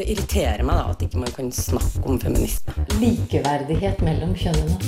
Det 0.00 0.06
irriterer 0.08 0.62
meg 0.64 0.78
da 0.78 0.84
at 0.94 1.02
ikke 1.04 1.18
man 1.20 1.32
kan 1.36 1.50
snakke 1.52 2.00
om 2.08 2.16
feminisme. 2.16 2.72
Likeverdighet 3.02 4.00
mellom 4.00 4.30
kjønnene. 4.32 4.78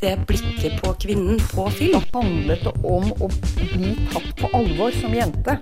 Det 0.00 0.14
blikket 0.30 0.80
på 0.80 0.94
kvinnen 1.04 1.44
på 1.52 1.68
film. 1.76 2.00
Det 2.00 2.16
handlet 2.16 2.64
det 2.64 2.74
om 2.88 3.12
å 3.20 3.28
bli 3.28 3.92
tatt 4.14 4.32
på 4.40 4.54
alvor 4.56 4.96
som 4.96 5.20
jente. 5.20 5.60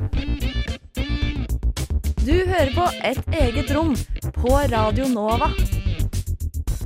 Du 2.22 2.36
hører 2.38 2.70
på 2.78 2.90
Et 3.10 3.40
eget 3.42 3.74
rom 3.74 3.96
på 4.38 4.54
Radio 4.70 5.10
Nova. 5.10 5.50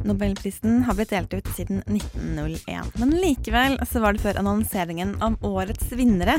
Nobelprisen 0.09 0.83
har 0.89 0.97
blitt 0.97 1.13
delt 1.13 1.35
ut 1.37 1.49
siden 1.57 1.83
1901. 1.87 2.95
Men 3.01 3.15
likevel 3.21 3.79
så 3.89 4.03
var 4.03 4.17
det 4.17 4.25
før 4.25 4.41
annonseringen 4.41 5.17
av 5.25 5.37
årets 5.45 5.93
vinnere 5.93 6.39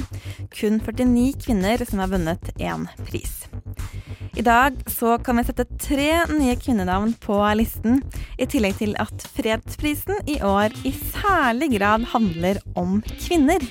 kun 0.55 0.79
49 0.81 1.31
kvinner 1.45 1.85
som 1.85 2.01
har 2.01 2.11
vunnet 2.11 2.51
én 2.57 2.87
pris. 3.05 3.45
I 4.37 4.45
dag 4.45 4.77
så 4.87 5.17
kan 5.23 5.37
vi 5.37 5.43
sette 5.47 5.65
tre 5.81 6.11
nye 6.31 6.55
kvinnenavn 6.59 7.15
på 7.21 7.37
listen, 7.59 8.01
i 8.39 8.47
tillegg 8.49 8.77
til 8.79 8.95
at 9.01 9.25
fredsprisen 9.35 10.21
i 10.29 10.39
år 10.45 10.73
i 10.87 10.93
særlig 10.93 11.73
grad 11.77 12.07
handler 12.13 12.61
om 12.79 13.01
kvinner. 13.17 13.65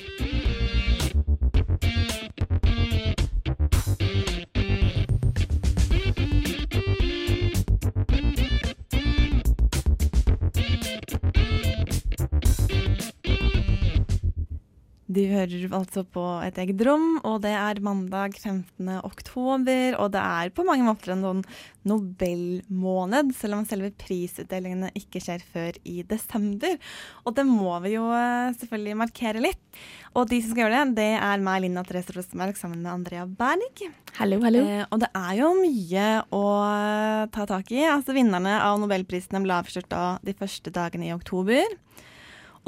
Du 15.19 15.25
hører 15.27 15.73
altså 15.75 16.05
på 16.07 16.21
et 16.45 16.55
eget 16.61 16.79
rom, 16.87 17.17
og 17.27 17.41
det 17.43 17.51
er 17.51 17.81
mandag 17.83 18.37
15. 18.39 18.87
oktober. 19.03 19.97
Og 19.99 20.13
det 20.13 20.21
er 20.21 20.51
på 20.55 20.63
mange 20.67 20.85
måter 20.87 21.11
en 21.11 21.25
sånn 21.25 21.41
Nobelmåned, 21.89 23.33
selv 23.35 23.57
om 23.57 23.65
selve 23.67 23.89
prisutdelingene 23.99 24.91
ikke 24.95 25.19
skjer 25.23 25.43
før 25.43 25.79
i 25.87 26.03
desember. 26.07 26.77
Og 27.25 27.35
det 27.35 27.45
må 27.49 27.73
vi 27.83 27.95
jo 27.97 28.05
eh, 28.15 28.53
selvfølgelig 28.61 28.99
markere 29.01 29.43
litt. 29.43 29.81
Og 30.13 30.29
de 30.31 30.39
som 30.43 30.53
skal 30.53 30.65
gjøre 30.65 30.85
det, 30.85 30.95
det 31.01 31.09
er 31.17 31.43
meg, 31.43 31.65
Linda 31.65 31.83
Therese 31.87 32.15
Rosenberg, 32.15 32.55
sammen 32.59 32.83
med 32.85 32.93
Andrea 32.93 33.25
Berg. 33.27 33.83
Hallo, 34.21 34.39
hallo. 34.45 34.63
Eh, 34.63 34.85
og 34.87 35.03
det 35.03 35.11
er 35.19 35.33
jo 35.41 35.51
mye 35.59 36.07
å 36.35 36.45
eh, 36.69 37.25
ta 37.35 37.49
tak 37.49 37.75
i. 37.75 37.83
Altså 37.89 38.15
Vinnerne 38.15 38.59
av 38.63 38.79
nobelprisene 38.79 39.43
ble 39.43 39.59
avslørt 39.59 39.91
de 40.23 40.37
første 40.39 40.75
dagene 40.75 41.09
i 41.09 41.15
oktober. 41.15 41.79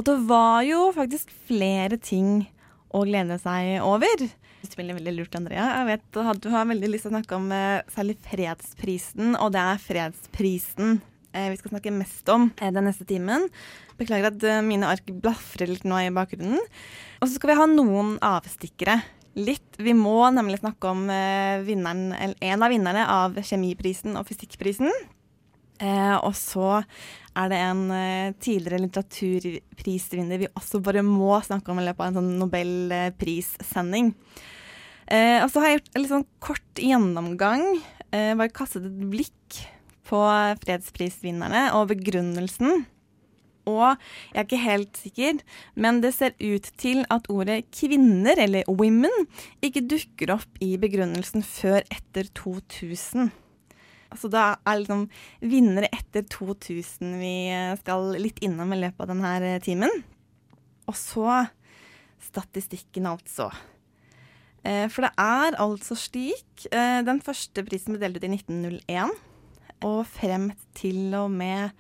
Og 0.02 0.06
det 0.08 0.16
var 0.26 0.64
jo 0.66 0.88
faktisk 0.96 1.30
flere 1.46 1.94
ting 2.02 2.48
å 2.90 3.04
glede 3.06 3.36
seg 3.38 3.84
over. 3.86 4.24
Det 4.26 4.70
spiller 4.72 4.98
veldig 4.98 5.14
lurt, 5.14 5.38
Andrea. 5.38 5.68
Jeg 5.78 5.88
vet 5.92 6.42
Du 6.42 6.48
har 6.50 6.66
veldig 6.72 6.90
lyst 6.90 7.06
til 7.06 7.12
å 7.12 7.14
snakke 7.20 7.38
om 7.38 7.46
eh, 7.54 7.84
særlig 7.94 8.16
fredsprisen, 8.26 9.36
og 9.38 9.52
det 9.54 9.62
er 9.62 9.84
fredsprisen 9.84 10.98
eh, 11.38 11.52
vi 11.54 11.60
skal 11.62 11.76
snakke 11.76 11.94
mest 11.94 12.34
om 12.34 12.50
eh, 12.58 12.74
den 12.74 12.90
neste 12.90 13.06
timen. 13.06 13.46
Beklager 14.02 14.32
at 14.32 14.66
mine 14.66 14.90
ark 14.90 15.06
blafrer 15.22 15.70
litt 15.70 15.86
nå 15.86 16.02
i 16.02 16.10
bakgrunnen. 16.18 16.66
Og 17.22 17.28
så 17.28 17.36
skal 17.36 17.54
vi 17.54 17.62
ha 17.62 17.70
noen 17.70 18.16
avstikkere. 18.26 19.04
Litt. 19.38 19.78
Vi 19.78 19.94
må 19.94 20.18
nemlig 20.34 20.64
snakke 20.64 20.90
om 20.90 21.06
vinneren, 21.64 22.34
en 22.34 22.66
av 22.66 22.74
vinnerne 22.74 23.06
av 23.06 23.38
kjemiprisen 23.38 24.18
og 24.18 24.26
fysikkprisen. 24.28 24.90
Eh, 25.82 26.16
og 26.22 26.36
så 26.38 26.84
er 27.38 27.52
det 27.52 27.60
en 27.64 27.84
eh, 27.96 28.34
tidligere 28.44 28.84
litteraturprisvinner 28.86 30.42
vi 30.44 30.50
også 30.54 30.82
bare 30.84 31.04
må 31.06 31.34
snakke 31.46 31.74
om 31.74 31.82
i 31.82 31.86
løpet 31.88 32.04
av 32.04 32.12
en 32.12 32.20
sånn 32.20 32.40
nobelprissending. 32.42 34.14
Eh, 35.12 35.40
og 35.42 35.50
så 35.52 35.64
har 35.64 35.72
jeg 35.72 35.80
gjort 35.80 35.92
en 35.94 36.04
litt 36.04 36.14
sånn 36.14 36.30
kort 36.44 36.82
gjennomgang. 36.82 37.66
Eh, 38.12 38.34
bare 38.38 38.54
kastet 38.54 38.88
et 38.88 39.06
blikk 39.12 39.62
på 40.12 40.22
fredsprisvinnerne 40.64 41.70
og 41.78 41.90
begrunnelsen. 41.94 42.86
Og 43.70 43.94
jeg 43.94 44.40
er 44.40 44.48
ikke 44.48 44.62
helt 44.64 44.98
sikker, 44.98 45.42
men 45.78 46.02
det 46.04 46.16
ser 46.16 46.34
ut 46.42 46.66
til 46.82 47.04
at 47.14 47.30
ordet 47.30 47.62
kvinner, 47.76 48.40
eller 48.42 48.66
women, 48.68 49.28
ikke 49.62 49.86
dukker 49.86 50.34
opp 50.38 50.64
i 50.64 50.74
begrunnelsen 50.82 51.46
før 51.46 51.86
etter 51.94 52.32
2000. 52.42 53.30
Altså 54.12 54.28
da 54.32 54.46
er 54.68 54.82
liksom 54.82 55.06
vinnere 55.40 55.90
etter 55.96 56.26
2000 56.28 57.18
vi 57.22 57.36
skal 57.80 58.12
litt 58.20 58.42
innom 58.44 58.74
i 58.76 58.82
løpet 58.84 59.06
av 59.06 59.14
denne 59.14 59.60
timen. 59.64 60.02
Og 60.90 60.98
så 61.00 61.46
statistikken, 62.22 63.08
altså. 63.10 63.50
Eh, 64.64 64.88
for 64.92 65.08
det 65.08 65.12
er 65.18 65.58
altså 65.58 65.96
slik 65.98 66.68
eh, 66.70 67.00
Den 67.02 67.18
første 67.26 67.64
prisen 67.66 67.96
ble 67.96 68.04
delt 68.04 68.20
ut 68.20 68.28
i 68.28 68.34
1901. 68.36 69.16
Og 69.88 70.04
frem 70.06 70.52
til 70.78 71.16
og 71.18 71.32
med 71.34 71.72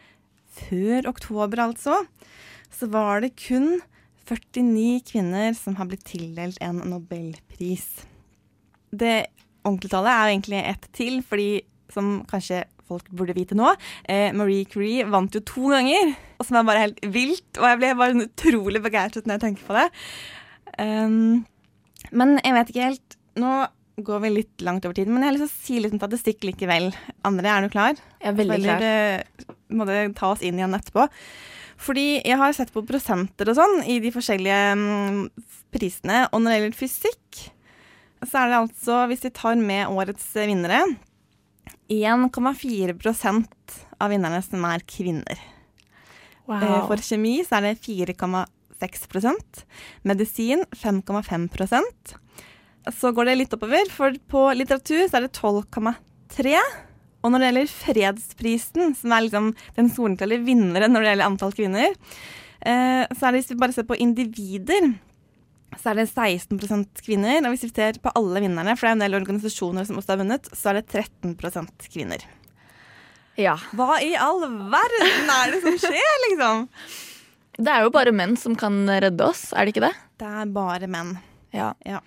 før 0.51 1.05
oktober, 1.11 1.61
altså, 1.67 2.01
så 2.73 2.87
var 2.91 3.21
det 3.23 3.35
kun 3.39 3.77
49 4.25 5.03
kvinner 5.11 5.53
som 5.57 5.77
har 5.77 5.87
blitt 5.89 6.07
tildelt 6.07 6.57
en 6.63 6.81
nobelpris. 6.89 7.85
Det 8.91 9.27
ordentlige 9.61 9.93
tallet 9.93 10.11
er 10.15 10.31
egentlig 10.31 10.61
ett 10.65 10.87
til, 10.95 11.21
fordi 11.23 11.61
som 11.94 12.22
kanskje 12.29 12.63
folk 12.91 13.07
burde 13.16 13.35
vite 13.38 13.57
nå. 13.57 13.72
Eh, 14.09 14.31
Marie 14.35 14.68
Curie 14.69 15.06
vant 15.09 15.34
jo 15.35 15.44
to 15.47 15.72
ganger, 15.72 16.16
og 16.40 16.47
som 16.47 16.59
er 16.59 16.68
bare 16.68 16.85
helt 16.85 17.03
vilt. 17.13 17.50
Og 17.59 17.68
jeg 17.68 17.79
ble 17.81 17.91
bare 18.00 18.25
utrolig 18.25 18.84
begeistret 18.84 19.28
når 19.28 19.38
jeg 19.38 19.46
tenker 19.46 19.69
på 19.69 19.78
det. 19.78 19.88
Um, 20.79 21.44
men 22.16 22.38
jeg 22.40 22.56
vet 22.56 22.69
ikke 22.72 22.85
helt 22.85 23.18
Nå 23.40 23.50
går 24.02 24.22
vi 24.24 24.29
litt 24.31 24.63
langt 24.66 24.85
over 24.88 24.96
tiden, 24.97 25.13
men 25.13 25.24
jeg 25.24 25.29
har 25.29 25.35
lyst 25.38 25.46
til 25.46 25.52
å 25.52 25.66
si 25.68 25.79
litt 25.84 25.94
om 25.96 26.00
statistikk 26.02 26.44
likevel. 26.47 26.90
Andre, 27.28 27.47
er 27.47 27.63
du 27.63 27.72
klar? 27.72 28.00
Jeg 28.19 28.28
er 28.31 28.38
veldig 28.40 28.58
klar. 28.66 28.84
Eller 28.84 29.46
må 29.72 29.88
det 29.88 30.00
ta 30.18 30.31
oss 30.34 30.44
inn 30.44 30.59
igjen 30.59 30.75
etterpå? 30.75 31.06
Fordi 31.81 32.06
jeg 32.18 32.38
har 32.41 32.56
sett 32.56 32.73
på 32.73 32.84
prosenter 32.88 33.50
og 33.52 33.58
sånn 33.58 33.79
i 33.90 34.00
de 34.03 34.12
forskjellige 34.13 34.59
um, 34.75 35.22
prisene. 35.73 36.25
Og 36.31 36.41
når 36.41 36.52
det 36.52 36.58
gjelder 36.58 36.79
fysikk, 36.81 37.41
så 38.25 38.41
er 38.41 38.52
det 38.52 38.59
altså, 38.59 39.00
hvis 39.09 39.23
vi 39.25 39.34
tar 39.38 39.62
med 39.62 39.90
årets 39.90 40.28
vinnere 40.35 40.84
1,4% 41.91 43.79
av 44.01 44.11
vinnerne 44.13 44.41
som 44.45 44.63
er 44.69 44.83
kvinner. 44.87 45.41
Wow. 46.49 46.61
Eh, 46.63 46.87
For 46.89 47.03
kjemi 47.05 47.35
så 47.45 47.59
er 47.59 47.69
det 47.69 47.81
4,6% 47.85 49.61
Medisin 50.09 50.63
5,5% 50.73 52.15
Så 52.97 53.11
går 53.13 53.29
det 53.29 53.35
litt 53.37 53.53
oppover, 53.53 53.85
for 53.93 54.15
på 54.31 54.41
litteratur 54.57 55.05
så 55.05 55.19
er 55.19 55.27
det 55.27 55.35
12,3 55.37 56.55
Og 57.21 57.29
når 57.29 57.37
det 57.37 57.47
gjelder 57.51 57.75
fredsprisen, 57.75 58.95
som 58.97 59.13
er 59.13 59.27
liksom 59.27 59.51
den 59.77 59.91
soleklare 59.93 60.41
vinneren 60.41 60.91
når 60.91 61.05
det 61.05 61.11
gjelder 61.11 61.29
antall 61.29 61.53
kvinner, 61.53 61.93
eh, 62.65 63.03
så 63.13 63.27
er 63.27 63.31
det 63.31 63.43
hvis 63.43 63.51
vi 63.53 63.61
bare 63.61 63.75
ser 63.77 63.85
på 63.85 63.99
individer 64.01 64.95
så 65.79 65.91
er 65.91 66.01
det 66.01 66.07
16 66.09 66.59
kvinner. 67.03 67.39
Og 67.45 67.53
hvis 67.53 67.65
vi 67.67 67.71
ser 67.71 67.99
på 68.03 68.13
alle 68.17 68.43
vinnerne, 68.43 68.75
for 68.75 68.87
det 68.87 68.91
er 68.91 68.97
en 68.97 69.05
del 69.05 69.17
organisasjoner 69.21 69.87
som 69.87 69.99
også 70.01 70.15
har 70.15 70.21
vunnet, 70.23 70.49
så 70.55 70.71
er 70.71 70.79
det 70.79 70.87
13% 70.91 71.89
kvinner. 71.93 72.25
Ja. 73.39 73.55
Hva 73.77 74.01
i 74.03 74.11
all 74.19 74.43
verden 74.71 75.31
er 75.37 75.53
det 75.53 75.61
som 75.63 75.79
skjer, 75.85 76.17
liksom? 76.27 76.67
Det 77.61 77.71
er 77.71 77.85
jo 77.85 77.93
bare 77.93 78.13
menn 78.15 78.37
som 78.39 78.55
kan 78.59 78.83
redde 78.89 79.25
oss, 79.25 79.49
er 79.53 79.65
det 79.65 79.75
ikke 79.75 79.87
det? 79.87 79.95
Det 80.21 80.27
er 80.27 80.53
bare 80.55 80.87
menn. 80.91 81.15
Ja. 81.55 81.73
Ja. 81.87 81.99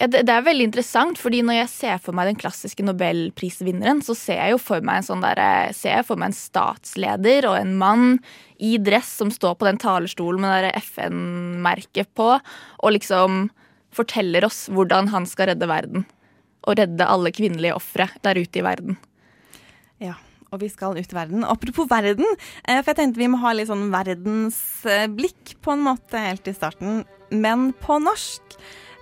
Ja, 0.00 0.06
det, 0.08 0.22
det 0.24 0.32
er 0.32 0.44
veldig 0.46 0.64
interessant, 0.64 1.18
fordi 1.20 1.42
når 1.44 1.58
jeg 1.58 1.70
ser 1.74 1.98
for 2.00 2.16
meg 2.16 2.30
den 2.30 2.38
klassiske 2.40 2.84
nobelprisvinneren, 2.86 4.00
så 4.00 4.14
ser 4.16 4.38
jeg 4.40 4.54
jo 4.54 4.60
for 4.62 4.80
meg 4.86 5.02
en 5.02 5.08
sånn 5.10 5.24
der, 5.24 5.42
ser 5.76 5.98
jeg 5.98 6.06
for 6.08 6.20
meg 6.20 6.30
en 6.30 6.38
statsleder 6.38 7.48
og 7.50 7.58
en 7.58 7.74
mann 7.82 8.06
i 8.56 8.78
dress 8.80 9.10
som 9.20 9.32
står 9.34 9.58
på 9.60 9.68
den 9.68 9.80
talerstolen 9.82 10.46
med 10.46 10.70
FN-merket 10.80 12.08
på, 12.16 12.30
og 12.40 12.96
liksom 12.96 13.50
forteller 13.92 14.46
oss 14.48 14.64
hvordan 14.72 15.12
han 15.12 15.28
skal 15.28 15.52
redde 15.52 15.68
verden. 15.68 16.08
Og 16.64 16.80
redde 16.80 17.04
alle 17.08 17.32
kvinnelige 17.36 17.76
ofre 17.76 18.08
der 18.24 18.40
ute 18.40 18.60
i 18.60 18.64
verden. 18.64 18.98
ja. 20.00 20.16
Og 20.50 20.58
vi 20.64 20.66
skal 20.66 20.96
ut 20.98 21.12
i 21.12 21.14
verden. 21.14 21.44
Apropos 21.46 21.86
verden, 21.86 22.26
eh, 22.66 22.80
for 22.80 22.90
jeg 22.90 22.96
tenkte 22.98 23.20
vi 23.20 23.28
må 23.30 23.38
ha 23.38 23.52
litt 23.54 23.68
sånn 23.68 23.84
verdensblikk 23.92 25.52
på 25.62 25.76
en 25.76 25.84
måte 25.84 26.18
helt 26.18 26.48
i 26.50 26.54
starten, 26.56 27.04
men 27.30 27.68
på 27.78 28.00
norsk. 28.02 28.56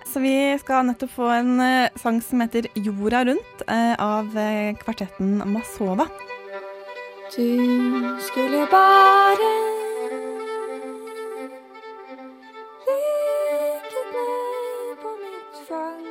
Så 0.09 0.19
vi 0.23 0.57
skal 0.57 0.87
nettopp 0.87 1.11
få 1.13 1.27
en 1.29 1.59
eh, 1.61 1.91
sang 2.01 2.17
som 2.25 2.41
heter 2.41 2.65
'Jorda 2.73 3.19
rundt' 3.29 3.61
eh, 3.69 3.93
av 4.01 4.33
eh, 4.37 4.73
kvartetten 4.81 5.43
Masova. 5.45 6.07
Du 7.29 8.17
skulle 8.25 8.65
bare 8.71 9.51
ligget 12.89 14.09
ned 14.15 14.97
på 15.03 15.13
mitt 15.21 15.61
fang. 15.69 16.09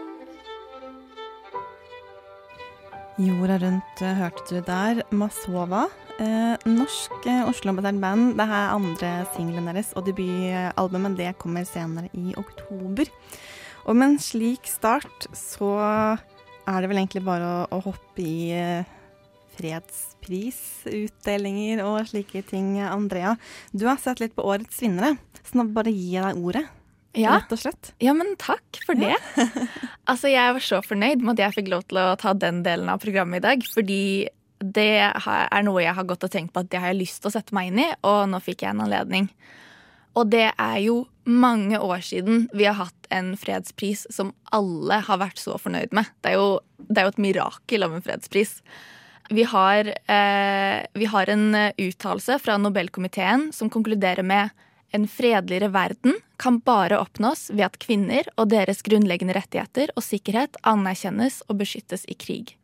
Jorda 3.18 3.58
rundt 3.66 4.06
hørte 4.22 4.48
du 4.54 4.60
der. 4.62 5.02
Masova. 5.10 5.88
Eh, 6.22 6.54
norsk 6.70 7.26
eh, 7.26 7.48
Oslo-basert 7.50 7.98
band. 7.98 8.36
Dette 8.38 8.62
er 8.62 8.74
andre 8.78 9.12
singelen 9.34 9.66
deres, 9.66 9.90
og 9.98 10.06
debutalbumet 10.06 11.18
det 11.18 11.38
kommer 11.42 11.66
senere 11.66 12.08
i 12.14 12.30
oktober. 12.38 13.10
Og 13.88 13.96
med 13.96 14.06
en 14.12 14.18
slik 14.20 14.68
start 14.68 15.26
så 15.36 15.70
er 16.68 16.80
det 16.80 16.88
vel 16.90 16.98
egentlig 17.00 17.24
bare 17.24 17.46
å, 17.48 17.66
å 17.72 17.78
hoppe 17.86 18.20
i 18.20 18.50
eh, 18.52 18.84
fredsprisutdelinger 19.58 21.80
og 21.86 22.06
slike 22.10 22.42
ting, 22.50 22.68
Andrea. 22.84 23.36
Du 23.72 23.86
har 23.88 23.96
sett 24.02 24.20
litt 24.22 24.34
på 24.36 24.46
årets 24.46 24.82
vinnere, 24.84 25.10
så 25.42 25.50
nå 25.58 25.64
bare 25.74 25.90
gir 25.94 26.12
jeg 26.18 26.24
deg 26.28 26.36
ordet. 26.44 26.66
Ja, 27.16 27.38
Rett 27.38 27.52
og 27.54 27.60
slett. 27.62 27.94
ja 28.04 28.12
men 28.14 28.34
takk 28.38 28.78
for 28.84 28.94
det. 28.98 29.16
altså, 30.10 30.28
jeg 30.30 30.54
var 30.54 30.60
så 30.62 30.82
fornøyd 30.84 31.22
med 31.24 31.32
at 31.34 31.40
jeg 31.46 31.54
fikk 31.62 31.70
lov 31.72 31.82
til 31.88 31.98
å 32.02 32.16
ta 32.20 32.30
den 32.36 32.62
delen 32.66 32.88
av 32.92 33.00
programmet 33.02 33.38
i 33.40 33.46
dag. 33.46 33.58
Fordi 33.72 34.02
det 34.58 34.92
er 35.08 35.62
noe 35.64 35.82
jeg 35.82 35.94
har 35.96 36.06
gått 36.06 36.24
og 36.26 36.32
tenkt 36.34 36.52
på 36.54 36.60
at 36.62 36.70
det 36.70 36.80
har 36.82 36.88
jeg 36.92 37.00
lyst 37.00 37.18
til 37.22 37.28
å 37.30 37.36
sette 37.38 37.54
meg 37.56 37.64
inn 37.70 37.80
i, 37.86 37.88
og 38.06 38.18
nå 38.30 38.38
fikk 38.44 38.58
jeg 38.66 38.72
en 38.74 38.84
anledning. 38.86 39.26
Og 40.18 40.28
det 40.32 40.50
er 40.50 40.78
jo 40.82 41.04
mange 41.28 41.78
år 41.78 42.02
siden 42.02 42.46
vi 42.56 42.66
har 42.66 42.78
hatt 42.80 43.08
en 43.14 43.34
fredspris 43.38 44.06
som 44.12 44.32
alle 44.54 45.00
har 45.06 45.20
vært 45.20 45.40
så 45.40 45.58
fornøyd 45.60 45.94
med. 45.96 46.08
Det 46.24 46.32
er 46.32 46.40
jo, 46.40 46.48
det 46.88 47.00
er 47.00 47.08
jo 47.08 47.14
et 47.14 47.26
mirakel 47.28 47.86
av 47.86 47.94
en 47.94 48.04
fredspris. 48.04 48.58
Vi 49.28 49.44
har, 49.44 49.92
eh, 50.08 50.86
vi 50.94 51.10
har 51.12 51.30
en 51.30 51.54
eh, 51.54 51.72
uttalelse 51.76 52.38
fra 52.40 52.56
Nobelkomiteen 52.56 53.50
som 53.52 53.70
konkluderer 53.70 54.24
med 54.24 54.50
en 54.90 55.04
fredeligere 55.08 55.68
verden 55.68 56.16
kan 56.40 56.62
bare 56.64 56.96
oppnås 56.98 57.50
ved 57.50 57.66
at 57.66 57.78
kvinner 57.82 58.28
og 58.38 58.48
deres 58.54 58.80
grunnleggende 58.86 59.36
rettigheter 59.36 59.92
og 59.96 60.06
sikkerhet 60.06 60.56
anerkjennes 60.64 61.42
og 61.48 61.60
beskyttes 61.60 62.06
i 62.08 62.16
krig. 62.16 62.54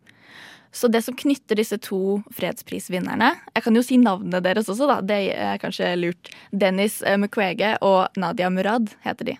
Så 0.74 0.88
det 0.90 1.04
som 1.06 1.14
knytter 1.14 1.58
disse 1.60 1.78
to 1.78 2.18
fredsprisvinnerne 2.34 3.30
Jeg 3.54 3.62
kan 3.62 3.76
jo 3.78 3.82
si 3.86 3.98
navnene 4.00 4.40
deres 4.42 4.68
også, 4.72 4.88
da. 4.90 4.98
Det 5.06 5.18
er 5.30 5.60
kanskje 5.62 5.92
lurt. 6.00 6.30
Dennis 6.50 6.98
eh, 7.06 7.18
Mukwege 7.20 7.76
og 7.86 8.18
Nadia 8.18 8.50
Murad 8.50 8.90
heter 9.06 9.30
de. 9.30 9.36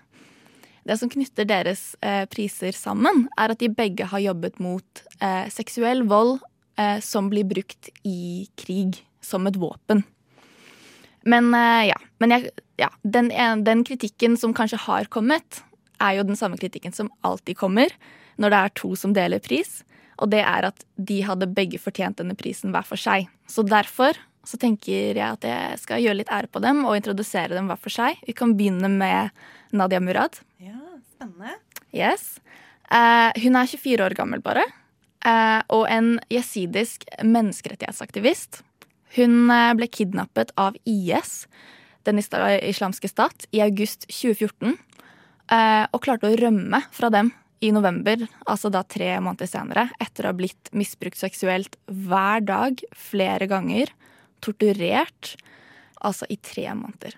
Det 0.87 0.95
som 1.01 1.11
knytter 1.11 1.47
deres 1.49 1.83
eh, 2.05 2.23
priser 2.31 2.75
sammen, 2.77 3.25
er 3.35 3.51
at 3.51 3.59
de 3.59 3.67
begge 3.67 4.07
har 4.07 4.23
jobbet 4.23 4.61
mot 4.63 5.03
eh, 5.19 5.47
seksuell 5.51 6.05
vold 6.09 6.37
som 6.99 7.29
blir 7.31 7.45
brukt 7.47 7.87
i 8.03 8.49
krig 8.59 8.97
som 9.23 9.45
et 9.47 9.55
våpen. 9.55 10.01
Men 11.23 11.47
ja. 11.87 11.95
Men 12.19 12.33
jeg, 12.33 12.49
ja 12.75 12.89
den, 12.99 13.29
den 13.63 13.85
kritikken 13.87 14.35
som 14.35 14.51
kanskje 14.51 14.81
har 14.83 15.07
kommet, 15.07 15.61
er 16.03 16.17
jo 16.17 16.25
den 16.27 16.35
samme 16.35 16.59
kritikken 16.59 16.91
som 16.91 17.07
alltid 17.23 17.55
kommer 17.61 17.95
når 18.35 18.51
det 18.51 18.59
er 18.59 18.75
to 18.75 18.91
som 18.99 19.15
deler 19.15 19.39
pris. 19.39 19.85
Og 20.21 20.31
det 20.31 20.43
er 20.45 20.69
at 20.69 20.85
de 20.95 21.19
hadde 21.27 21.51
begge 21.51 21.79
fortjent 21.81 22.21
denne 22.21 22.37
prisen 22.39 22.73
hver 22.75 22.87
for 22.87 22.99
seg. 22.99 23.27
Så 23.51 23.65
derfor 23.67 24.17
så 24.45 24.59
tenker 24.61 25.17
jeg 25.17 25.25
at 25.25 25.45
jeg 25.47 25.81
skal 25.81 26.03
gjøre 26.03 26.19
litt 26.21 26.31
ære 26.33 26.49
på 26.53 26.61
dem 26.63 26.83
og 26.85 26.97
introdusere 26.97 27.55
dem 27.55 27.69
hver 27.69 27.81
for 27.81 27.93
seg. 27.93 28.19
Vi 28.27 28.35
kan 28.37 28.53
begynne 28.57 28.89
med 28.91 29.33
Nadia 29.75 30.01
Murad. 30.03 30.39
Ja, 30.61 30.77
spennende. 31.15 31.57
Yes. 31.95 32.37
Eh, 32.93 33.31
hun 33.41 33.57
er 33.57 33.69
24 33.71 34.05
år 34.05 34.15
gammel 34.17 34.43
bare, 34.45 34.65
eh, 35.25 35.61
og 35.73 35.87
en 35.89 36.19
jesidisk 36.29 37.07
menneskerettighetsaktivist. 37.23 38.61
Hun 39.17 39.49
eh, 39.49 39.71
ble 39.79 39.89
kidnappet 39.89 40.53
av 40.59 40.77
IS, 40.85 41.45
den 42.05 42.21
islamske 42.21 43.09
stat, 43.09 43.47
i 43.55 43.63
august 43.65 44.05
2014, 44.11 44.75
eh, 45.49 45.85
og 45.89 46.03
klarte 46.05 46.29
å 46.29 46.37
rømme 46.37 46.83
fra 46.93 47.09
dem 47.09 47.33
i 47.65 47.73
november, 47.73 48.21
altså 48.45 48.69
da 48.73 48.83
tre 48.87 49.15
måneder 49.23 49.49
senere, 49.49 49.89
etter 50.01 50.25
å 50.25 50.31
ha 50.33 50.37
blitt 50.37 50.71
misbrukt 50.75 51.19
seksuelt 51.19 51.77
hver 51.89 52.45
dag, 52.45 52.81
flere 52.93 53.49
ganger, 53.49 53.91
torturert, 54.45 55.35
altså 56.05 56.27
i 56.29 56.37
tre 56.37 56.69
måneder. 56.77 57.17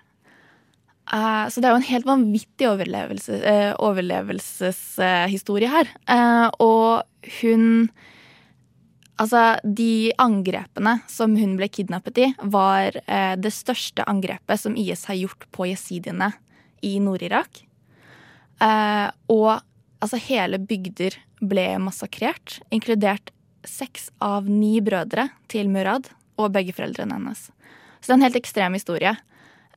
Uh, 1.08 1.48
så 1.48 1.60
det 1.60 1.68
er 1.68 1.72
jo 1.72 1.80
en 1.80 1.88
helt 1.88 2.08
vanvittig 2.08 2.68
overlevelse, 2.68 3.38
uh, 3.40 3.72
overlevelseshistorie 3.80 5.70
her. 5.72 5.96
Eh, 6.08 6.46
og 6.64 7.34
hun 7.40 7.90
Altså, 9.18 9.56
de 9.66 10.12
angrepene 10.22 10.92
som 11.10 11.32
hun 11.34 11.56
ble 11.58 11.66
kidnappet 11.74 12.20
i, 12.22 12.26
var 12.54 12.94
det 13.42 13.50
største 13.50 14.04
angrepet 14.06 14.60
som 14.62 14.76
IS 14.78 15.02
har 15.10 15.18
gjort 15.18 15.42
på 15.50 15.66
jesidiene 15.66 16.28
i 16.86 16.92
Nord-Irak. 17.02 17.58
Og 18.62 19.48
altså, 20.02 20.20
hele 20.28 20.60
bygder 20.60 21.16
ble 21.40 21.66
massakrert, 21.82 22.58
inkludert 22.74 23.32
seks 23.66 24.08
av 24.22 24.48
ni 24.50 24.78
brødre 24.84 25.28
til 25.50 25.70
Murad 25.72 26.10
og 26.38 26.52
begge 26.54 26.74
foreldrene 26.76 27.18
hennes. 27.18 27.48
Så 27.98 28.06
det 28.06 28.14
er 28.14 28.18
en 28.18 28.26
helt 28.28 28.40
ekstrem 28.40 28.76
historie. 28.78 29.14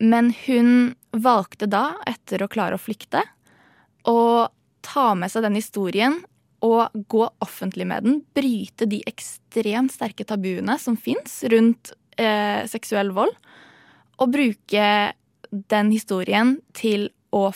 Men 0.01 0.31
hun 0.45 0.95
valgte 1.13 1.68
da, 1.69 1.95
etter 2.09 2.44
å 2.44 2.50
klare 2.51 2.77
å 2.77 2.81
flykte, 2.81 3.23
å 4.07 4.50
ta 4.81 5.12
med 5.18 5.29
seg 5.29 5.45
den 5.45 5.57
historien 5.59 6.19
og 6.65 6.94
gå 7.09 7.25
offentlig 7.41 7.88
med 7.89 8.06
den. 8.06 8.19
Bryte 8.38 8.88
de 8.89 9.01
ekstremt 9.09 9.94
sterke 9.94 10.25
tabuene 10.27 10.77
som 10.81 10.97
fins 10.97 11.41
rundt 11.50 11.94
eh, 12.21 12.62
seksuell 12.69 13.13
vold. 13.18 13.33
Og 14.21 14.33
bruke 14.33 14.85
den 15.50 15.91
historien 15.94 16.59
til 16.77 17.09
å 17.33 17.47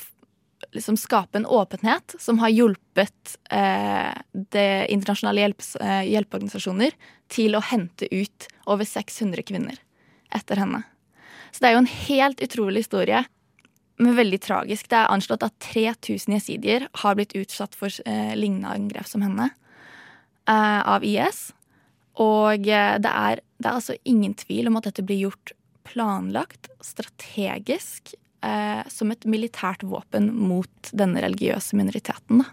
liksom 0.75 0.97
skape 0.99 1.39
en 1.39 1.47
åpenhet 1.47 2.15
som 2.19 2.39
har 2.39 2.53
hjulpet 2.53 3.37
eh, 3.51 4.11
det 4.53 4.87
internasjonale 4.93 5.45
hjelps, 5.45 5.75
eh, 5.75 6.03
hjelpeorganisasjoner 6.11 6.97
til 7.31 7.57
å 7.57 7.63
hente 7.63 8.09
ut 8.11 8.49
over 8.69 8.87
600 8.87 9.45
kvinner 9.47 9.79
etter 10.35 10.59
henne. 10.61 10.83
Så 11.51 11.63
det 11.63 11.69
er 11.69 11.75
jo 11.77 11.83
en 11.85 11.93
helt 12.07 12.41
utrolig 12.43 12.83
historie, 12.83 13.23
men 13.97 14.17
veldig 14.17 14.41
tragisk. 14.43 14.89
Det 14.91 14.97
er 14.99 15.11
anslått 15.11 15.45
at 15.45 15.55
3000 15.63 16.35
jesidier 16.35 16.87
har 17.01 17.15
blitt 17.15 17.35
utsatt 17.39 17.77
for 17.79 17.93
eh, 18.05 18.33
lignende 18.35 18.73
angrep 18.75 19.07
som 19.07 19.23
henne 19.23 19.49
eh, 20.49 20.81
av 20.83 21.05
IS. 21.07 21.47
Og 22.21 22.67
eh, 22.67 22.97
det, 22.99 23.11
er, 23.11 23.43
det 23.59 23.69
er 23.69 23.77
altså 23.77 23.95
ingen 24.03 24.35
tvil 24.35 24.67
om 24.69 24.79
at 24.79 24.89
dette 24.89 25.05
blir 25.07 25.27
gjort 25.27 25.55
planlagt, 25.87 26.67
strategisk, 26.83 28.15
eh, 28.45 28.83
som 28.91 29.11
et 29.13 29.25
militært 29.29 29.83
våpen 29.87 30.29
mot 30.35 30.93
denne 30.93 31.23
religiøse 31.25 31.77
minoriteten. 31.79 32.43
Da. 32.43 32.51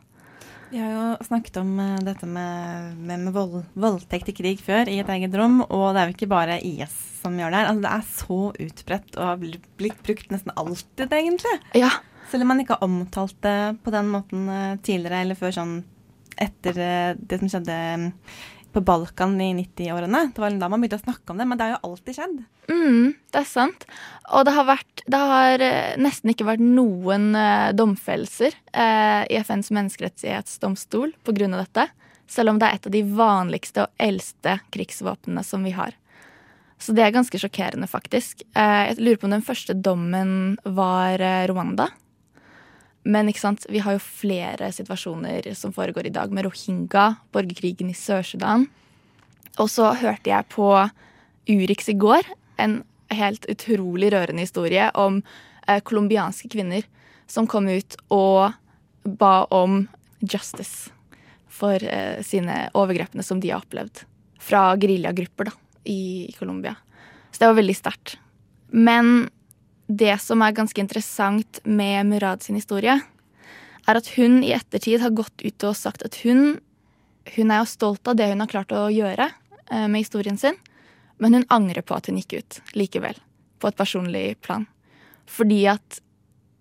Vi 0.72 0.80
har 0.80 0.92
jo 0.96 1.26
snakket 1.26 1.58
om 1.60 1.72
eh, 1.84 1.98
dette 2.06 2.24
med, 2.24 2.94
med, 2.96 3.26
med 3.26 3.34
vold, 3.34 3.58
voldtekt 3.76 4.30
i 4.32 4.36
krig 4.36 4.62
før 4.64 4.88
i 4.88 5.02
et 5.02 5.10
eget 5.12 5.34
rom, 5.36 5.60
og 5.66 5.90
det 5.92 6.00
er 6.00 6.08
jo 6.08 6.16
ikke 6.16 6.30
bare 6.32 6.62
IS 6.64 6.94
som 7.20 7.36
gjør 7.38 7.52
det 7.52 7.60
her. 7.60 7.68
Altså, 7.68 7.82
det 7.84 7.92
er 7.92 8.06
så 8.16 8.38
utbredt 8.66 9.18
og 9.18 9.26
har 9.28 9.42
blitt 9.42 10.00
brukt 10.06 10.32
nesten 10.32 10.54
alltid, 10.56 11.12
egentlig. 11.12 11.58
Ja, 11.78 11.92
Selv 12.32 12.46
om 12.46 12.48
man 12.54 12.62
ikke 12.62 12.78
har 12.78 12.86
omtalt 12.86 13.36
det 13.44 13.58
på 13.84 13.92
den 13.92 14.08
måten 14.08 14.48
eh, 14.48 14.78
tidligere 14.80 15.20
eller 15.26 15.36
før 15.36 15.52
sånn 15.58 15.74
etter 16.40 16.78
eh, 16.80 17.10
det 17.20 17.42
som 17.42 17.52
skjedde 17.52 17.76
på 18.72 18.82
Balkan 18.84 19.34
i 19.40 19.52
90-årene. 19.58 20.24
Det 20.34 20.42
var 20.42 20.56
da 20.60 20.68
man 20.72 20.82
begynte 20.82 21.00
å 21.00 21.04
snakke 21.04 21.32
om 21.32 21.40
det, 21.40 21.46
men 21.48 21.58
det 21.58 21.68
har 21.68 21.74
jo 21.76 21.92
alltid 21.92 22.18
skjedd. 22.18 22.36
Mm, 22.70 23.14
det 23.34 23.40
er 23.42 23.48
sant. 23.48 23.86
Og 24.32 24.46
det 24.48 24.54
har, 24.56 24.68
vært, 24.68 25.04
det 25.06 25.22
har 25.32 25.64
eh, 25.66 25.94
nesten 26.00 26.32
ikke 26.32 26.48
vært 26.48 26.64
noen 26.64 27.32
eh, 27.38 27.70
domfellelser 27.76 28.54
eh, 28.72 29.22
i 29.28 29.40
FNs 29.42 29.72
menneskerettighetsdomstol 29.76 31.16
pga. 31.26 31.50
dette. 31.56 31.88
Selv 32.32 32.54
om 32.54 32.60
det 32.60 32.68
er 32.68 32.78
et 32.78 32.88
av 32.88 32.94
de 32.94 33.02
vanligste 33.12 33.84
og 33.84 34.06
eldste 34.06 34.58
krigsvåpnene 34.72 35.44
som 35.44 35.66
vi 35.66 35.74
har. 35.76 35.92
Så 36.82 36.94
det 36.96 37.04
er 37.04 37.14
ganske 37.14 37.38
sjokkerende, 37.38 37.86
faktisk. 37.86 38.42
Eh, 38.58 38.88
jeg 38.90 39.02
lurer 39.02 39.20
på 39.20 39.28
om 39.28 39.36
den 39.36 39.44
første 39.46 39.76
dommen 39.78 40.32
var 40.64 41.22
eh, 41.22 41.44
Rwanda. 41.50 41.92
Men 43.02 43.28
ikke 43.30 43.42
sant, 43.42 43.66
vi 43.68 43.82
har 43.82 43.96
jo 43.96 44.04
flere 44.04 44.70
situasjoner 44.74 45.48
som 45.58 45.74
foregår 45.74 46.06
i 46.06 46.14
dag, 46.14 46.30
med 46.30 46.46
rohingya, 46.46 47.16
borgerkrigen 47.34 47.90
i 47.90 47.98
Sør-Sudan. 47.98 48.68
Og 49.58 49.68
så 49.70 49.90
hørte 49.98 50.30
jeg 50.30 50.48
på 50.52 50.68
Urix 51.50 51.90
i 51.90 51.98
går, 51.98 52.28
en 52.62 52.82
helt 53.12 53.44
utrolig 53.50 54.12
rørende 54.14 54.46
historie 54.46 54.86
om 54.96 55.20
eh, 55.68 55.82
kvinner 55.82 56.86
som 57.26 57.48
kom 57.50 57.68
ut 57.68 57.96
og 58.08 58.52
ba 59.02 59.46
om 59.50 59.88
justice 60.20 60.92
for 61.52 61.82
eh, 61.82 62.22
sine 62.22 62.68
overgrepene 62.78 63.24
som 63.26 63.40
de 63.40 63.50
har 63.50 63.64
opplevd. 63.64 64.04
Fra 64.42 64.72
geriljagrupper 64.76 65.52
i 65.84 66.32
Colombia. 66.38 66.76
Så 67.30 67.42
det 67.42 67.50
var 67.50 67.58
veldig 67.60 67.76
sterkt. 67.76 68.16
Men 68.70 69.28
det 69.86 70.14
som 70.22 70.42
er 70.42 70.54
ganske 70.56 70.80
interessant 70.80 71.60
med 71.64 72.06
Murad 72.08 72.42
sin 72.42 72.58
historie, 72.58 72.98
er 73.88 73.98
at 73.98 74.10
hun 74.16 74.40
i 74.44 74.52
ettertid 74.54 75.02
har 75.02 75.14
gått 75.16 75.42
ut 75.42 75.66
og 75.66 75.78
sagt 75.78 76.04
at 76.06 76.20
hun, 76.22 76.60
hun 77.34 77.50
er 77.50 77.62
jo 77.62 77.70
stolt 77.70 78.06
av 78.08 78.18
det 78.18 78.30
hun 78.30 78.44
har 78.44 78.50
klart 78.50 78.74
å 78.74 78.86
gjøre 78.92 79.26
eh, 79.26 79.88
med 79.88 80.04
historien 80.04 80.38
sin, 80.38 80.58
men 81.18 81.38
hun 81.38 81.48
angrer 81.54 81.84
på 81.86 81.96
at 81.96 82.08
hun 82.08 82.20
gikk 82.20 82.38
ut 82.38 82.60
likevel, 82.78 83.18
på 83.58 83.70
et 83.70 83.78
personlig 83.78 84.26
plan. 84.42 84.66
Fordi 85.30 85.64
at 85.70 86.00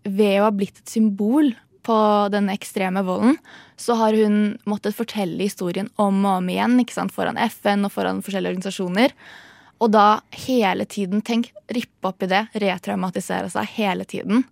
ved 0.03 0.39
å 0.39 0.47
ha 0.47 0.53
blitt 0.53 0.81
et 0.81 0.89
symbol 0.89 1.53
på 1.85 1.97
denne 2.33 2.53
ekstreme 2.57 3.01
volden, 3.05 3.37
så 3.77 3.97
har 3.97 4.17
hun 4.17 4.57
måttet 4.69 4.97
fortelle 4.97 5.41
historien 5.41 5.89
om 6.01 6.19
og 6.25 6.41
om 6.41 6.49
igjen 6.53 6.77
ikke 6.81 6.97
sant? 6.97 7.13
foran 7.13 7.39
FN 7.41 7.87
og 7.87 7.93
foran 7.93 8.21
forskjellige 8.25 8.55
organisasjoner. 8.55 9.15
Og 9.81 9.89
da 9.89 10.21
hele 10.45 10.85
tiden 10.85 11.23
tenk, 11.25 11.49
rippe 11.73 12.11
opp 12.11 12.21
i 12.21 12.29
det, 12.29 12.43
retraumatisere 12.61 13.49
seg 13.49 13.69
hele 13.79 14.05
tiden. 14.05 14.43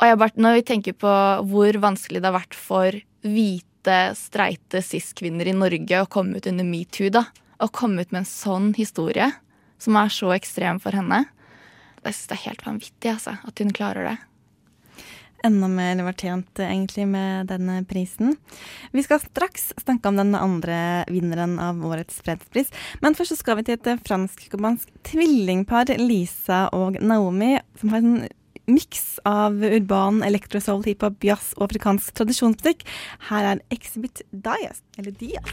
Og 0.00 0.08
jeg 0.08 0.18
bare, 0.18 0.34
når 0.42 0.58
vi 0.58 0.66
tenker 0.66 0.96
på 0.98 1.12
hvor 1.50 1.78
vanskelig 1.82 2.22
det 2.22 2.30
har 2.30 2.36
vært 2.40 2.58
for 2.58 2.98
hvite, 3.22 3.98
streite 4.18 4.82
cis-kvinner 4.82 5.48
i 5.48 5.54
Norge 5.54 6.02
å 6.02 6.10
komme 6.10 6.40
ut 6.40 6.50
under 6.50 6.66
metoo, 6.66 7.12
da. 7.14 7.28
Å 7.62 7.70
komme 7.70 8.02
ut 8.02 8.10
med 8.10 8.24
en 8.24 8.28
sånn 8.28 8.72
historie 8.74 9.30
som 9.78 9.96
er 10.00 10.10
så 10.10 10.32
ekstrem 10.34 10.80
for 10.82 10.96
henne. 10.96 11.24
Jeg 12.02 12.16
synes 12.16 12.30
det 12.30 12.36
er 12.36 12.46
helt 12.48 12.64
vanvittig, 12.66 13.12
altså, 13.14 13.36
at 13.38 13.62
hun 13.62 13.70
klarer 13.76 14.10
det. 14.10 14.16
Enda 15.44 15.68
mer 15.68 16.00
fortjent 16.06 16.60
egentlig 16.64 17.04
med 17.10 17.50
denne 17.50 17.82
prisen. 17.84 18.36
Vi 18.96 19.02
skal 19.04 19.20
straks 19.20 19.74
snakke 19.82 20.08
om 20.08 20.16
den 20.16 20.32
andre 20.38 21.04
vinneren 21.12 21.58
av 21.60 21.82
årets 21.84 22.22
fredspris. 22.24 22.70
Men 23.04 23.16
først 23.18 23.34
så 23.34 23.40
skal 23.42 23.58
vi 23.58 23.66
til 23.68 23.76
et 23.76 24.06
fransk-kubansk 24.08 24.88
tvillingpar, 25.04 25.92
Lisa 26.00 26.70
og 26.72 26.96
Naomi, 27.04 27.58
som 27.80 27.92
har 27.92 28.00
en 28.00 28.24
miks 28.64 29.18
av 29.28 29.60
urban 29.60 30.22
electrosoul, 30.24 30.80
hiphop, 30.86 31.20
jazz 31.24 31.52
og 31.58 31.68
afrikansk 31.68 32.14
tradisjonsmusikk. 32.16 32.86
Her 33.28 33.50
er 33.52 33.62
Exhibit 33.74 34.24
Dias, 34.32 34.80
eller 34.96 35.12
Dias. 35.20 35.44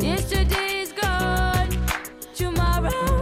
Yesterday 0.00 0.82
is 0.82 0.92
gone, 0.92 1.68
tomorrow's 2.36 3.15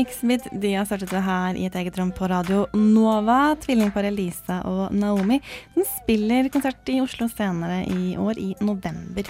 Exhibit 0.00 0.46
har 0.48 0.86
startet 0.88 1.10
det 1.12 1.20
her 1.26 1.56
i 1.58 1.66
et 1.68 1.74
eget 1.76 1.98
rom 2.00 2.10
på 2.16 2.28
Radio 2.30 2.62
Nova. 2.72 3.54
Tvillingparet 3.60 4.14
Lisa 4.14 4.60
og 4.68 4.94
Naomi 4.96 5.40
Den 5.74 5.84
spiller 5.88 6.48
konsert 6.52 6.88
i 6.88 7.00
Oslo 7.02 7.28
senere 7.28 7.82
i 7.84 8.14
år, 8.16 8.40
i 8.40 8.54
november. 8.64 9.28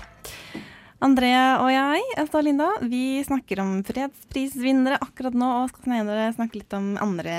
Andrea 1.03 1.59
og 1.65 1.73
jeg, 1.73 2.05
altså 2.21 2.43
Linda, 2.45 2.69
vi 2.85 3.23
snakker 3.27 3.63
om 3.65 3.81
fredsprisvinnere 3.89 5.01
akkurat 5.01 5.35
nå, 5.35 5.51
og 5.63 5.73
skal 5.73 6.37
snakke 6.37 6.61
litt 6.61 6.77
om 6.77 6.93
andre 7.01 7.35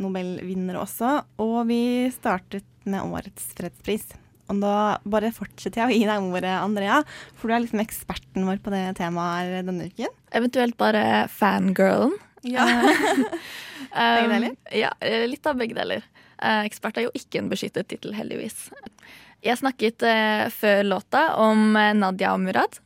Nobelvinnere 0.00 0.80
også. 0.82 1.20
Og 1.44 1.68
vi 1.70 1.80
startet 2.16 2.66
med 2.88 3.04
årets 3.06 3.52
fredspris. 3.54 4.08
Og 4.50 4.58
da 4.60 4.98
bare 5.06 5.30
fortsetter 5.32 5.84
jeg 5.84 5.86
å 5.86 5.94
gi 5.94 6.08
deg 6.10 6.28
ordet, 6.34 6.58
Andrea, 6.58 7.00
for 7.38 7.48
du 7.48 7.54
er 7.54 7.64
liksom 7.64 7.84
eksperten 7.84 8.48
vår 8.48 8.58
på 8.64 8.74
det 8.74 8.84
temaet 8.98 9.62
denne 9.68 9.92
uken. 9.92 10.10
Eventuelt 10.34 10.80
bare 10.80 11.26
fangirlen. 11.32 12.18
Ja. 12.44 12.64
Begge 13.94 14.28
deler? 14.28 14.48
Um, 14.48 14.56
ja, 14.72 14.94
eh, 15.00 15.26
litt 15.28 15.46
av 15.46 15.58
begge 15.60 15.76
deler. 15.76 16.06
Eh, 16.42 16.64
ekspert 16.66 16.98
er 16.98 17.06
jo 17.06 17.12
ikke 17.16 17.40
en 17.40 17.50
beskyttet 17.52 17.88
tittel, 17.88 18.14
heldigvis. 18.16 18.68
Jeg 19.44 19.60
snakket 19.60 20.02
eh, 20.08 20.46
før 20.52 20.82
låta 20.88 21.26
om 21.40 21.72
Nadia 21.74 21.94
Nadia 22.00 22.36
Murad, 22.40 22.80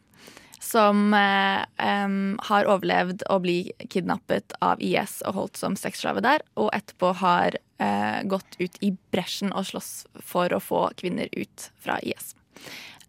som 0.59 1.15
har 1.15 2.67
overlevd 2.69 3.23
å 3.31 3.39
bli 3.41 3.71
kidnappet 3.89 4.53
av 4.61 4.83
IS 4.85 5.21
og 5.25 5.37
holdt 5.37 5.61
som 5.61 5.79
sexslave 5.79 6.21
der, 6.21 6.43
og 6.59 6.69
etterpå 6.77 7.13
har 7.23 7.57
gått 8.29 8.59
ut 8.59 8.77
i 8.85 8.91
bresjen 9.15 9.55
og 9.55 9.71
slåss 9.71 9.93
for 10.19 10.53
å 10.53 10.61
få 10.61 10.83
kvinner 10.99 11.31
ut 11.33 11.71
fra 11.79 11.97
IS. 12.03 12.35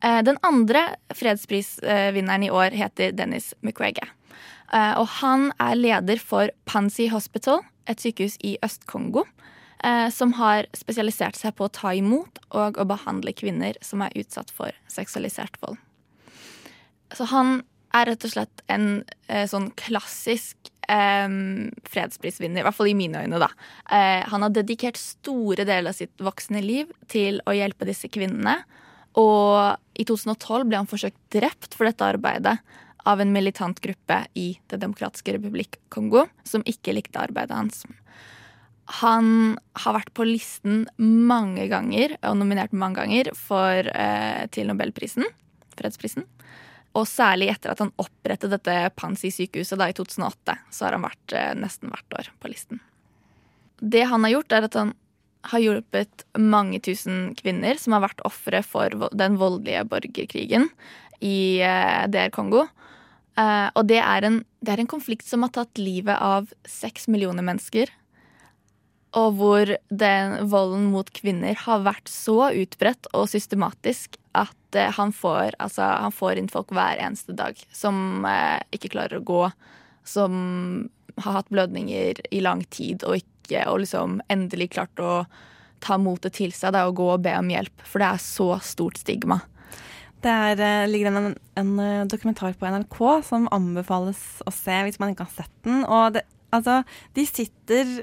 Eh, 0.03 0.23
den 0.23 0.37
andre 0.41 0.95
fredsprisvinneren 1.09 2.43
i 2.43 2.51
år 2.51 2.71
heter 2.71 3.11
Dennis 3.11 3.53
Mukwege. 3.61 4.07
Eh, 4.73 4.93
og 4.99 5.07
han 5.19 5.49
er 5.61 5.77
leder 5.77 6.21
for 6.21 6.51
Pansy 6.69 7.09
Hospital, 7.09 7.63
et 7.89 8.01
sykehus 8.01 8.37
i 8.45 8.55
Øst-Kongo, 8.65 9.25
eh, 9.83 10.09
som 10.13 10.35
har 10.37 10.69
spesialisert 10.77 11.39
seg 11.39 11.55
på 11.57 11.65
å 11.65 11.73
ta 11.73 11.93
imot 11.97 12.41
og 12.51 12.77
å 12.77 12.87
behandle 12.89 13.33
kvinner 13.33 13.79
som 13.81 14.03
er 14.05 14.13
utsatt 14.19 14.53
for 14.53 14.75
seksualisert 14.91 15.57
vold. 15.63 15.79
Så 17.17 17.25
han 17.31 17.63
er 17.97 18.11
rett 18.11 18.25
og 18.27 18.33
slett 18.35 18.61
en 18.69 19.01
eh, 19.27 19.47
sånn 19.49 19.71
klassisk 19.79 20.69
eh, 20.85 21.29
fredsprisvinner, 21.89 22.61
i 22.61 22.67
hvert 22.67 22.77
fall 22.77 22.91
i 22.91 22.97
mine 22.97 23.23
øyne, 23.25 23.41
da. 23.41 23.49
Eh, 23.89 24.21
han 24.29 24.45
har 24.45 24.53
dedikert 24.53 24.99
store 25.01 25.65
deler 25.65 25.89
av 25.89 25.97
sitt 25.97 26.13
voksne 26.21 26.61
liv 26.61 26.91
til 27.09 27.41
å 27.49 27.57
hjelpe 27.57 27.89
disse 27.89 28.11
kvinnene. 28.11 28.59
Og 29.17 29.73
i 29.97 30.05
2012 30.05 30.69
ble 30.69 30.77
han 30.77 30.89
forsøkt 30.89 31.17
drept 31.33 31.73
for 31.73 31.89
dette 31.89 32.05
arbeidet 32.05 32.59
av 33.07 33.21
en 33.21 33.31
militant 33.33 33.79
gruppe 33.81 34.25
i 34.33 34.59
Det 34.67 34.79
demokratiske 34.81 35.37
republikk 35.37 35.79
Kongo, 35.89 36.27
som 36.43 36.65
ikke 36.67 36.93
likte 36.97 37.21
arbeidet 37.21 37.55
hans. 37.55 37.85
Han 38.99 39.57
har 39.83 39.95
vært 39.99 40.13
på 40.17 40.25
listen 40.25 40.87
mange 40.97 41.67
ganger, 41.69 42.17
og 42.25 42.39
nominert 42.39 42.73
mange 42.73 43.03
ganger, 43.03 43.31
for, 43.37 43.87
eh, 43.87 44.47
til 44.47 44.67
Nobelprisen, 44.67 45.25
fredsprisen. 45.77 46.25
Og 46.97 47.05
særlig 47.05 47.51
etter 47.53 47.71
at 47.71 47.79
han 47.83 47.93
opprettet 48.01 48.49
dette 48.49 48.89
Pansi-sykehuset 48.97 49.77
i 49.77 49.93
2008, 49.93 50.57
så 50.71 50.85
har 50.85 50.97
han 50.97 51.05
vært 51.05 51.33
eh, 51.37 51.53
nesten 51.53 51.93
hvert 51.93 52.17
år 52.17 52.31
på 52.41 52.49
listen. 52.49 52.81
Det 53.79 54.07
han 54.09 54.25
har 54.25 54.31
gjort, 54.31 54.51
er 54.51 54.65
at 54.67 54.73
han 54.73 54.93
har 55.49 55.59
hjulpet 55.63 56.25
mange 56.35 56.81
tusen 56.83 57.35
kvinner 57.37 57.77
som 57.79 57.95
har 57.95 58.03
vært 58.09 58.25
ofre 58.27 58.63
for 58.65 58.89
den 59.15 59.37
voldelige 59.39 59.85
borgerkrigen 59.87 60.67
i 61.21 61.61
eh, 61.63 62.07
DR 62.11 62.33
Kongo. 62.35 62.65
Eh, 63.39 63.69
og 63.77 63.87
det 63.87 64.01
er, 64.01 64.27
en, 64.27 64.41
det 64.65 64.73
er 64.73 64.83
en 64.83 64.91
konflikt 64.91 65.27
som 65.27 65.45
har 65.45 65.53
tatt 65.55 65.79
livet 65.79 66.17
av 66.19 66.49
seks 66.67 67.07
millioner 67.11 67.45
mennesker. 67.45 67.91
Og 69.17 69.39
hvor 69.39 69.71
den 69.89 70.35
volden 70.51 70.89
mot 70.93 71.07
kvinner 71.15 71.57
har 71.63 71.85
vært 71.87 72.11
så 72.11 72.51
utbredt 72.53 73.09
og 73.17 73.29
systematisk 73.31 74.19
at 74.37 74.77
uh, 74.77 74.91
han, 74.93 75.09
får, 75.15 75.55
altså, 75.57 75.81
han 75.81 76.13
får 76.13 76.37
inn 76.37 76.51
folk 76.51 76.69
hver 76.77 77.01
eneste 77.01 77.33
dag 77.33 77.57
som 77.73 78.21
uh, 78.21 78.61
ikke 78.69 78.91
klarer 78.93 79.17
å 79.17 79.25
gå, 79.25 79.41
som 80.05 80.35
har 81.17 81.39
hatt 81.39 81.49
blødninger 81.49 82.21
i 82.29 82.43
lang 82.45 82.61
tid 82.69 83.01
og 83.07 83.17
ikke 83.17 83.65
og 83.65 83.81
liksom 83.81 84.19
endelig 84.29 84.69
klart 84.75 85.01
å 85.01 85.23
ta 85.81 85.97
motet 85.97 86.37
til 86.37 86.53
seg 86.53 86.75
da, 86.75 86.85
og 86.85 86.99
gå 86.99 87.07
og 87.15 87.23
be 87.25 87.33
om 87.39 87.49
hjelp. 87.49 87.81
For 87.81 88.03
det 88.03 88.11
er 88.11 88.21
så 88.21 88.51
stort 88.61 89.01
stigma. 89.01 89.39
Det 90.19 90.31
er, 90.31 90.59
eh, 90.59 90.89
ligger 90.89 91.13
en, 91.15 91.35
en 91.59 91.71
eh, 91.79 92.05
dokumentar 92.11 92.55
på 92.59 92.67
NRK 92.67 92.99
som 93.23 93.47
anbefales 93.55 94.19
å 94.43 94.51
se 94.51 94.81
hvis 94.85 94.99
man 94.99 95.13
ikke 95.13 95.27
har 95.29 95.45
sett 95.45 95.55
den. 95.67 95.85
Og 95.87 96.17
det, 96.17 96.25
altså, 96.55 96.81
de 97.15 97.25
sitter 97.29 97.99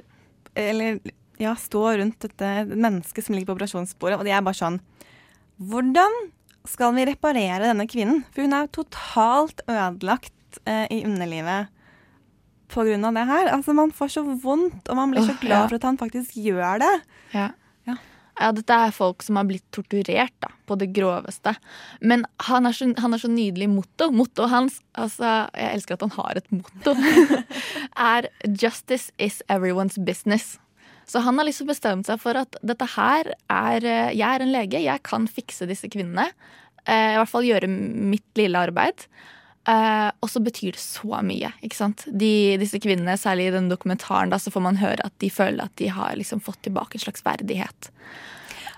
Eller 0.56 1.00
ja, 1.36 1.52
står 1.52 1.98
rundt 2.00 2.22
dette 2.24 2.50
mennesket 2.70 3.26
som 3.26 3.34
ligger 3.36 3.50
på 3.50 3.58
operasjonsbordet, 3.58 4.16
og 4.16 4.24
de 4.24 4.32
er 4.32 4.44
bare 4.44 4.56
sånn 4.56 4.78
Hvordan 5.60 6.14
skal 6.66 6.94
vi 6.96 7.04
reparere 7.08 7.68
denne 7.68 7.86
kvinnen? 7.88 8.24
For 8.32 8.44
hun 8.44 8.56
er 8.56 8.72
totalt 8.72 9.60
ødelagt 9.68 10.60
eh, 10.64 10.86
i 10.92 11.04
underlivet 11.04 11.72
av 12.76 13.14
det 13.14 13.24
her. 13.28 13.48
Altså, 13.54 13.72
man 13.72 13.92
får 13.94 14.08
så 14.16 14.22
vondt, 14.42 14.88
og 14.88 14.96
man 14.98 15.12
blir 15.12 15.22
så 15.22 15.36
glad 15.40 15.68
for 15.68 15.78
at 15.78 15.86
han 15.86 15.98
faktisk 15.98 16.34
gjør 16.34 16.82
det. 16.82 16.94
Ja. 17.32 17.50
Ja. 18.40 18.50
Dette 18.56 18.76
er 18.76 18.92
folk 18.94 19.24
som 19.24 19.38
har 19.40 19.46
blitt 19.48 19.64
torturert 19.74 20.34
da, 20.44 20.50
på 20.68 20.76
det 20.80 20.90
groveste. 20.96 21.54
Men 22.00 22.26
han 22.48 22.68
har 22.68 22.76
så, 22.76 22.90
han 23.00 23.16
er 23.16 23.22
så 23.22 23.30
nydelig 23.32 23.70
motto. 23.72 24.10
Mottoet 24.12 24.52
hans 24.52 24.78
altså, 24.92 25.48
Jeg 25.56 25.78
elsker 25.78 25.96
at 25.96 26.04
han 26.06 26.14
har 26.18 26.42
et 26.42 26.52
motto. 26.52 26.94
er 28.12 28.30
'Justice 28.44 29.12
is 29.18 29.42
everyone's 29.48 29.98
business'. 29.98 30.58
Så 31.06 31.22
han 31.22 31.38
har 31.38 31.46
liksom 31.46 31.68
bestemt 31.70 32.08
seg 32.08 32.18
for 32.18 32.34
at 32.34 32.56
dette 32.66 32.86
her 32.96 33.30
er 33.46 33.84
eh, 33.86 34.14
Jeg 34.18 34.26
er 34.26 34.42
en 34.42 34.52
lege, 34.52 34.82
jeg 34.82 35.02
kan 35.06 35.28
fikse 35.30 35.68
disse 35.70 35.88
kvinnene. 35.88 36.32
Eh, 36.86 37.14
I 37.14 37.18
hvert 37.20 37.30
fall 37.30 37.46
gjøre 37.46 37.70
mitt 37.70 38.26
lille 38.38 38.58
arbeid. 38.58 39.06
Eh, 39.66 40.10
og 40.22 40.30
så 40.30 40.38
betyr 40.44 40.76
det 40.76 40.82
så 40.82 41.18
mye. 41.26 41.50
ikke 41.66 41.74
sant? 41.78 42.04
De, 42.06 42.54
disse 42.60 42.78
kvinnene, 42.82 43.16
særlig 43.18 43.48
i 43.48 43.54
den 43.56 43.68
dokumentaren, 43.72 44.30
da, 44.30 44.38
så 44.38 44.52
får 44.54 44.62
man 44.62 44.78
høre 44.78 45.02
at 45.04 45.14
de 45.22 45.30
føler 45.32 45.64
at 45.66 45.74
de 45.80 45.88
har 45.90 46.14
liksom 46.18 46.40
fått 46.44 46.60
tilbake 46.68 46.94
en 47.00 47.02
slags 47.06 47.24
verdighet. 47.26 47.88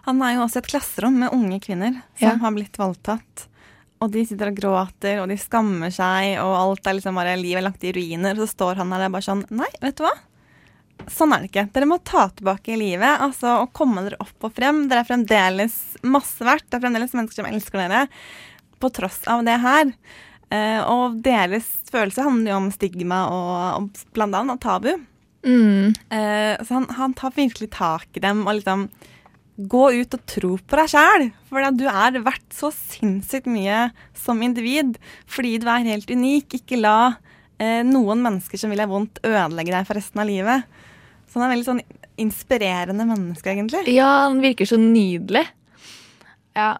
Han 0.09 0.23
er 0.25 0.39
jo 0.39 0.47
også 0.47 0.63
i 0.63 0.63
et 0.65 0.71
klasserom 0.73 1.19
med 1.21 1.35
unge 1.37 1.59
kvinner 1.61 1.99
som 2.17 2.31
Ja. 2.31 2.37
har 2.41 2.55
blitt 2.57 2.79
voldtatt. 2.81 3.45
Og 4.01 4.13
de 4.15 4.23
sitter 4.25 4.49
og 4.53 4.57
gråter, 4.57 5.19
og 5.21 5.29
de 5.29 5.37
skammer 5.37 5.91
seg, 5.93 6.39
og 6.41 6.55
alt 6.55 6.87
er 6.87 6.95
liksom 6.97 7.17
bare 7.19 7.35
livet 7.37 7.65
lagt 7.67 7.83
i 7.85 7.93
ruiner. 7.93 8.39
Og 8.39 8.47
så 8.47 8.55
står 8.55 8.77
han 8.81 8.91
der 8.95 9.07
og 9.09 9.13
bare 9.13 9.27
sånn 9.27 9.45
Nei, 9.51 9.69
vet 9.83 9.97
du 9.99 10.05
hva? 10.07 10.15
Sånn 11.11 11.33
er 11.35 11.43
det 11.43 11.51
ikke. 11.51 11.67
Dere 11.75 11.89
må 11.91 11.99
ta 12.05 12.29
tilbake 12.31 12.77
livet 12.79 13.21
altså, 13.21 13.61
og 13.63 13.73
komme 13.77 14.03
dere 14.07 14.17
opp 14.23 14.47
og 14.49 14.55
frem. 14.55 14.89
Dere 14.89 15.03
er 15.05 15.09
fremdeles 15.11 15.77
masse 16.03 16.41
verdt. 16.47 16.65
Det 16.71 16.79
er 16.79 16.85
fremdeles 16.87 17.13
mennesker 17.13 17.43
som 17.43 17.51
elsker 17.51 17.79
dere, 17.85 18.07
på 18.81 18.91
tross 18.95 19.21
av 19.27 19.45
det 19.45 19.59
her. 19.61 19.93
Eh, 20.55 20.81
og 20.89 21.21
deres 21.25 21.67
følelse 21.93 22.25
handler 22.25 22.55
jo 22.55 22.59
om 22.63 22.73
stigma 22.73 23.21
og, 23.33 23.53
og 23.83 24.03
blant 24.17 24.37
annet 24.39 24.63
tabu. 24.65 24.91
Mm. 25.47 25.95
Eh, 26.13 26.55
så 26.65 26.79
han, 26.79 26.89
han 26.99 27.15
tar 27.17 27.37
virkelig 27.37 27.71
tak 27.77 28.09
i 28.19 28.25
dem 28.25 28.47
og 28.47 28.59
liksom 28.59 28.89
Gå 29.59 29.89
ut 29.91 30.13
og 30.15 30.21
tro 30.31 30.53
på 30.55 30.77
deg 30.79 30.91
sjæl, 30.93 31.25
for 31.49 31.65
du 31.75 31.83
er 31.91 32.21
verdt 32.23 32.55
så 32.55 32.69
sinnssykt 32.71 33.49
mye 33.51 33.89
som 34.15 34.39
individ. 34.47 35.01
Fordi 35.27 35.57
du 35.59 35.67
er 35.67 35.89
helt 35.89 36.13
unik. 36.15 36.61
Ikke 36.61 36.79
la 36.79 37.17
eh, 37.59 37.81
noen 37.83 38.23
mennesker 38.23 38.61
som 38.61 38.71
vil 38.71 38.79
deg 38.79 38.93
vondt, 38.93 39.19
ødelegge 39.27 39.75
deg 39.75 39.89
for 39.89 39.99
resten 39.99 40.23
av 40.23 40.31
livet. 40.31 40.79
Så 41.27 41.41
han 41.41 41.49
er 41.49 41.57
veldig 41.57 41.67
sånn 41.73 41.83
inspirerende 42.23 43.09
menneske, 43.09 43.51
egentlig. 43.51 43.83
Ja, 43.91 44.29
han 44.29 44.39
virker 44.47 44.71
så 44.71 44.79
nydelig. 44.79 45.43
Ja. 46.55 46.77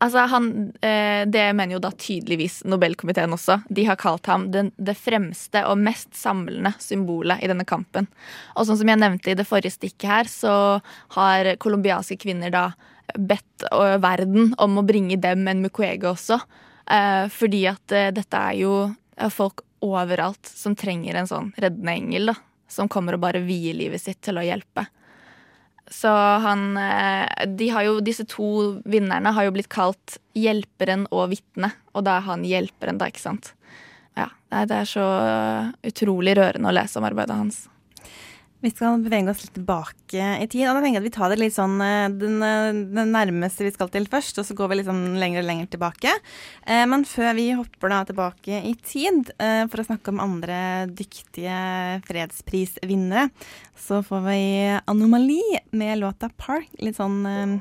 Altså, 0.00 0.18
han, 0.32 0.72
eh, 0.80 1.26
det 1.28 1.42
mener 1.52 1.74
jo 1.76 1.82
da 1.84 1.90
tydeligvis 1.92 2.62
Nobelkomiteen 2.64 3.34
også. 3.36 3.58
De 3.68 3.84
har 3.84 3.98
kalt 4.00 4.30
ham 4.32 4.46
den, 4.52 4.70
det 4.80 4.94
fremste 4.96 5.60
og 5.68 5.76
mest 5.76 6.14
samlende 6.16 6.72
symbolet 6.80 7.42
i 7.44 7.50
denne 7.50 7.66
kampen. 7.68 8.08
Og 8.56 8.64
sånn 8.64 8.78
som 8.80 8.88
jeg 8.88 9.00
nevnte 9.02 9.34
i 9.34 9.36
det 9.36 9.44
forrige 9.48 9.74
stikket 9.74 10.08
her, 10.08 10.30
så 10.32 10.54
har 11.18 11.52
colombianske 11.60 12.16
kvinner 12.22 12.54
da 12.54 12.64
bedt 13.12 13.66
eh, 13.68 13.98
verden 14.00 14.54
om 14.56 14.80
å 14.80 14.86
bringe 14.88 15.20
dem 15.20 15.44
en 15.52 15.60
Mukwege 15.66 16.08
også. 16.14 16.40
Eh, 16.88 17.26
fordi 17.28 17.66
at 17.68 17.98
dette 18.16 18.40
er 18.40 18.56
jo 18.62 18.78
folk 19.36 19.66
overalt 19.84 20.48
som 20.48 20.72
trenger 20.76 21.18
en 21.20 21.28
sånn 21.28 21.52
reddende 21.60 21.92
engel, 21.92 22.32
da. 22.32 22.40
Som 22.70 22.88
kommer 22.88 23.18
og 23.18 23.24
bare 23.26 23.44
vier 23.44 23.76
livet 23.76 24.00
sitt 24.00 24.22
til 24.24 24.40
å 24.40 24.46
hjelpe. 24.46 24.86
Så 25.90 26.10
han 26.44 26.76
eh, 26.78 27.46
de 27.46 27.70
har 27.74 27.86
jo, 27.88 27.96
Disse 28.04 28.24
to 28.30 28.50
vinnerne 28.86 29.32
har 29.34 29.48
jo 29.48 29.54
blitt 29.56 29.70
kalt 29.72 30.20
hjelperen 30.38 31.08
og 31.10 31.32
vitnet, 31.32 31.74
Og 31.94 32.06
da 32.06 32.20
er 32.20 32.28
han 32.28 32.46
hjelperen, 32.46 33.00
da, 33.00 33.10
ikke 33.10 33.24
sant. 33.24 33.52
Ja, 34.18 34.28
Det 34.50 34.76
er 34.76 34.88
så 34.88 35.06
utrolig 35.86 36.36
rørende 36.38 36.70
å 36.70 36.74
lese 36.74 36.98
om 37.00 37.06
arbeidet 37.06 37.36
hans. 37.36 37.64
Vi 38.60 38.70
skal 38.72 39.00
bevege 39.00 39.32
oss 39.32 39.40
litt 39.46 39.54
tilbake 39.56 40.24
i 40.42 40.46
tid. 40.50 40.66
og 40.68 40.76
da 40.76 40.82
tenker 40.82 40.98
jeg 40.98 41.00
at 41.00 41.08
Vi 41.08 41.14
tar 41.14 41.32
det 41.32 41.38
litt 41.40 41.54
sånn 41.56 41.80
eh, 41.80 42.12
den, 42.12 42.42
eh, 42.44 42.80
den 42.92 43.12
nærmeste 43.14 43.64
vi 43.64 43.72
skal 43.72 43.88
til 43.88 44.04
først, 44.10 44.36
og 44.38 44.44
så 44.44 44.56
går 44.56 44.68
vi 44.68 44.78
litt 44.78 44.88
sånn 44.90 45.16
lenger 45.20 45.40
og 45.40 45.48
lenger 45.48 45.70
tilbake. 45.72 46.12
Eh, 46.66 46.84
men 46.84 47.06
før 47.08 47.32
vi 47.38 47.48
hopper 47.56 47.92
da 47.92 48.02
tilbake 48.04 48.60
i 48.60 48.74
tid 48.84 49.32
eh, 49.40 49.64
for 49.64 49.80
å 49.80 49.88
snakke 49.88 50.12
om 50.12 50.20
andre 50.20 50.60
dyktige 50.92 52.02
fredsprisvinnere, 52.04 53.30
så 53.80 54.02
får 54.04 54.26
vi 54.28 54.42
Anomali 54.84 55.40
med 55.72 56.02
låta 56.02 56.28
'Park'. 56.28 56.68
Litt 56.84 57.00
sånn 57.00 57.24
eh, 57.24 57.56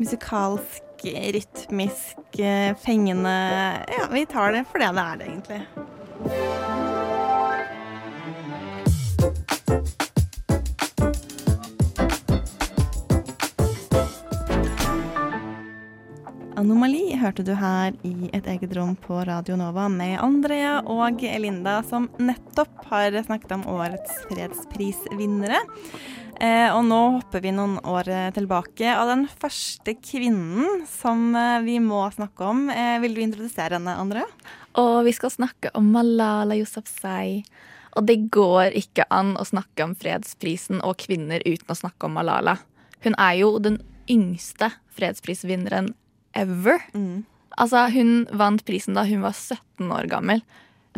musikalsk, 0.00 1.04
rytmisk, 1.04 2.40
eh, 2.40 2.72
fengende 2.80 3.36
Ja, 3.84 4.08
vi 4.12 4.24
tar 4.24 4.52
det 4.56 4.64
for 4.72 4.80
det 4.80 4.94
det 4.96 5.04
er, 5.04 5.16
det, 5.20 5.26
egentlig. 5.28 6.89
Anomali 16.60 17.14
hørte 17.16 17.40
du 17.40 17.54
her 17.56 17.94
i 18.04 18.28
et 18.36 18.44
eget 18.50 18.74
rom 18.76 18.90
på 19.00 19.22
Radio 19.24 19.54
Nova 19.56 19.86
med 19.88 20.18
Andrea 20.20 20.74
og 20.92 21.22
Linda, 21.40 21.78
som 21.88 22.10
nettopp 22.20 22.82
har 22.90 23.14
snakket 23.24 23.54
om 23.56 23.62
årets 23.70 24.18
fredsprisvinnere. 24.28 25.56
Eh, 26.36 26.68
og 26.74 26.82
nå 26.84 26.98
hopper 27.14 27.40
vi 27.46 27.54
noen 27.56 27.78
år 27.88 28.10
tilbake. 28.36 28.92
Og 28.92 29.08
den 29.08 29.24
første 29.40 29.94
kvinnen 30.04 30.84
som 30.90 31.30
eh, 31.32 31.62
vi 31.64 31.78
må 31.80 32.02
snakke 32.12 32.50
om, 32.50 32.66
eh, 32.68 32.98
vil 33.00 33.16
du 33.16 33.22
introdusere 33.24 33.78
henne, 33.78 33.96
Andrea? 33.96 34.28
Og 34.80 35.06
vi 35.08 35.16
skal 35.16 35.32
snakke 35.32 35.72
om 35.80 35.88
Malala 35.94 36.58
Yousafzai. 36.60 37.40
Og 37.96 38.04
det 38.10 38.18
går 38.36 38.76
ikke 38.82 39.08
an 39.08 39.32
å 39.40 39.48
snakke 39.48 39.88
om 39.88 39.96
fredsprisen 39.96 40.84
og 40.84 41.00
kvinner 41.06 41.40
uten 41.46 41.72
å 41.72 41.80
snakke 41.80 42.04
om 42.04 42.20
Malala. 42.20 42.58
Hun 43.00 43.16
er 43.16 43.40
jo 43.40 43.54
den 43.64 43.80
yngste 44.12 44.74
fredsprisvinneren 44.92 45.94
ever. 46.36 46.82
Altså, 47.58 47.84
hun 47.94 48.26
vant 48.32 48.64
prisen 48.66 48.98
da 48.98 49.04
hun 49.08 49.24
var 49.24 49.36
17 49.36 49.90
år 49.90 50.10
gammel. 50.10 50.42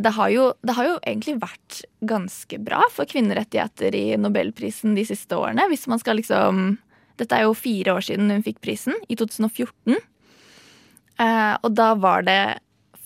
Det 0.01 0.15
har, 0.17 0.31
jo, 0.33 0.47
det 0.65 0.75
har 0.77 0.89
jo 0.89 0.95
egentlig 1.03 1.37
vært 1.43 1.83
ganske 2.09 2.59
bra 2.65 2.81
for 2.95 3.09
kvinnerettigheter 3.09 3.93
i 3.97 4.07
Nobelprisen 4.17 4.97
de 4.97 5.05
siste 5.05 5.37
årene. 5.37 5.67
Hvis 5.69 5.85
man 5.91 6.01
skal 6.01 6.21
liksom 6.21 6.79
Dette 7.21 7.37
er 7.37 7.45
jo 7.45 7.53
fire 7.55 7.93
år 7.93 8.05
siden 8.07 8.33
hun 8.33 8.43
fikk 8.43 8.63
prisen, 8.65 8.97
i 9.13 9.15
2014. 9.21 9.99
Eh, 11.21 11.55
og 11.61 11.75
da 11.77 11.91
var 12.01 12.25
det 12.25 12.41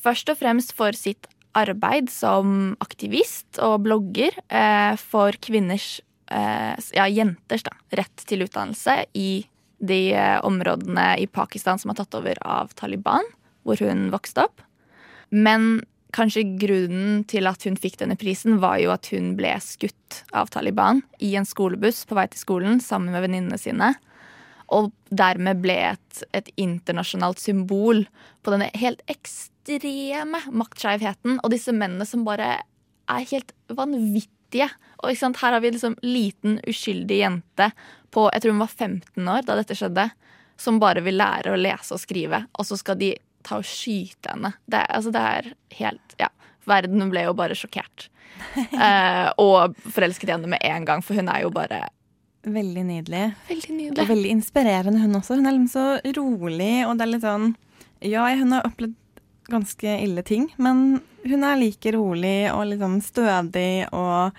først 0.06 0.30
og 0.30 0.38
fremst 0.38 0.70
for 0.78 0.94
sitt 0.96 1.26
arbeid 1.58 2.08
som 2.12 2.76
aktivist 2.84 3.58
og 3.64 3.82
blogger 3.86 4.36
eh, 4.46 4.94
for 5.00 5.36
kvinners, 5.42 5.98
eh, 6.30 6.78
ja, 6.96 7.08
jenters 7.10 7.66
da, 7.66 7.74
rett 7.98 8.24
til 8.30 8.46
utdannelse 8.46 9.00
i 9.18 9.30
de 9.78 10.00
eh, 10.14 10.38
områdene 10.46 11.16
i 11.20 11.26
Pakistan 11.26 11.80
som 11.80 11.92
er 11.92 12.00
tatt 12.00 12.16
over 12.16 12.38
av 12.44 12.72
Taliban, 12.78 13.26
hvor 13.66 13.80
hun 13.82 14.08
vokste 14.14 14.46
opp. 14.46 14.62
Men 15.30 15.84
kanskje 16.16 16.46
grunnen 16.60 17.24
til 17.28 17.48
at 17.50 17.66
hun 17.66 17.76
fikk 17.78 17.98
denne 18.00 18.16
prisen, 18.18 18.60
var 18.62 18.78
jo 18.80 18.92
at 18.94 19.10
hun 19.12 19.34
ble 19.38 19.52
skutt 19.62 20.22
av 20.36 20.50
Taliban 20.54 21.02
i 21.20 21.34
en 21.36 21.48
skolebuss 21.48 22.04
på 22.08 22.16
vei 22.16 22.28
til 22.32 22.42
skolen 22.42 22.80
sammen 22.82 23.12
med 23.12 23.26
venninnene 23.26 23.60
sine. 23.60 23.92
Og 24.72 24.90
dermed 25.14 25.60
ble 25.62 25.76
et, 25.92 26.22
et 26.34 26.48
internasjonalt 26.58 27.42
symbol 27.42 28.06
på 28.42 28.54
denne 28.54 28.70
helt 28.78 29.02
ekstreme 29.10 30.40
maktskeivheten. 30.50 31.38
Og 31.42 31.52
disse 31.52 31.74
mennene 31.74 32.06
som 32.08 32.24
bare 32.26 32.56
er 33.06 33.28
helt 33.30 33.52
vanvittige. 33.68 34.70
Og 35.04 35.12
Her 35.12 35.52
har 35.54 35.60
vi 35.60 35.70
liksom 35.70 35.98
liten, 36.02 36.58
uskyldig 36.66 37.20
jente 37.20 37.70
på 38.16 38.26
jeg 38.32 38.42
tror 38.42 38.56
hun 38.56 38.62
var 38.64 38.72
15 38.72 39.28
år 39.36 39.44
da 39.46 39.58
dette 39.60 39.76
skjedde, 39.78 40.08
som 40.56 40.80
bare 40.80 41.02
vil 41.04 41.18
lære 41.20 41.52
å 41.52 41.60
lese 41.60 41.92
og 41.96 42.00
skrive, 42.00 42.42
og 42.56 42.64
så 42.64 42.78
skal 42.80 42.96
de 43.00 43.12
ta 43.46 43.58
og 43.60 43.66
skyte 43.68 44.32
henne. 44.32 44.54
Det, 44.66 44.80
altså, 44.90 45.12
det 45.14 45.22
er 45.36 45.52
helt 45.82 46.16
Ja. 46.22 46.30
Verden 46.66 47.10
ble 47.12 47.22
jo 47.28 47.34
bare 47.38 47.54
sjokkert. 47.58 48.08
Eh, 48.76 49.28
og 49.40 49.76
forelsket 49.94 50.28
i 50.28 50.32
henne 50.34 50.48
med 50.50 50.64
en 50.66 50.84
gang, 50.88 51.02
for 51.04 51.16
hun 51.16 51.28
er 51.32 51.44
jo 51.46 51.52
bare 51.54 51.84
Veldig 52.46 52.82
nydelig. 52.86 53.22
veldig 53.48 53.86
Og 53.94 54.08
veldig 54.10 54.32
inspirerende, 54.36 55.00
hun 55.02 55.16
også. 55.18 55.34
Hun 55.38 55.46
er 55.48 55.54
liksom 55.56 55.72
så 55.72 56.14
rolig, 56.18 56.74
og 56.86 56.92
det 56.98 57.06
er 57.06 57.10
litt 57.14 57.24
sånn 57.24 57.46
Ja, 58.06 58.26
hun 58.38 58.52
har 58.54 58.66
opplevd 58.68 58.94
ganske 59.50 59.94
ille 60.02 60.22
ting, 60.26 60.48
men 60.58 61.00
hun 61.26 61.44
er 61.46 61.58
like 61.58 61.90
rolig 61.94 62.50
og 62.52 62.66
liksom 62.72 62.98
stødig 63.02 63.86
og 63.94 64.34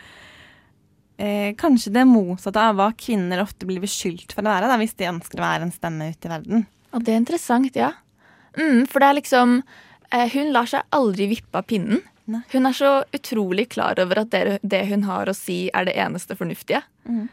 eh, 1.17 1.53
Kanskje 1.59 1.93
det 1.95 2.05
motsatte 2.09 2.61
av 2.69 2.75
hva 2.79 2.89
kvinner 2.97 3.41
ofte 3.43 3.65
blir 3.69 3.81
beskyldt 3.83 4.33
for 4.35 4.43
å 4.45 4.51
være, 4.51 4.67
da, 4.71 4.77
hvis 4.81 4.95
de 4.97 5.09
ønsker 5.11 5.39
å 5.41 5.45
være 5.47 5.67
en 5.67 5.73
stemme 5.75 6.09
ute 6.13 6.27
i 6.29 6.33
verden. 6.33 6.65
Og 6.93 7.03
det 7.03 7.13
er 7.13 7.21
interessant, 7.21 7.75
ja. 7.75 7.91
Mm, 8.57 8.85
for 8.89 8.99
det 9.03 9.07
er 9.11 9.17
liksom 9.19 9.57
eh, 10.11 10.29
Hun 10.33 10.53
lar 10.55 10.65
seg 10.69 10.85
aldri 10.95 11.27
vippe 11.35 11.59
av 11.59 11.67
pinnen. 11.69 12.01
Nei. 12.27 12.41
Hun 12.51 12.65
er 12.67 12.75
så 12.75 12.91
utrolig 13.15 13.69
klar 13.71 13.99
over 14.03 14.19
at 14.23 14.31
det, 14.33 14.57
det 14.63 14.81
hun 14.89 15.05
har 15.07 15.29
å 15.31 15.35
si, 15.37 15.69
er 15.71 15.85
det 15.87 15.93
eneste 15.95 16.35
fornuftige. 16.35 16.81
Mm. 17.07 17.27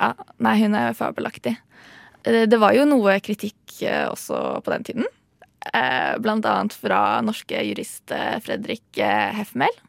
Ja, 0.00 0.08
nei, 0.42 0.56
hun 0.64 0.74
er 0.74 0.96
fabelaktig. 0.98 1.54
Eh, 2.26 2.46
Det 2.50 2.58
var 2.58 2.74
jo 2.74 2.84
noe 2.88 3.18
kritikk 3.22 3.76
eh, 3.86 4.06
også 4.10 4.62
på 4.66 4.72
den 4.74 4.86
tiden. 4.88 5.06
Eh, 5.72 6.16
Blant 6.22 6.46
annet 6.46 6.74
fra 6.78 7.20
norske 7.26 7.58
jurist 7.68 8.10
Fredrik 8.46 8.98
Hefmel. 8.98 9.70
eh, 9.70 9.82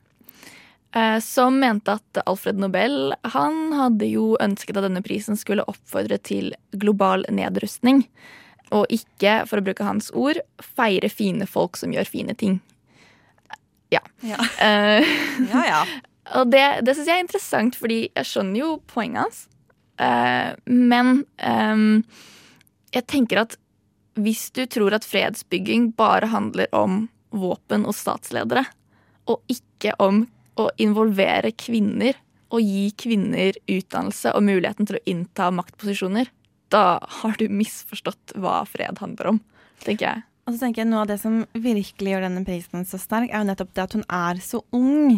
Som 1.24 1.60
mente 1.62 1.98
at 1.98 2.20
Alfred 2.26 2.60
Nobel 2.62 3.12
han 3.34 3.58
hadde 3.76 4.08
jo 4.10 4.32
ønsket 4.42 4.80
at 4.80 4.86
denne 4.88 5.04
prisen 5.06 5.38
skulle 5.40 5.66
oppfordre 5.70 6.18
til 6.22 6.54
global 6.80 7.26
nedrustning. 7.34 8.06
Og 8.76 8.88
ikke, 8.92 9.42
for 9.48 9.60
å 9.60 9.66
bruke 9.66 9.86
hans 9.88 10.10
ord, 10.16 10.40
feire 10.64 11.10
fine 11.12 11.48
folk 11.48 11.78
som 11.80 11.94
gjør 11.96 12.10
fine 12.10 12.36
ting. 12.38 12.60
Ja. 13.94 14.02
Ja, 14.22 14.40
Eh, 14.60 15.06
ja. 15.52 15.64
ja. 15.68 15.84
og 16.40 16.52
det, 16.52 16.66
det 16.84 16.96
syns 16.96 17.08
jeg 17.08 17.20
er 17.20 17.24
interessant, 17.24 17.78
fordi 17.80 18.00
jeg 18.10 18.28
skjønner 18.28 18.60
jo 18.60 18.72
poenget 18.92 19.24
hans. 19.24 19.44
Eh, 19.98 20.52
men 20.66 21.24
ehm, 21.38 22.04
jeg 22.94 23.08
tenker 23.10 23.46
at 23.46 23.58
hvis 24.18 24.50
du 24.52 24.66
tror 24.66 24.98
at 24.98 25.06
fredsbygging 25.06 25.92
bare 25.98 26.30
handler 26.32 26.70
om 26.76 27.06
våpen 27.30 27.86
og 27.88 27.96
statsledere, 27.96 28.66
og 29.28 29.44
ikke 29.52 29.94
om 30.02 30.26
å 30.58 30.70
involvere 30.82 31.54
kvinner 31.56 32.18
og 32.54 32.64
gi 32.64 32.88
kvinner 33.00 33.58
utdannelse 33.68 34.32
og 34.36 34.46
muligheten 34.48 34.88
til 34.88 35.00
å 35.00 35.06
innta 35.10 35.50
maktposisjoner, 35.56 36.30
da 36.72 37.00
har 37.22 37.38
du 37.40 37.48
misforstått 37.52 38.36
hva 38.40 38.62
fred 38.68 39.00
handler 39.04 39.34
om, 39.34 39.42
tenker 39.84 40.10
jeg. 40.10 40.26
Og 40.48 40.56
så 40.56 40.62
tenker 40.64 40.84
jeg 40.84 40.90
Noe 40.90 41.04
av 41.04 41.10
det 41.10 41.20
som 41.20 41.42
virkelig 41.52 42.14
gjør 42.14 42.24
denne 42.24 42.46
prisen 42.48 42.88
så 42.88 43.00
sterk, 43.02 43.32
er 43.32 43.44
jo 43.44 43.50
nettopp 43.50 43.74
det 43.76 43.84
at 43.84 43.98
hun 43.98 44.06
er 44.08 44.40
så 44.44 44.62
ung. 44.76 45.18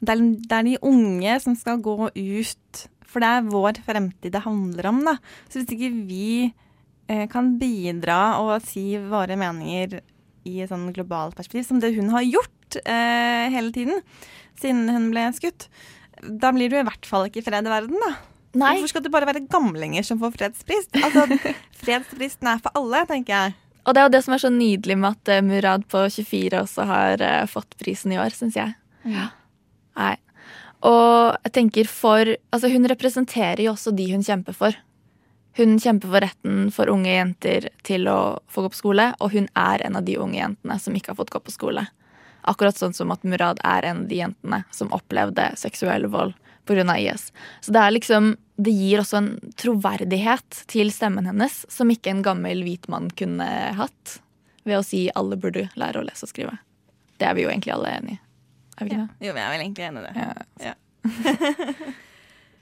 Det 0.00 0.14
er, 0.14 0.22
det 0.40 0.56
er 0.56 0.68
de 0.70 0.78
unge 0.88 1.36
som 1.44 1.56
skal 1.58 1.82
gå 1.84 2.08
ut, 2.08 2.84
for 3.04 3.20
det 3.20 3.28
er 3.28 3.50
vår 3.52 3.82
fremtid 3.84 4.32
det 4.32 4.44
handler 4.46 4.88
om. 4.88 5.02
da. 5.10 5.18
Så 5.50 5.60
hvis 5.60 5.74
ikke 5.76 5.92
vi 6.08 6.30
eh, 6.48 7.26
kan 7.28 7.52
bidra 7.60 8.40
og 8.40 8.54
si 8.64 8.94
våre 9.04 9.36
meninger 9.40 10.00
i 10.48 10.62
et 10.64 10.72
sånn 10.72 10.88
globalt 10.96 11.36
perspektiv, 11.36 11.68
som 11.68 11.82
det 11.82 11.92
hun 11.98 12.08
har 12.14 12.24
gjort 12.24 12.80
eh, 12.80 13.52
hele 13.52 13.74
tiden 13.76 14.00
siden 14.62 14.90
hun 14.92 15.08
ble 15.12 15.26
skutt, 15.36 15.68
da 16.20 16.52
blir 16.52 16.70
du 16.70 16.76
i 16.78 16.84
hvert 16.86 17.08
fall 17.08 17.28
ikke 17.28 17.44
fred 17.46 17.66
i 17.66 17.72
verden, 17.72 17.96
da. 18.02 18.12
Nei, 18.60 18.74
Hvorfor 18.74 18.90
skal 18.90 19.04
det 19.04 19.12
bare 19.14 19.28
være 19.28 19.44
gamlinger 19.46 20.04
som 20.06 20.18
får 20.20 20.34
fredspris? 20.34 20.88
Altså, 20.98 21.26
Fredsprisen 21.80 22.48
er 22.50 22.62
for 22.62 22.74
alle, 22.78 23.04
tenker 23.08 23.36
jeg. 23.36 23.58
Og 23.86 23.94
det 23.94 24.00
er 24.00 24.08
jo 24.08 24.14
det 24.16 24.22
som 24.26 24.34
er 24.34 24.42
så 24.42 24.50
nydelig 24.52 24.96
med 24.98 25.14
at 25.14 25.30
eh, 25.32 25.44
Murad 25.44 25.86
på 25.90 26.02
24 26.12 26.58
også 26.58 26.86
har 26.90 27.22
uh, 27.22 27.46
fått 27.48 27.78
prisen 27.80 28.12
i 28.12 28.18
år, 28.20 28.34
syns 28.36 28.58
jeg. 28.58 28.74
Nei. 29.06 30.14
Og 30.86 31.36
jeg 31.44 31.52
tenker 31.56 31.88
for 31.88 32.28
Altså, 32.52 32.68
hun 32.72 32.88
representerer 32.88 33.62
jo 33.64 33.74
også 33.74 33.94
de 33.96 34.10
hun 34.12 34.24
kjemper 34.26 34.56
for. 34.56 34.76
Hun 35.58 35.78
kjemper 35.82 36.12
for 36.12 36.24
retten 36.24 36.68
for 36.74 36.92
unge 36.92 37.10
jenter 37.10 37.70
til 37.86 38.06
å 38.10 38.18
få 38.50 38.64
gå 38.64 38.72
på 38.74 38.80
skole, 38.82 39.08
og 39.18 39.34
hun 39.34 39.48
er 39.58 39.82
en 39.86 39.98
av 39.98 40.06
de 40.06 40.18
unge 40.20 40.38
jentene 40.38 40.76
som 40.82 40.94
ikke 40.96 41.12
har 41.12 41.18
fått 41.18 41.32
gå 41.34 41.40
på 41.42 41.54
skole. 41.54 41.86
Akkurat 42.42 42.78
sånn 42.78 42.94
som 42.96 43.12
at 43.14 43.24
Murad 43.26 43.60
er 43.66 43.88
en 43.90 44.04
av 44.04 44.08
de 44.10 44.20
jentene 44.22 44.62
som 44.74 44.92
opplevde 44.96 45.50
seksuell 45.60 46.06
vold 46.10 46.36
pga. 46.68 46.98
IS. 46.98 47.32
Så 47.60 47.72
det 47.72 47.90
liksom 47.90 48.36
Det 48.60 48.70
gir 48.70 49.00
også 49.00 49.16
en 49.16 49.28
troverdighet 49.56 50.64
til 50.68 50.90
stemmen 50.92 51.24
hennes 51.26 51.64
som 51.72 51.88
ikke 51.90 52.10
en 52.12 52.20
gammel 52.22 52.60
hvit 52.60 52.88
mann 52.92 53.08
kunne 53.16 53.46
hatt 53.72 54.18
ved 54.68 54.76
å 54.76 54.84
si 54.84 55.06
alle 55.16 55.38
burde 55.40 55.70
lære 55.80 56.02
å 56.02 56.04
lese 56.04 56.26
og 56.26 56.32
skrive. 56.34 56.58
Det 57.16 57.24
er 57.24 57.38
vi 57.38 57.46
jo 57.46 57.48
egentlig 57.48 57.72
alle 57.72 57.94
enig 57.96 58.18
i. 58.18 58.20
Er 58.76 58.84
vi 58.84 58.92
ikke 58.92 59.00
det? 59.00 59.26
Jo, 59.26 59.32
vi 59.32 59.40
er 59.40 59.48
vel 59.54 59.64
egentlig 59.64 59.86
enig 59.88 60.02
i 60.02 60.04
det. 60.04 60.44
Ja. 60.66 60.74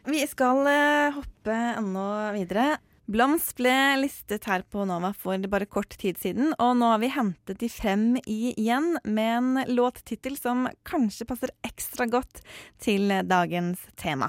Vi 0.09 0.23
skal 0.25 0.63
eh, 0.71 1.17
hoppe 1.19 1.57
enda 1.77 2.33
videre. 2.33 2.79
Blomst 3.09 3.55
ble 3.57 3.73
listet 4.03 4.45
her 4.51 4.61
på 4.69 4.83
Nova 4.85 5.15
for 5.17 5.41
bare 5.49 5.65
kort 5.65 5.95
tid 5.97 6.19
siden, 6.21 6.51
og 6.61 6.75
nå 6.77 6.91
har 6.93 7.01
vi 7.01 7.09
hentet 7.15 7.57
de 7.63 7.71
frem 7.73 8.19
igjen 8.29 8.99
med 9.09 9.31
en 9.39 9.73
låttittel 9.73 10.37
som 10.37 10.67
kanskje 10.85 11.25
passer 11.31 11.55
ekstra 11.65 12.05
godt 12.13 12.43
til 12.85 13.09
dagens 13.25 13.89
tema. 13.97 14.29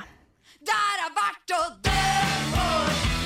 Der 0.64 1.04
har 1.04 1.12
vært 1.12 1.58
å 1.60 1.64
dø 1.84 1.98
for 2.56 3.19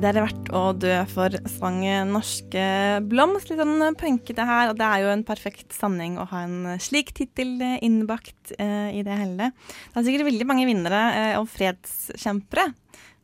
Det 0.00 0.08
er 0.08 0.16
verdt 0.24 0.46
å 0.56 0.60
dø 0.80 0.94
for 1.12 1.34
sangen 1.58 2.14
Norske 2.14 2.62
blomst. 3.04 3.50
Litt 3.50 3.60
sånn 3.60 3.96
punkete 4.00 4.46
her, 4.48 4.70
og 4.70 4.78
det 4.78 4.86
er 4.86 5.02
jo 5.04 5.10
en 5.12 5.24
perfekt 5.28 5.76
sanning 5.76 6.14
å 6.16 6.24
ha 6.30 6.40
en 6.46 6.78
slik 6.80 7.12
tittel 7.18 7.58
eh, 7.60 7.76
innbakt 7.84 8.54
eh, 8.56 8.96
i 8.96 9.02
det 9.04 9.18
hele. 9.20 9.50
Det 9.52 10.00
er 10.00 10.06
sikkert 10.08 10.30
veldig 10.30 10.48
mange 10.48 10.64
vinnere 10.70 11.02
eh, 11.18 11.34
og 11.36 11.50
fredskjempere 11.52 12.70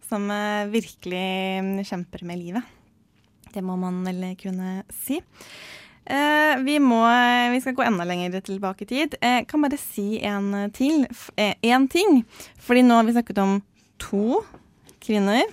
som 0.04 0.28
eh, 0.28 0.68
virkelig 0.74 1.24
mm, 1.64 1.72
kjemper 1.88 2.26
med 2.28 2.42
livet. 2.44 2.76
Det 3.56 3.64
må 3.64 3.78
man 3.80 4.02
vel 4.04 4.26
kunne 4.36 4.82
si. 4.92 5.16
Eh, 6.04 6.60
vi, 6.60 6.76
må, 6.84 7.00
vi 7.56 7.62
skal 7.64 7.78
gå 7.78 7.86
enda 7.88 8.04
lenger 8.04 8.36
tilbake 8.44 8.84
i 8.84 8.90
tid. 8.92 9.16
Eh, 9.22 9.38
Jeg 9.40 9.48
kan 9.48 9.64
bare 9.64 9.80
si 9.80 10.20
en 10.20 10.52
til. 10.76 11.06
eh, 11.40 11.56
ting. 11.88 12.20
Fordi 12.60 12.84
nå 12.84 13.00
har 13.00 13.08
vi 13.08 13.16
snakket 13.16 13.40
om 13.40 13.62
to 13.96 14.42
kvinner. 15.00 15.48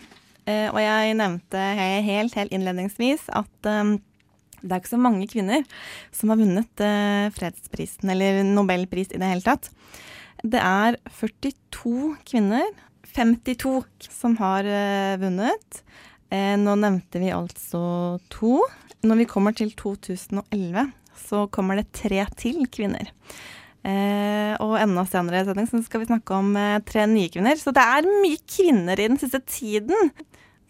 Eh, 0.50 0.68
og 0.72 0.80
jeg 0.84 1.18
nevnte 1.20 1.60
helt, 2.08 2.36
helt 2.36 2.56
innledningsvis 2.56 3.30
at 3.32 3.70
eh, 3.70 3.94
det 4.64 4.72
er 4.72 4.82
ikke 4.82 4.94
så 4.94 5.00
mange 5.02 5.28
kvinner 5.32 5.64
som 6.16 6.32
har 6.32 6.40
vunnet 6.40 6.84
eh, 6.84 7.28
fredsprisen, 7.36 8.12
eller 8.14 8.42
nobelpris 8.48 9.12
i 9.12 9.20
det 9.22 9.30
hele 9.30 9.46
tatt. 9.46 9.70
Det 10.44 10.60
er 10.60 11.00
42 11.20 12.16
kvinner, 12.28 12.68
52 13.14 14.10
som 14.10 14.36
har 14.40 14.66
vunnet. 15.22 15.78
Nå 16.34 16.74
nevnte 16.82 17.22
vi 17.22 17.30
altså 17.32 17.84
to. 18.34 18.58
Når 19.06 19.20
vi 19.22 19.28
kommer 19.30 19.54
til 19.56 19.70
2011, 19.78 20.90
så 21.22 21.44
kommer 21.54 21.78
det 21.78 21.94
tre 21.96 22.26
til 22.40 22.66
kvinner. 22.74 23.14
Eh, 23.84 24.54
og 24.64 24.78
enda 24.80 25.04
senere 25.04 25.42
i 25.42 25.48
sending 25.48 25.84
skal 25.84 26.00
vi 26.00 26.08
snakke 26.08 26.38
om 26.38 26.54
eh, 26.56 26.80
tre 26.88 27.04
nye 27.12 27.32
kvinner. 27.32 27.60
Så 27.60 27.74
det 27.76 27.84
er 27.84 28.08
mye 28.08 28.40
kvinner 28.48 29.00
i 29.00 29.10
den 29.10 29.20
siste 29.20 29.42
tiden. 29.44 30.14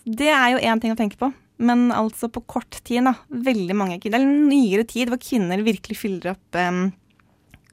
Det 0.04 0.30
er 0.30 0.54
jo 0.54 0.64
én 0.64 0.82
ting 0.84 0.94
å 0.94 1.00
tenke 1.00 1.20
på. 1.20 1.32
Men 1.64 1.92
altså 1.96 2.28
på 2.34 2.42
kort 2.50 2.80
tid, 2.84 3.06
da. 3.08 3.14
Veldig 3.30 3.78
mange 3.78 4.00
kvinner. 4.02 4.20
Det 4.20 4.28
er 4.28 4.50
nyere 4.52 4.86
tid 4.90 5.12
hvor 5.12 5.22
kvinner 5.22 5.64
virkelig 5.64 6.00
fyller 6.00 6.34
opp 6.34 6.60
um, 6.60 6.88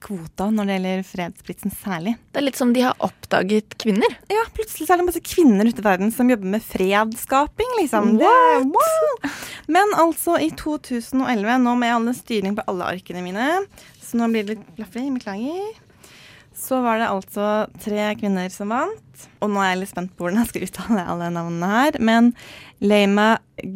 kvota 0.00 0.48
når 0.52 0.68
det 0.68 0.76
gjelder 0.76 1.02
fredsprisen 1.08 1.74
særlig. 1.74 2.14
Det 2.30 2.40
er 2.40 2.46
litt 2.46 2.60
som 2.60 2.72
de 2.76 2.84
har 2.84 2.96
oppdaget 3.04 3.76
kvinner. 3.80 4.14
Ja, 4.32 4.44
plutselig 4.56 4.86
så 4.86 4.94
er 4.94 5.02
det 5.02 5.08
masse 5.08 5.24
kvinner 5.24 5.68
ute 5.68 5.82
i 5.82 5.86
verden 5.86 6.14
som 6.14 6.30
jobber 6.30 6.54
med 6.54 6.64
fredsskaping, 6.64 7.76
liksom. 7.80 8.14
What? 8.20 8.70
What? 8.76 9.30
Men 9.70 9.94
altså, 10.00 10.38
i 10.40 10.50
2011, 10.56 11.52
nå 11.64 11.76
med 11.80 11.94
alle 11.96 12.16
styring 12.16 12.56
på 12.56 12.66
alle 12.70 12.88
arkene 12.96 13.24
mine, 13.24 13.52
så 14.04 14.20
nå 14.20 14.30
blir 14.32 14.46
det 14.46 14.56
litt 14.56 14.74
blaffig, 14.78 15.06
beklager, 15.18 15.70
så 16.60 16.80
var 16.84 17.00
det 17.00 17.08
altså 17.08 17.44
tre 17.80 18.10
kvinner 18.20 18.52
som 18.52 18.72
vant. 18.74 19.06
Og 19.40 19.48
nå 19.52 19.60
er 19.62 19.68
jeg 19.72 19.80
litt 19.82 19.92
spent 19.92 20.12
på 20.16 20.22
hvordan 20.24 20.40
jeg 20.42 20.50
skal 20.50 20.66
uttale 20.66 21.02
alle 21.12 21.28
navnene 21.34 21.68
her. 21.72 21.92
Men 22.04 22.22
Leima 22.84 23.28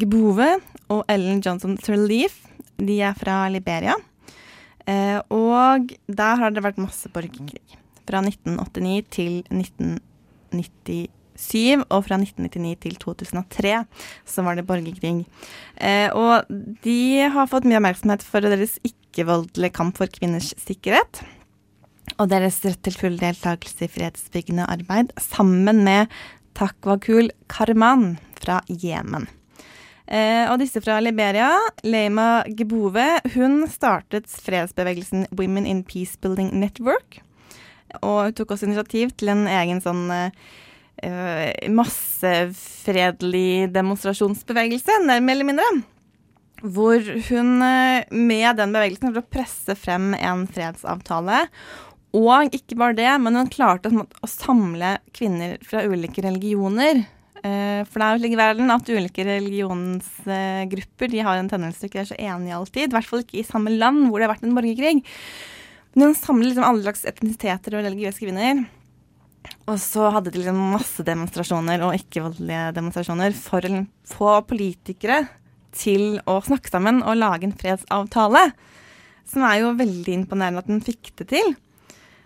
Gbove 0.03 0.51
og 0.93 1.01
Ellen 1.11 1.41
Johnson 1.45 1.75
Thurleaf, 1.81 2.35
de 2.77 2.97
er 3.07 3.15
fra 3.17 3.35
Liberia. 3.53 3.95
Eh, 4.85 5.19
og 5.33 5.93
der 6.07 6.37
har 6.41 6.51
det 6.53 6.65
vært 6.65 6.83
masse 6.83 7.09
borgerkrig. 7.13 7.79
Fra 8.05 8.19
1989 8.21 9.05
til 9.17 9.33
1997, 9.49 11.09
og 11.89 12.05
fra 12.05 12.17
1999 12.21 12.77
til 12.85 12.95
2003 13.01 13.89
så 14.29 14.45
var 14.45 14.53
det 14.59 14.69
borgerkrig. 14.69 15.25
Eh, 15.81 16.13
og 16.13 16.45
de 16.85 17.25
har 17.33 17.49
fått 17.49 17.65
mye 17.69 17.81
oppmerksomhet 17.81 18.23
for 18.27 18.41
deres 18.45 18.77
ikke-voldelige 18.85 19.73
kamp 19.73 19.97
for 19.97 20.07
kvinners 20.13 20.53
sikkerhet. 20.61 21.25
Og 22.19 22.29
deres 22.31 22.61
rett 22.65 22.83
til 22.85 22.97
full 22.99 23.17
deltakelse 23.19 23.87
i 23.87 23.91
fredsbyggende 23.91 24.67
arbeid, 24.71 25.11
sammen 25.19 25.83
med 25.87 26.13
Takwakul 26.55 27.33
Karman 27.51 28.15
fra 28.39 28.61
Jemen. 28.69 29.27
Eh, 30.05 30.45
og 30.53 30.59
disse 30.61 30.83
fra 30.85 30.99
Liberia, 31.01 31.49
Leima 31.83 32.45
Gebove, 32.59 33.07
hun 33.35 33.65
startet 33.73 34.29
fredsbevegelsen 34.29 35.27
Women 35.33 35.67
in 35.67 35.81
Peacebuilding 35.89 36.53
Network. 36.61 37.23
Og 38.03 38.29
hun 38.29 38.37
tok 38.37 38.53
også 38.53 38.69
initiativ 38.69 39.15
til 39.17 39.33
en 39.33 39.47
egen 39.49 39.81
sånn 39.81 40.05
eh, 40.13 41.57
massefredelig 41.73 43.73
demonstrasjonsbevegelse, 43.75 45.01
mer 45.09 45.35
eller 45.35 45.49
mindre. 45.49 45.71
Hvor 46.65 47.01
hun 47.31 47.65
eh, 47.65 48.05
med 48.13 48.61
den 48.61 48.77
bevegelsen 48.77 49.09
prøvde 49.09 49.25
å 49.25 49.35
presse 49.39 49.79
frem 49.79 50.13
en 50.21 50.45
fredsavtale. 50.53 51.47
Og 52.15 52.55
ikke 52.55 52.79
bare 52.79 52.97
det, 52.97 53.11
men 53.23 53.35
hun 53.41 53.51
klarte 53.51 53.91
å, 53.91 54.29
samle 54.31 54.99
kvinner 55.17 55.57
fra 55.67 55.83
ulike 55.83 56.23
religioner. 56.23 57.03
Eh, 57.43 57.83
for 57.89 57.99
det 57.99 58.07
er 58.07 58.15
jo 58.15 58.21
slik 58.23 58.37
i 58.37 58.39
verden 58.39 58.71
at 58.73 58.89
ulike 58.89 59.27
religionsgrupper 59.27 61.11
de 61.11 61.25
har 61.27 61.41
en 61.41 61.51
tendens 61.51 61.81
til 61.81 61.91
ikke 61.91 61.99
å 61.99 62.03
være 62.05 62.13
så 62.13 62.21
enige 62.23 62.61
alltid. 62.61 62.87
I 62.87 62.95
hvert 62.95 63.11
fall 63.11 63.25
ikke 63.25 63.41
i 63.43 63.49
samme 63.49 63.75
land 63.75 64.07
hvor 64.07 64.21
det 64.21 64.29
har 64.29 64.35
vært 64.37 64.47
en 64.47 64.55
borgerkrig. 64.57 65.03
Men 65.95 66.11
hun 66.11 66.17
samler 66.19 66.51
liksom 66.51 66.67
alle 66.67 66.87
slags 66.87 67.05
etnisiteter 67.11 67.77
og 67.77 67.87
religiøse 67.87 68.23
kvinner. 68.23 68.65
Og 69.69 69.77
så 69.83 70.09
hadde 70.15 70.33
de 70.33 70.41
liksom 70.41 70.63
masse 70.73 71.05
demonstrasjoner 71.07 71.83
og 71.85 71.99
ikke-voldelige 71.99 72.71
demonstrasjoner 72.79 73.35
for 73.37 73.67
å 73.67 73.83
få 74.09 74.37
politikere 74.49 75.25
til 75.75 76.21
å 76.31 76.39
snakke 76.47 76.71
sammen 76.71 77.03
og 77.03 77.19
lage 77.19 77.49
en 77.49 77.59
fredsavtale. 77.59 78.47
Som 79.29 79.45
er 79.49 79.63
jo 79.63 79.77
veldig 79.79 80.19
imponerende 80.21 80.63
at 80.63 80.71
hun 80.71 80.83
fikk 80.85 81.13
det 81.21 81.31
til. 81.35 81.55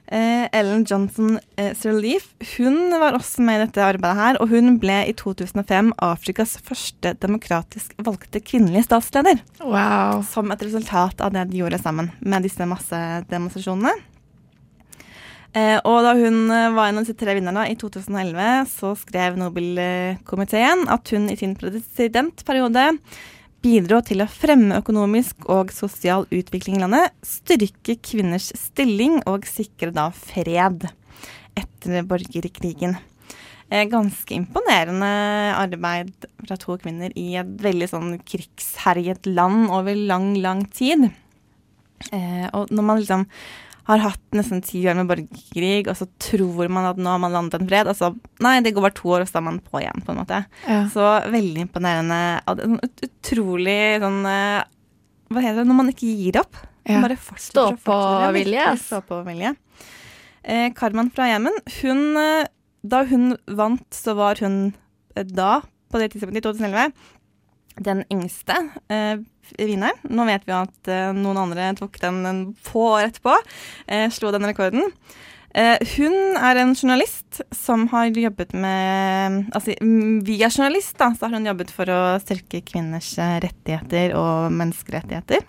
Eh, 0.08 0.48
Ellen 0.56 0.86
Johnson 0.88 1.34
eh, 1.60 1.74
Sirleaf 1.76 2.30
hun 2.56 2.94
var 2.96 3.12
også 3.12 3.42
med 3.44 3.58
i 3.58 3.64
dette 3.66 3.82
arbeidet 3.84 4.16
her, 4.16 4.38
og 4.40 4.48
hun 4.48 4.78
ble 4.80 5.02
i 5.04 5.12
2005 5.12 5.90
Afrikas 6.00 6.54
første 6.64 7.12
demokratisk 7.20 7.92
valgte 8.00 8.40
kvinnelige 8.40 8.86
statsleder. 8.86 9.42
Wow. 9.60 10.22
Som 10.24 10.54
et 10.54 10.64
resultat 10.64 11.20
av 11.20 11.34
det 11.36 11.50
de 11.50 11.60
gjorde 11.60 11.82
sammen 11.82 12.08
med 12.24 12.48
disse 12.48 12.64
massedemonstrasjonene. 12.70 13.92
Eh, 15.56 15.76
og 15.84 16.00
da 16.06 16.14
hun 16.16 16.46
var 16.48 16.88
en 16.88 17.02
av 17.02 17.08
de 17.08 17.16
tre 17.16 17.36
vinnerne 17.36 17.66
i 17.68 17.76
2011, 17.76 18.68
så 18.72 18.94
skrev 18.96 19.36
Nobelkomiteen 19.36 20.88
at 20.88 21.12
hun 21.12 21.28
i 21.28 21.36
sin 21.36 21.52
presidentperiode 21.58 22.94
bidro 23.68 23.98
til 24.06 24.22
å 24.24 24.30
fremme 24.30 24.78
økonomisk 24.80 25.48
og 25.52 25.72
sosial 25.74 26.24
utvikling 26.32 26.78
i 26.78 26.82
landet, 26.84 27.12
styrke 27.26 27.98
kvinners 28.00 28.48
stilling 28.56 29.18
og 29.28 29.44
sikre 29.48 29.92
da 29.94 30.08
fred 30.14 30.86
etter 31.58 32.06
borgerkrigen. 32.08 32.96
Eh, 33.68 33.84
ganske 33.90 34.32
imponerende 34.32 35.10
arbeid 35.58 36.28
fra 36.40 36.56
to 36.60 36.78
kvinner 36.80 37.12
i 37.18 37.34
et 37.40 37.50
veldig 37.60 37.90
sånn 37.90 38.14
krigsherjet 38.24 39.28
land 39.28 39.68
over 39.74 39.98
lang, 39.98 40.30
lang 40.40 40.64
tid. 40.72 41.10
Eh, 42.08 42.46
og 42.54 42.72
når 42.72 42.86
man 42.86 43.02
liksom 43.02 43.26
har 43.88 44.02
hatt 44.04 44.36
nesten 44.36 44.60
ti 44.64 44.82
år 44.90 44.96
med 44.98 45.08
borgerkrig, 45.08 45.86
og 45.88 45.96
så 45.96 46.06
tror 46.20 46.68
man 46.68 46.84
at 46.90 46.98
nå 47.00 47.08
har 47.08 47.20
man 47.22 47.32
landet 47.32 47.56
en 47.58 47.68
fred. 47.70 47.88
Altså, 47.88 48.10
nei, 48.44 48.58
det 48.64 48.74
går 48.76 48.84
bare 48.84 48.96
to 48.98 49.08
år, 49.14 49.24
og 49.24 49.30
så 49.30 49.38
er 49.40 49.46
man 49.46 49.60
på 49.64 49.80
igjen, 49.80 50.02
på 50.04 50.12
en 50.12 50.18
måte. 50.20 50.42
Ja. 50.68 50.82
Så 50.92 51.06
veldig 51.32 51.62
imponerende. 51.66 52.18
er 52.44 52.60
sånn 52.62 52.80
ut- 52.84 53.04
Utrolig 53.08 53.78
sånn 54.02 54.20
eh, 54.28 54.64
Hva 55.32 55.40
heter 55.44 55.62
det 55.62 55.68
når 55.70 55.78
man 55.80 55.88
ikke 55.92 56.08
gir 56.12 56.38
opp? 56.40 56.56
Ja. 56.88 57.00
Bare 57.04 57.16
fortsetter 57.20 57.74
og 57.74 57.80
fortsetter. 57.80 58.28
Stå-på-vilje. 58.28 58.66
Stå-på-vilje. 58.84 59.54
Eh, 60.48 60.68
Karman 60.76 61.10
fra 61.12 61.26
Jemen, 61.28 61.56
hun 61.82 62.04
eh, 62.16 62.46
Da 62.88 63.02
hun 63.10 63.34
vant, 63.58 63.84
så 63.92 64.14
var 64.16 64.38
hun 64.40 64.72
eh, 65.16 65.24
da, 65.24 65.60
på 65.92 65.98
det 66.00 66.12
tidspunktet 66.14 66.40
i 66.40 66.46
2011, 66.46 66.92
den 67.84 68.04
yngste 68.12 68.54
eh, 68.90 69.18
vinneren. 69.56 69.96
Nå 70.10 70.26
vet 70.28 70.44
vi 70.48 70.54
at 70.56 70.90
eh, 70.92 71.14
noen 71.16 71.40
andre 71.40 71.72
tok 71.78 71.98
den 72.02 72.20
en 72.28 72.44
få 72.64 72.84
år 72.96 73.08
etterpå. 73.08 73.34
Eh, 73.86 74.06
slo 74.14 74.32
den 74.34 74.46
rekorden. 74.48 74.92
Eh, 75.56 75.80
hun 75.96 76.36
er 76.36 76.60
en 76.60 76.74
journalist 76.76 77.40
som 77.56 77.86
har 77.88 78.12
jobbet 78.12 78.52
med 78.52 79.48
Altså 79.56 79.74
via 80.26 80.50
journalist, 80.52 80.98
da, 81.00 81.10
så 81.16 81.26
har 81.26 81.38
hun 81.38 81.48
jobbet 81.48 81.72
for 81.74 81.90
å 81.90 82.00
styrke 82.22 82.62
kvinners 82.68 83.14
rettigheter 83.16 84.14
og 84.18 84.52
menneskerettigheter. 84.54 85.44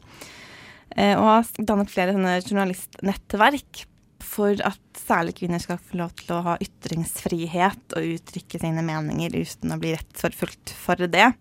Og 1.00 1.28
har 1.30 1.50
dannet 1.62 1.92
flere 1.94 2.16
sånne 2.16 2.40
journalistnettverk 2.42 3.86
for 4.26 4.60
at 4.66 5.00
særlig 5.00 5.38
kvinner 5.40 5.62
skal 5.62 5.80
få 5.82 6.00
lov 6.02 6.14
til 6.20 6.34
å 6.36 6.44
ha 6.46 6.56
ytringsfrihet 6.64 7.96
og 7.98 8.16
uttrykke 8.18 8.62
sine 8.62 8.84
meninger 8.86 9.38
uten 9.40 9.74
å 9.74 9.80
bli 9.82 9.94
rettsforfulgt 9.96 10.74
for 10.76 11.10
det. 11.10 11.32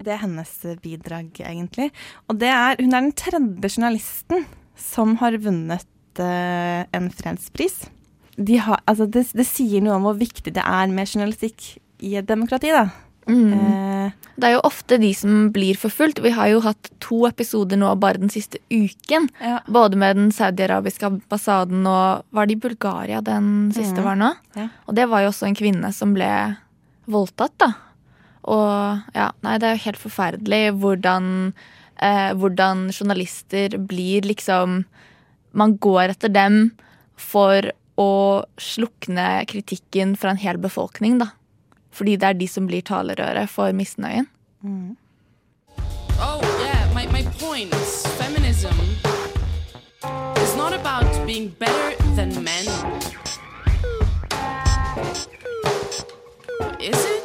Det 0.00 0.14
er 0.14 0.22
hennes 0.22 0.52
bidrag, 0.82 1.28
egentlig. 1.44 1.90
Og 2.28 2.40
det 2.40 2.50
er, 2.52 2.80
hun 2.80 2.94
er 2.94 3.06
den 3.06 3.14
tredje 3.16 3.72
journalisten 3.74 4.46
som 4.80 5.18
har 5.20 5.36
vunnet 5.44 6.22
uh, 6.22 6.82
en 6.96 7.10
fredspris. 7.12 7.82
De 8.40 8.56
har, 8.64 8.80
altså 8.88 9.04
det, 9.04 9.26
det 9.36 9.46
sier 9.48 9.84
noe 9.84 9.98
om 9.98 10.08
hvor 10.08 10.16
viktig 10.16 10.54
det 10.56 10.64
er 10.64 10.92
med 10.92 11.10
journalistikk 11.10 11.74
i 12.00 12.16
et 12.16 12.28
demokrati, 12.28 12.72
da. 12.72 12.88
Eh, 13.30 14.12
Det 14.40 14.48
er 14.48 14.54
jo 14.56 14.62
ofte 14.64 14.96
de 14.98 15.10
som 15.14 15.50
blir 15.52 15.76
forfulgt. 15.78 16.22
Vi 16.24 16.32
har 16.32 16.48
jo 16.48 16.62
hatt 16.64 16.90
to 17.02 17.26
episoder 17.28 17.76
nå 17.76 17.90
bare 18.00 18.22
den 18.22 18.32
siste 18.32 18.58
uken. 18.70 19.28
ja. 19.40 19.60
Både 19.66 19.96
med 19.96 20.16
den 20.16 20.32
saudiarabiske 20.32 21.06
ambassaden 21.06 21.86
og 21.86 22.24
Var 22.30 22.46
det 22.46 22.56
i 22.56 22.60
Bulgaria 22.60 23.20
den 23.20 23.70
siste 23.72 24.00
mm. 24.00 24.04
var 24.04 24.16
nå? 24.16 24.32
Ja. 24.56 24.68
Og 24.86 24.94
det 24.94 25.08
var 25.08 25.20
jo 25.22 25.28
også 25.28 25.46
en 25.46 25.54
kvinne 25.54 25.92
som 25.92 26.14
ble 26.14 26.56
voldtatt, 27.06 27.52
da. 27.58 27.72
Og 28.48 29.16
ja, 29.16 29.30
nei, 29.44 29.58
det 29.60 29.68
er 29.68 29.76
jo 29.76 29.84
helt 29.86 30.00
forferdelig 30.00 30.62
hvordan, 30.80 31.26
eh, 32.00 32.30
hvordan 32.32 32.88
journalister 32.94 33.76
blir 33.78 34.28
liksom 34.28 34.84
Man 35.52 35.72
går 35.82 36.12
etter 36.12 36.30
dem 36.30 36.76
for 37.18 37.72
å 37.98 38.44
slukne 38.54 39.42
kritikken 39.50 40.12
fra 40.14 40.30
en 40.30 40.38
hel 40.38 40.60
befolkning, 40.62 41.18
da. 41.18 41.32
Fordi 41.90 42.14
det 42.14 42.28
er 42.28 42.38
de 42.38 42.46
som 42.46 42.68
blir 42.70 42.84
talerøret 42.86 43.50
for 43.50 43.74
misnøyen. 43.74 44.28
Oh, 46.22 46.38
yeah, 46.62 46.86
my, 46.94 47.06
my 47.10 47.24
point. 47.42 47.74
Feminism 48.20 48.78
is 50.38 50.54
not 50.54 50.72
about 50.72 51.26
being 51.26 51.48
better 51.58 51.96
than 52.14 52.30
men. 52.44 52.64
Is 56.80 57.04
it? 57.04 57.19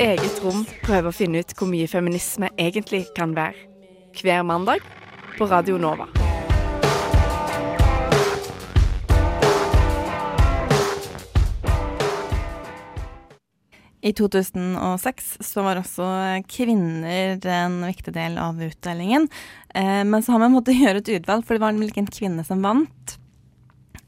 Et 0.00 0.14
eget 0.14 0.38
rom 0.40 0.62
prøver 0.80 1.10
å 1.10 1.12
finne 1.12 1.42
ut 1.42 1.50
hvor 1.58 1.68
mye 1.68 1.84
feminisme 1.84 2.48
egentlig 2.56 3.02
kan 3.12 3.34
være. 3.36 3.66
Hver 4.16 4.46
mandag 4.48 4.80
på 5.36 5.44
Radio 5.44 5.76
Nova. 5.76 6.06
I 14.00 14.14
2006 14.16 15.30
så 15.44 15.68
var 15.68 15.82
også 15.82 16.08
kvinner 16.48 17.36
en 17.60 17.82
viktig 17.84 18.16
del 18.16 18.40
av 18.40 18.56
utdelingen. 18.56 19.28
Eh, 19.74 20.00
men 20.08 20.24
så 20.24 20.32
har 20.32 20.46
man 20.46 20.56
måttet 20.56 20.80
gjøre 20.80 21.04
et 21.04 21.16
utvalg, 21.20 21.44
for 21.44 21.60
det 21.60 21.66
var 21.66 21.76
hvilken 21.76 22.08
en 22.08 22.14
kvinne 22.16 22.48
som 22.48 22.64
vant. 22.64 23.19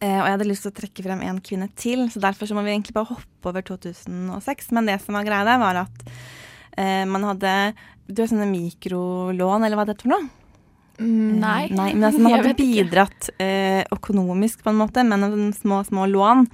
Eh, 0.03 0.19
og 0.19 0.27
jeg 0.27 0.35
hadde 0.35 0.49
lyst 0.51 0.67
til 0.67 0.73
å 0.73 0.79
trekke 0.81 1.05
frem 1.07 1.21
en 1.23 1.41
kvinne 1.45 1.69
til, 1.79 2.09
så 2.11 2.23
derfor 2.23 2.51
så 2.51 2.57
må 2.59 2.65
vi 2.67 2.75
egentlig 2.75 2.97
bare 2.97 3.13
hoppe 3.15 3.51
over 3.53 3.63
2006. 3.63 4.73
Men 4.75 4.91
det 4.91 4.99
som 5.05 5.15
var 5.15 5.27
greia 5.29 5.47
der, 5.47 5.61
var 5.63 5.85
at 5.85 6.07
eh, 6.77 7.05
man 7.07 7.29
hadde 7.31 7.57
du 8.13 8.23
har 8.23 8.31
sånne 8.33 8.49
mikrolån, 8.51 9.63
eller 9.65 9.79
hva 9.79 9.85
det 9.87 9.95
heter 9.95 10.09
for 10.09 10.15
noe? 10.17 10.31
Mm, 11.03 11.39
Nei. 11.41 11.61
Nei, 11.73 11.89
men 11.97 12.05
altså, 12.05 12.21
man 12.23 12.35
hadde 12.37 12.55
bidratt 12.59 13.31
eh, 13.43 13.83
økonomisk 13.95 14.65
på 14.65 14.73
en 14.73 14.81
måte, 14.83 15.05
men 15.07 15.23
noen 15.23 15.53
små, 15.57 15.81
små 15.87 16.05
lån 16.11 16.45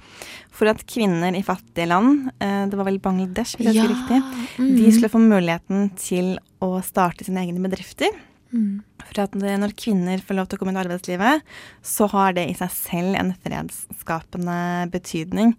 for 0.55 0.69
at 0.71 0.85
kvinner 0.89 1.35
i 1.35 1.43
fattige 1.45 1.89
land, 1.91 2.29
eh, 2.39 2.63
det 2.69 2.79
var 2.79 2.87
vel 2.87 3.01
Bangladesh, 3.03 3.57
hvis 3.59 3.73
jeg 3.73 3.81
husker 3.81 3.95
riktig, 3.95 4.21
Mm. 4.59 4.71
de 4.75 4.91
skulle 4.91 5.11
få 5.13 5.19
muligheten 5.23 5.85
til 5.99 6.33
å 6.61 6.81
starte 6.83 7.23
sine 7.23 7.39
egne 7.45 7.61
bedrifter. 7.63 8.11
Mm. 8.51 8.81
For 9.09 9.25
at 9.25 9.35
når 9.35 9.75
kvinner 9.77 10.21
får 10.21 10.37
lov 10.37 10.49
til 10.49 10.59
å 10.59 10.61
komme 10.61 10.73
inn 10.73 10.79
i 10.79 10.83
arbeidslivet, 10.83 11.45
så 11.85 12.09
har 12.13 12.35
det 12.37 12.47
i 12.49 12.57
seg 12.57 12.73
selv 12.75 13.19
en 13.19 13.33
fredsskapende 13.43 14.89
betydning. 14.93 15.55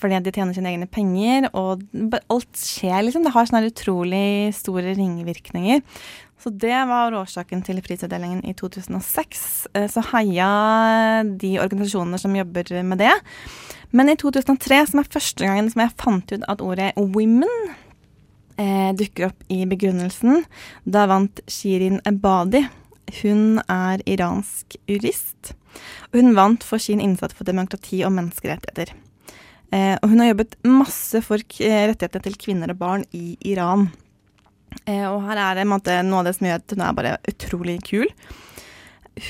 Fordi 0.00 0.20
de 0.24 0.32
tjener 0.32 0.56
sine 0.56 0.72
egne 0.72 0.88
penger, 0.88 1.50
og 1.56 1.84
alt 2.32 2.56
skjer, 2.56 3.02
liksom. 3.04 3.24
Det 3.26 3.34
har 3.34 3.48
sånne 3.48 3.68
utrolig 3.68 4.52
store 4.56 4.94
ringvirkninger. 4.96 5.82
Så 6.40 6.48
det 6.56 6.72
var 6.88 7.12
årsaken 7.12 7.60
til 7.66 7.82
prisutdelingen 7.84 8.40
i 8.48 8.54
2006. 8.56 9.68
Eh, 9.74 9.88
Så 9.92 10.00
heia 10.12 11.22
de 11.24 11.58
organisasjonene 11.60 12.18
som 12.18 12.36
jobber 12.36 12.82
med 12.82 12.98
det. 12.98 13.12
Men 13.92 14.08
i 14.08 14.16
2003, 14.16 14.86
som 14.88 15.00
er 15.00 15.12
første 15.12 15.44
gangen 15.44 15.68
som 15.70 15.82
jeg 15.82 15.96
fant 16.00 16.32
ut 16.32 16.44
at 16.48 16.60
ordet 16.64 16.94
'women' 16.96 17.74
eh, 18.56 18.92
dukker 18.94 19.26
opp 19.26 19.44
i 19.48 19.64
begrunnelsen, 19.66 20.44
da 20.88 21.06
vant 21.06 21.40
Shirin 21.46 22.00
Ebadi. 22.06 22.66
Hun 23.20 23.60
er 23.66 24.02
iransk 24.08 24.76
jurist. 24.88 25.54
Og 26.10 26.20
hun 26.20 26.34
vant 26.38 26.64
for 26.66 26.82
sin 26.82 27.02
innsats 27.02 27.36
for 27.36 27.48
demokrati 27.48 28.02
og 28.06 28.14
menneskerettigheter. 28.16 28.94
Eh, 29.70 29.96
og 30.02 30.10
hun 30.10 30.22
har 30.22 30.32
jobbet 30.32 30.56
masse 30.66 31.20
for 31.22 31.42
k 31.46 31.68
rettighetene 31.90 32.26
til 32.26 32.38
kvinner 32.42 32.72
og 32.72 32.80
barn 32.80 33.04
i 33.14 33.36
Iran. 33.46 33.88
Eh, 34.86 35.06
og 35.06 35.22
her 35.28 35.38
er 35.38 35.60
det 35.60 35.68
måte, 35.70 35.94
noe 36.06 36.22
av 36.22 36.30
det 36.30 36.36
som 36.38 36.48
gjør 36.48 36.62
at 36.62 36.74
hun 36.74 36.82
er 36.86 36.96
bare 36.98 37.14
utrolig 37.30 37.78
kul. 37.86 38.10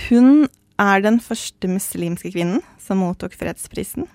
Hun 0.07 0.49
er 0.81 1.05
den 1.05 1.21
første 1.21 1.69
muslimske 1.69 2.33
kvinnen 2.33 2.65
som 2.81 3.03
mottok 3.05 3.37
fredsprisen. 3.37 4.09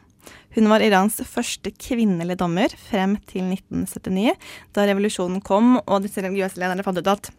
Hun 0.55 0.69
var 0.71 0.81
Irans 0.81 1.19
første 1.27 1.69
kvinnelige 1.75 2.39
dommer 2.39 2.71
frem 2.87 3.17
til 3.29 3.43
1979, 3.51 4.33
da 4.73 4.85
revolusjonen 4.87 5.43
kom 5.45 5.75
og 5.83 6.05
disse 6.05 6.23
religiøse 6.23 6.61
lederne 6.61 6.85
fant 6.85 7.01
ut 7.01 7.11
at 7.11 7.29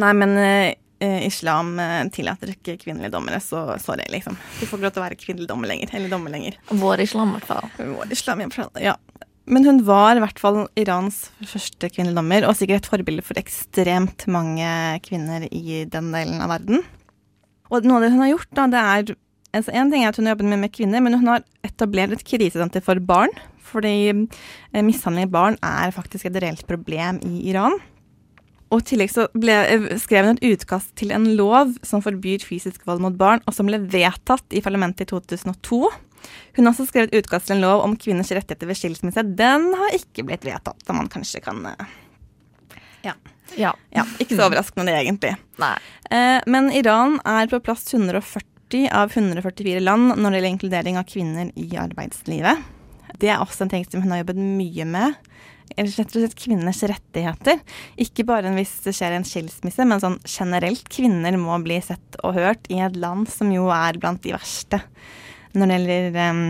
nei, 0.00 0.12
men 0.16 0.32
eh, 0.40 0.70
eh, 0.70 0.78
islam 1.00 1.78
eh, 1.80 2.02
tillater 2.12 2.52
ikke 2.54 2.76
kvinnelige 2.80 3.12
dommere, 3.14 3.40
så 3.40 3.64
sorry, 3.80 4.04
liksom. 4.12 4.36
Du 4.58 4.66
får 4.66 4.76
ikke 4.78 4.86
lov 4.86 4.94
til 4.96 5.02
å 5.02 5.06
være 5.06 5.20
kvinnelig 5.20 5.48
dommer 5.50 5.72
lenger. 5.72 5.94
Eller 5.96 6.12
dommer 6.12 6.34
lenger. 6.34 6.58
Vår 6.70 7.04
islam, 7.06 7.32
i 7.32 7.38
hvert 7.38 7.48
fall. 7.48 7.70
Vår 7.94 8.12
islam, 8.16 8.42
i 8.42 8.48
hvert 8.48 8.58
fall, 8.60 8.84
ja. 8.84 8.96
Men 9.50 9.66
hun 9.66 9.80
var 9.86 10.14
i 10.14 10.22
hvert 10.22 10.38
fall 10.38 10.60
Irans 10.78 11.24
første 11.48 11.88
kvinnelige 11.90 12.18
dommer, 12.20 12.46
og 12.46 12.54
sikkert 12.58 12.84
et 12.84 12.90
forbilde 12.92 13.24
for 13.26 13.40
ekstremt 13.40 14.26
mange 14.30 14.68
kvinner 15.06 15.48
i 15.50 15.82
den 15.90 16.12
delen 16.14 16.44
av 16.44 16.52
verden. 16.52 16.84
Og 17.70 17.86
noe 17.86 17.98
av 17.98 18.04
det 18.04 18.12
hun 18.14 18.22
har 18.24 18.32
gjort, 18.34 18.50
da, 18.58 18.68
det 18.70 18.84
er 18.92 19.16
altså 19.50 19.72
En 19.74 19.90
ting 19.90 20.04
er 20.04 20.12
at 20.12 20.18
hun 20.18 20.28
har 20.28 20.36
jobbet 20.36 20.46
med, 20.52 20.60
med 20.62 20.74
kvinner, 20.74 21.02
men 21.02 21.16
hun 21.18 21.30
har 21.32 21.46
etablert 21.66 22.14
et 22.14 22.26
krisesenter 22.26 22.84
for 22.86 23.00
barn. 23.02 23.32
Fordi 23.70 24.10
eh, 24.10 24.82
mishandling 24.82 25.26
av 25.28 25.34
barn 25.34 25.56
er 25.66 25.94
faktisk 25.94 26.28
et 26.28 26.38
reelt 26.42 26.62
problem 26.68 27.18
i 27.26 27.48
Iran. 27.50 27.74
Og 28.70 28.82
i 28.82 28.86
tillegg 28.92 29.10
så 29.10 29.26
ble, 29.34 29.54
eh, 29.66 29.88
skrev 29.98 30.28
hun 30.28 30.38
et 30.38 30.46
utkast 30.52 30.94
til 30.98 31.10
en 31.14 31.26
lov 31.36 31.74
som 31.86 32.02
forbyr 32.02 32.44
fysisk 32.46 32.86
vold 32.86 33.02
mot 33.02 33.16
barn, 33.18 33.42
og 33.46 33.54
som 33.54 33.66
ble 33.66 33.80
vedtatt 33.82 34.46
i 34.54 34.62
parlamentet 34.62 35.08
i 35.08 35.10
2002. 35.10 35.90
Hun 36.56 36.66
har 36.66 36.72
også 36.72 36.86
skrevet 36.86 37.14
utkast 37.16 37.48
til 37.48 37.56
en 37.56 37.64
lov 37.64 37.82
om 37.82 37.96
kvinners 37.96 38.30
rettigheter 38.30 38.68
ved 38.68 38.78
skilsmisse. 38.78 39.24
Den 39.36 39.72
har 39.74 39.96
ikke 39.96 40.26
blitt 40.28 40.46
vedtatt, 40.46 40.78
da 40.86 40.94
man 40.94 41.10
kanskje 41.10 41.42
kan 41.42 41.64
ja. 43.02 43.14
Ja. 43.56 43.72
Ja, 43.90 44.04
ikke 44.20 44.36
så 44.36 44.46
overraskende 44.46 44.86
det, 44.86 44.98
egentlig. 45.00 45.32
Nei. 45.58 45.76
Eh, 46.10 46.38
men 46.46 46.70
Iran 46.76 47.18
er 47.26 47.50
på 47.50 47.58
plass 47.64 47.88
140 47.90 48.86
av 48.94 49.10
144 49.10 49.80
land 49.82 50.14
når 50.14 50.30
det 50.30 50.38
gjelder 50.38 50.52
inkludering 50.52 51.00
av 51.00 51.08
kvinner 51.10 51.50
i 51.58 51.66
arbeidslivet. 51.80 52.62
Det 53.18 53.32
er 53.32 53.42
også 53.42 53.66
en 53.66 53.72
ting 53.72 53.86
som 53.88 54.04
hun 54.04 54.14
har 54.14 54.22
jobbet 54.22 54.38
mye 54.38 54.86
med. 54.86 55.18
Eller 55.76 55.92
rett 55.92 56.14
og 56.14 56.22
slett 56.24 56.38
kvinners 56.38 56.82
rettigheter. 56.90 57.60
Ikke 58.00 58.26
bare 58.28 58.52
hvis 58.56 58.72
det 58.84 58.94
skjer 58.96 59.16
en 59.16 59.26
skilsmisse, 59.26 59.86
men 59.86 60.02
sånn 60.02 60.18
generelt. 60.26 60.88
Kvinner 60.92 61.36
må 61.40 61.58
bli 61.64 61.78
sett 61.84 62.18
og 62.24 62.36
hørt 62.38 62.66
i 62.72 62.80
et 62.82 62.98
land 63.00 63.30
som 63.30 63.52
jo 63.54 63.68
er 63.74 64.00
blant 64.00 64.22
de 64.24 64.34
verste 64.36 64.82
når 65.50 65.66
det 65.66 65.76
gjelder 65.76 66.18
um, 66.30 66.42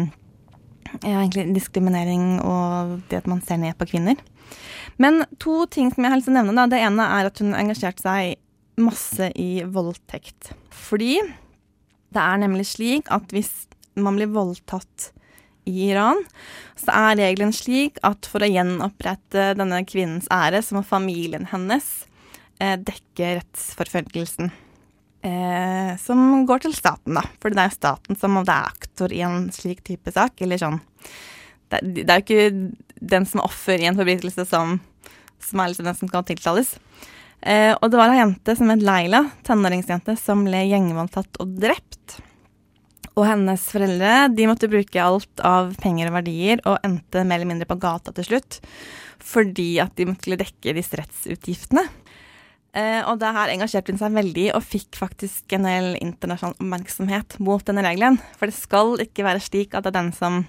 ja, 1.08 1.22
diskriminering 1.54 2.24
og 2.44 2.98
det 3.08 3.22
at 3.22 3.30
man 3.30 3.40
ser 3.44 3.60
ned 3.62 3.78
på 3.78 3.88
kvinner. 3.94 4.18
Men 5.00 5.24
to 5.40 5.64
ting 5.72 5.88
som 5.92 6.04
jeg 6.04 6.12
har 6.12 6.20
lyst 6.20 6.28
til 6.28 6.34
å 6.34 6.40
nevne. 6.40 6.56
Da. 6.58 6.66
Det 6.68 6.82
ene 6.84 7.06
er 7.16 7.30
at 7.30 7.40
hun 7.40 7.56
engasjerte 7.56 8.04
seg 8.04 8.80
masse 8.80 9.30
i 9.38 9.62
voldtekt. 9.64 10.52
Fordi 10.74 11.16
det 12.10 12.20
er 12.20 12.42
nemlig 12.42 12.66
slik 12.72 13.08
at 13.12 13.32
hvis 13.34 13.50
man 14.00 14.18
blir 14.18 14.30
voldtatt 14.32 15.10
i 15.68 15.90
Iran, 15.90 16.22
så 16.78 16.94
er 16.94 17.18
regelen 17.20 17.52
slik 17.54 18.00
at 18.06 18.28
for 18.28 18.44
å 18.44 18.48
gjenopprette 18.48 19.52
denne 19.58 19.82
kvinnens 19.88 20.28
ære, 20.32 20.62
så 20.64 20.78
må 20.78 20.84
familien 20.86 21.48
hennes 21.50 21.88
eh, 22.60 22.76
dekke 22.80 23.36
rettsforfølgelsen. 23.40 24.52
Eh, 25.20 25.96
som 26.00 26.46
går 26.48 26.62
til 26.64 26.72
staten, 26.76 27.18
da. 27.18 27.26
For 27.42 27.52
det 27.52 27.60
er 27.60 27.68
jo 27.68 27.76
staten 27.76 28.16
som 28.16 28.38
er 28.40 28.54
aktor 28.56 29.12
i 29.12 29.20
en 29.26 29.50
slik 29.52 29.82
type 29.84 30.12
sak. 30.14 30.40
Eller 30.40 30.60
sånn 30.60 30.80
Det, 31.70 31.82
det 31.84 32.08
er 32.08 32.18
jo 32.18 32.24
ikke 32.24 33.10
den 33.12 33.26
som 33.28 33.40
er 33.40 33.46
offer 33.46 33.78
i 33.78 33.86
en 33.86 33.98
forbrytelse, 33.98 34.42
som, 34.48 34.80
som 35.38 35.60
er 35.60 35.70
liksom 35.70 35.86
den 35.86 35.98
som 36.00 36.10
skal 36.10 36.24
tiltales. 36.26 36.72
Eh, 37.40 37.72
og 37.76 37.92
det 37.92 38.00
var 38.00 38.10
ei 38.12 38.18
jente 38.18 38.56
som 38.56 38.72
het 38.72 38.82
Leila, 38.84 39.22
tenåringsjente, 39.46 40.16
som 40.18 40.42
ble 40.48 40.64
gjengvoldtatt 40.66 41.38
og 41.40 41.54
drept. 41.62 42.18
Og 43.18 43.26
hennes 43.26 43.64
foreldre 43.72 44.28
de 44.32 44.46
måtte 44.48 44.70
bruke 44.70 45.02
alt 45.02 45.42
av 45.46 45.72
penger 45.82 46.10
og 46.10 46.18
verdier 46.20 46.62
og 46.68 46.78
endte 46.86 47.24
mer 47.24 47.40
eller 47.40 47.50
mindre 47.50 47.68
på 47.70 47.78
gata 47.82 48.14
til 48.16 48.28
slutt. 48.28 48.60
Fordi 49.20 49.72
at 49.82 49.96
de 49.98 50.08
måtte 50.12 50.38
dekke 50.40 50.76
disse 50.76 51.00
rettsutgiftene. 51.00 51.84
Eh, 52.70 53.02
og 53.02 53.18
det 53.18 53.32
her 53.34 53.50
engasjerte 53.50 53.90
hun 53.90 53.98
seg 53.98 54.14
veldig 54.14 54.46
og 54.54 54.62
fikk 54.62 54.94
faktisk 55.00 55.56
en 55.56 55.66
del 55.66 55.88
internasjonal 55.98 56.54
oppmerksomhet 56.54 57.40
mot 57.42 57.64
denne 57.66 57.82
regelen. 57.82 58.20
For 58.38 58.46
det 58.46 58.56
skal 58.56 58.94
ikke 59.02 59.26
være 59.26 59.42
slik 59.42 59.74
at 59.74 59.84
det 59.84 59.92
er 59.92 59.98
den 59.98 60.14
som 60.16 60.44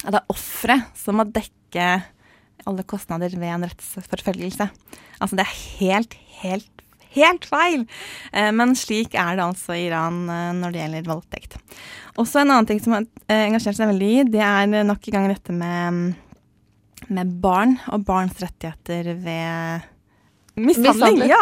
at 0.00 0.14
det 0.14 0.20
er 0.22 0.32
offeret 0.32 0.96
som 0.96 1.18
må 1.18 1.26
dekke 1.28 1.88
alle 2.68 2.84
kostnader 2.88 3.32
ved 3.40 3.54
en 3.54 3.66
rettsforfølgelse. 3.68 4.68
Altså 5.20 5.36
det 5.36 5.44
er 5.44 5.58
helt, 5.80 6.16
helt, 6.40 6.79
helt 7.16 7.46
feil! 7.48 7.84
Eh, 8.32 8.50
men 8.54 8.74
slik 8.78 9.14
er 9.18 9.36
det 9.38 9.46
altså 9.46 9.76
i 9.76 9.86
Iran 9.88 10.24
eh, 10.30 10.50
når 10.56 10.74
det 10.74 10.82
gjelder 10.82 11.06
voldtekt. 11.10 11.56
Også 12.20 12.42
en 12.42 12.50
annen 12.50 12.68
ting 12.68 12.82
som 12.82 12.96
har 12.96 13.06
eh, 13.28 13.46
engasjert 13.46 13.78
seg 13.78 13.92
veldig 13.92 14.10
i, 14.10 14.26
det 14.34 14.42
er 14.44 14.84
nok 14.86 15.08
en 15.08 15.16
gang 15.16 15.30
dette 15.30 15.54
med, 15.56 16.12
med 17.08 17.32
barn 17.42 17.78
og 17.92 18.04
barns 18.08 18.38
rettigheter 18.42 19.14
ved 19.22 19.88
Mishandling, 20.60 21.22
ja. 21.30 21.38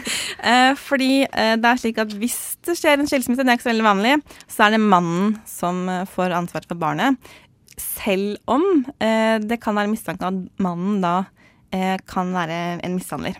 Fordi 0.86 1.26
det 1.26 1.68
er 1.68 1.80
slik 1.82 1.98
at 2.00 2.14
hvis 2.16 2.36
det 2.64 2.78
skjer 2.78 3.02
en 3.02 3.10
skilsmisse, 3.10 3.42
det 3.42 3.50
er 3.50 3.58
ikke 3.58 3.66
så 3.66 3.72
veldig 3.72 3.84
vanlig, 3.84 4.14
så 4.48 4.64
er 4.64 4.72
det 4.72 4.80
mannen 4.80 5.34
som 5.50 5.82
får 6.14 6.32
ansvaret 6.38 6.70
for 6.70 6.80
barnet. 6.80 7.18
Selv 7.76 8.38
om 8.48 8.64
det 8.96 9.60
kan 9.60 9.76
være 9.76 9.90
mistanke 9.90 10.24
om 10.30 10.38
at 10.46 10.64
mannen 10.64 11.02
da 11.04 11.16
kan 12.08 12.32
være 12.32 12.62
en 12.86 12.96
mishandler. 12.96 13.36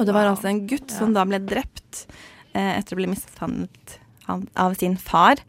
Og 0.00 0.06
det 0.08 0.16
var 0.16 0.30
altså 0.30 0.48
en 0.48 0.62
gutt 0.68 0.92
som 0.94 1.12
da 1.12 1.26
ble 1.28 1.42
drept 1.44 2.06
eh, 2.56 2.78
etter 2.78 2.96
å 2.96 3.00
bli 3.02 3.10
mishandlet 3.12 3.98
av 4.30 4.76
sin 4.78 4.94
far, 5.00 5.40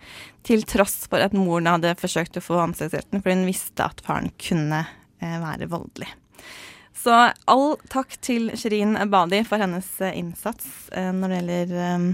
til 0.44 0.64
tross 0.66 1.06
for 1.06 1.22
at 1.24 1.36
moren 1.38 1.70
hadde 1.70 1.94
forsøkt 2.00 2.40
å 2.40 2.44
få 2.44 2.58
omsorgsretten, 2.64 3.22
for 3.22 3.32
hun 3.32 3.46
visste 3.48 3.86
at 3.86 4.02
faren 4.06 4.32
kunne 4.42 4.84
eh, 5.22 5.38
være 5.40 5.70
voldelig. 5.72 6.10
Så 7.02 7.14
all 7.50 7.78
takk 7.90 8.18
til 8.22 8.52
Shirin 8.60 8.98
Badi 9.10 9.42
for 9.48 9.62
hennes 9.62 9.88
eh, 10.04 10.18
innsats 10.20 10.90
eh, 10.98 11.12
når 11.16 11.32
det 11.32 11.40
gjelder 11.40 11.76
eh, 11.86 12.08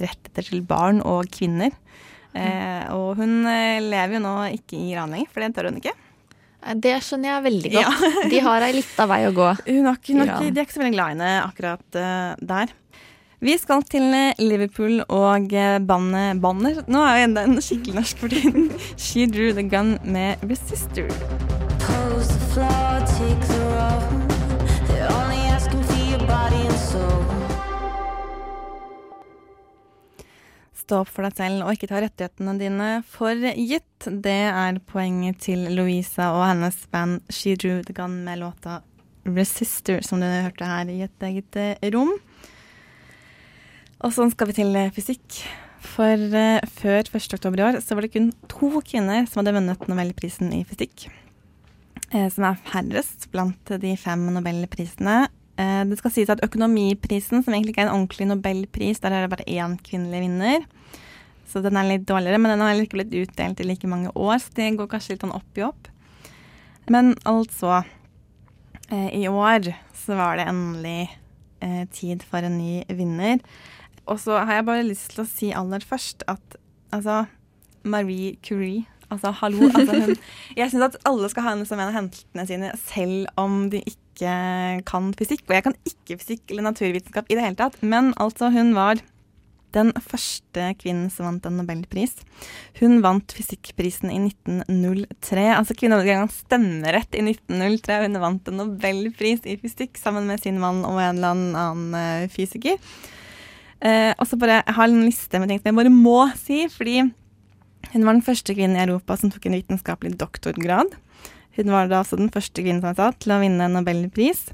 rettigheter 0.00 0.48
til 0.48 0.64
barn 0.66 1.02
og 1.04 1.28
kvinner. 1.34 1.74
Eh, 2.32 2.86
og 2.94 3.18
hun 3.20 3.42
eh, 3.50 3.82
lever 3.82 4.16
jo 4.16 4.22
nå 4.24 4.36
ikke 4.56 4.78
i 4.78 4.92
Iran 4.94 5.12
lenger, 5.14 5.30
for 5.34 5.44
det 5.44 5.52
tør 5.56 5.70
hun 5.70 5.82
ikke. 5.82 5.96
Eh, 6.62 6.74
Det 6.76 6.96
skjønner 7.04 7.32
jeg 7.34 7.44
veldig 7.48 7.72
godt. 7.76 8.04
De 8.32 8.40
har 8.44 8.66
ei 8.66 8.72
lita 8.76 9.06
vei 9.10 9.22
å 9.28 9.32
gå. 9.36 9.48
Hun 9.70 9.88
har 9.88 9.96
ikke, 10.00 10.16
Ja. 10.20 10.26
ikke, 10.36 10.52
de 10.54 10.60
er 10.60 10.68
ikke 10.68 10.76
så 10.76 10.82
veldig 10.84 10.96
glad 10.98 11.06
i 11.06 11.16
henne 11.16 11.32
akkurat 11.46 11.98
uh, 12.00 12.34
der. 12.52 12.74
Vi 13.40 13.54
skal 13.56 13.80
til 13.88 14.02
eh, 14.12 14.34
Liverpool 14.38 14.98
og 15.08 15.54
uh, 15.56 15.78
bandet 15.80 16.42
Banner. 16.42 16.82
Nå 16.92 17.00
er 17.06 17.22
jo 17.22 17.28
enda 17.30 17.46
en 17.48 17.56
skikkelig 17.64 17.96
norsk 17.96 18.20
for 18.20 18.28
tiden. 18.34 18.68
She 19.00 19.24
Drew 19.26 19.54
The 19.56 19.64
Gun 19.64 19.94
med 20.04 20.42
Resister. 20.44 21.08
Pose 21.86 22.28
the 22.28 22.52
floor, 22.52 23.00
take 23.16 23.40
the 23.48 23.59
Stå 30.90 31.04
opp 31.04 31.10
for 31.14 31.22
deg 31.22 31.36
selv 31.38 31.62
og 31.62 31.76
ikke 31.76 31.86
ta 31.86 32.00
rettighetene 32.02 32.52
dine 32.58 32.86
for 33.06 33.38
gitt. 33.38 34.08
Det 34.10 34.40
er 34.50 34.80
poenget 34.90 35.38
til 35.44 35.68
Louisa 35.76 36.32
og 36.34 36.42
hennes 36.48 36.80
band 36.90 37.20
She 37.30 37.52
Drew 37.54 37.84
The 37.86 37.94
Gun 37.94 38.16
med 38.26 38.40
låta 38.40 38.80
Resister, 39.22 40.00
som 40.02 40.18
du 40.18 40.26
hørte 40.26 40.66
her 40.66 40.90
i 40.90 41.04
et 41.06 41.26
eget 41.28 41.60
eh, 41.62 41.86
rom. 41.94 42.10
Og 44.02 44.16
sånn 44.16 44.34
skal 44.34 44.50
vi 44.50 44.56
til 44.58 44.74
eh, 44.74 44.90
fysikk. 44.96 45.38
For 45.92 46.26
eh, 46.42 46.58
før 46.82 47.06
1. 47.06 47.38
oktober 47.38 47.62
i 47.62 47.66
år 47.68 47.78
så 47.86 47.94
var 47.94 48.08
det 48.08 48.14
kun 48.16 48.32
to 48.50 48.82
kvinner 48.82 49.30
som 49.30 49.44
hadde 49.44 49.54
vunnet 49.60 49.86
Nobelprisen 49.86 50.50
i 50.58 50.64
fysikk. 50.66 51.06
Som 52.10 52.50
er 52.50 52.58
færrest 52.66 53.28
blant 53.30 53.76
de 53.78 53.94
fem 53.94 54.26
nobelprisene. 54.34 55.28
Eh, 55.60 55.82
det 55.90 55.98
skal 56.00 56.14
sies 56.14 56.32
at 56.32 56.42
Økonomiprisen, 56.46 57.42
som 57.44 57.54
egentlig 57.54 57.74
ikke 57.74 57.84
er 57.84 57.90
en 57.90 57.98
ordentlig 57.98 58.28
nobelpris, 58.30 59.02
der 59.02 59.12
er 59.12 59.26
det 59.26 59.32
bare 59.34 59.48
én 59.50 59.76
kvinnelig 59.84 60.24
vinner. 60.24 60.66
Så 61.50 61.62
den 61.64 61.76
er 61.76 61.88
litt 61.88 62.06
dårligere, 62.08 62.38
men 62.38 62.54
den 62.54 62.62
har 62.62 62.72
heller 62.72 62.86
ikke 62.86 63.00
blitt 63.00 63.16
utdelt 63.24 63.60
i 63.60 63.66
like 63.66 63.90
mange 63.90 64.12
år, 64.14 64.38
så 64.38 64.54
det 64.56 64.70
går 64.78 64.90
kanskje 64.90 65.16
litt 65.16 65.24
sånn 65.26 65.34
opp 65.34 65.58
i 65.58 65.66
opp. 65.66 65.90
Men 66.90 67.12
altså 67.28 67.82
eh, 68.90 69.10
I 69.20 69.26
år 69.28 69.72
så 69.98 70.16
var 70.18 70.38
det 70.38 70.46
endelig 70.50 71.10
eh, 71.60 71.84
tid 71.92 72.22
for 72.26 72.46
en 72.46 72.56
ny 72.58 72.84
vinner. 72.88 73.42
Og 74.06 74.22
så 74.22 74.38
har 74.38 74.60
jeg 74.60 74.68
bare 74.70 74.86
lyst 74.86 75.12
til 75.12 75.24
å 75.24 75.28
si 75.28 75.50
aller 75.54 75.84
først 75.86 76.24
at 76.30 76.56
altså 76.94 77.24
Marie 77.82 78.36
Curie 78.44 78.86
Altså, 79.10 79.32
hallo. 79.40 79.66
Altså, 79.74 80.00
hun, 80.00 80.16
jeg 80.58 80.70
syns 80.70 80.84
at 80.86 80.96
alle 81.08 81.28
skal 81.32 81.42
ha 81.42 81.54
henne 81.56 81.66
som 81.66 81.80
en 81.80 81.88
av 81.88 81.96
hentene 81.96 82.44
sine, 82.46 82.68
selv 82.78 83.26
om 83.40 83.64
de 83.72 83.80
ikke 83.82 83.99
kan 84.88 85.12
fysikk. 85.16 85.46
Og 85.48 85.56
jeg 85.56 85.64
kan 85.64 85.78
ikke 85.88 86.18
fysikk 86.20 86.50
eller 86.50 86.68
naturvitenskap 86.68 87.30
i 87.30 87.38
det 87.38 87.46
hele 87.46 87.58
tatt, 87.58 87.78
men 87.80 88.12
altså, 88.20 88.50
hun 88.52 88.74
var 88.76 89.00
den 89.74 89.92
første 90.02 90.72
kvinnen 90.80 91.10
som 91.12 91.28
vant 91.28 91.46
en 91.46 91.60
nobelpris. 91.60 92.16
Hun 92.80 92.98
vant 93.04 93.34
fysikkprisen 93.34 94.10
i 94.12 94.18
1903. 94.26 95.46
Altså, 95.54 95.76
kvinnen 95.78 95.96
hadde 95.96 96.08
ikke 96.08 96.16
engang 96.16 96.34
stemmerett 96.34 97.14
i 97.14 97.22
1903. 97.22 98.00
Hun 98.06 98.20
vant 98.24 98.50
en 98.50 98.60
nobelpris 98.64 99.46
i 99.46 99.56
fysikk 99.60 100.00
sammen 100.00 100.26
med 100.30 100.42
sin 100.42 100.60
mann 100.62 100.82
og 100.88 100.98
en 100.98 101.20
eller 101.20 101.36
annen 101.36 101.98
eh, 101.98 102.28
fysiker. 102.32 102.80
Eh, 103.80 104.12
og 104.18 104.26
så 104.28 104.36
bare, 104.40 104.62
Jeg 104.66 104.76
har 104.76 104.88
en 104.88 105.06
liste 105.06 105.38
med 105.38 105.48
ting 105.48 105.62
som 105.62 105.70
jeg 105.70 105.78
bare 105.78 105.94
må 105.94 106.18
si, 106.36 106.66
fordi 106.68 106.98
hun 107.94 108.04
var 108.04 108.12
den 108.12 108.26
første 108.26 108.54
kvinnen 108.54 108.76
i 108.76 108.84
Europa 108.84 109.16
som 109.16 109.30
tok 109.32 109.46
en 109.46 109.56
vitenskapelig 109.56 110.18
doktorgrad. 110.20 110.92
Hun 111.58 111.72
var 111.74 111.90
da 111.90 112.02
altså 112.02 112.18
den 112.20 112.30
første 112.32 112.62
kvinnen 112.62 112.82
som 112.82 112.92
jeg 112.92 113.00
sa, 113.00 113.08
til 113.18 113.34
å 113.34 113.40
vinne 113.42 113.66
en 113.66 113.74
nobelpris. 113.78 114.46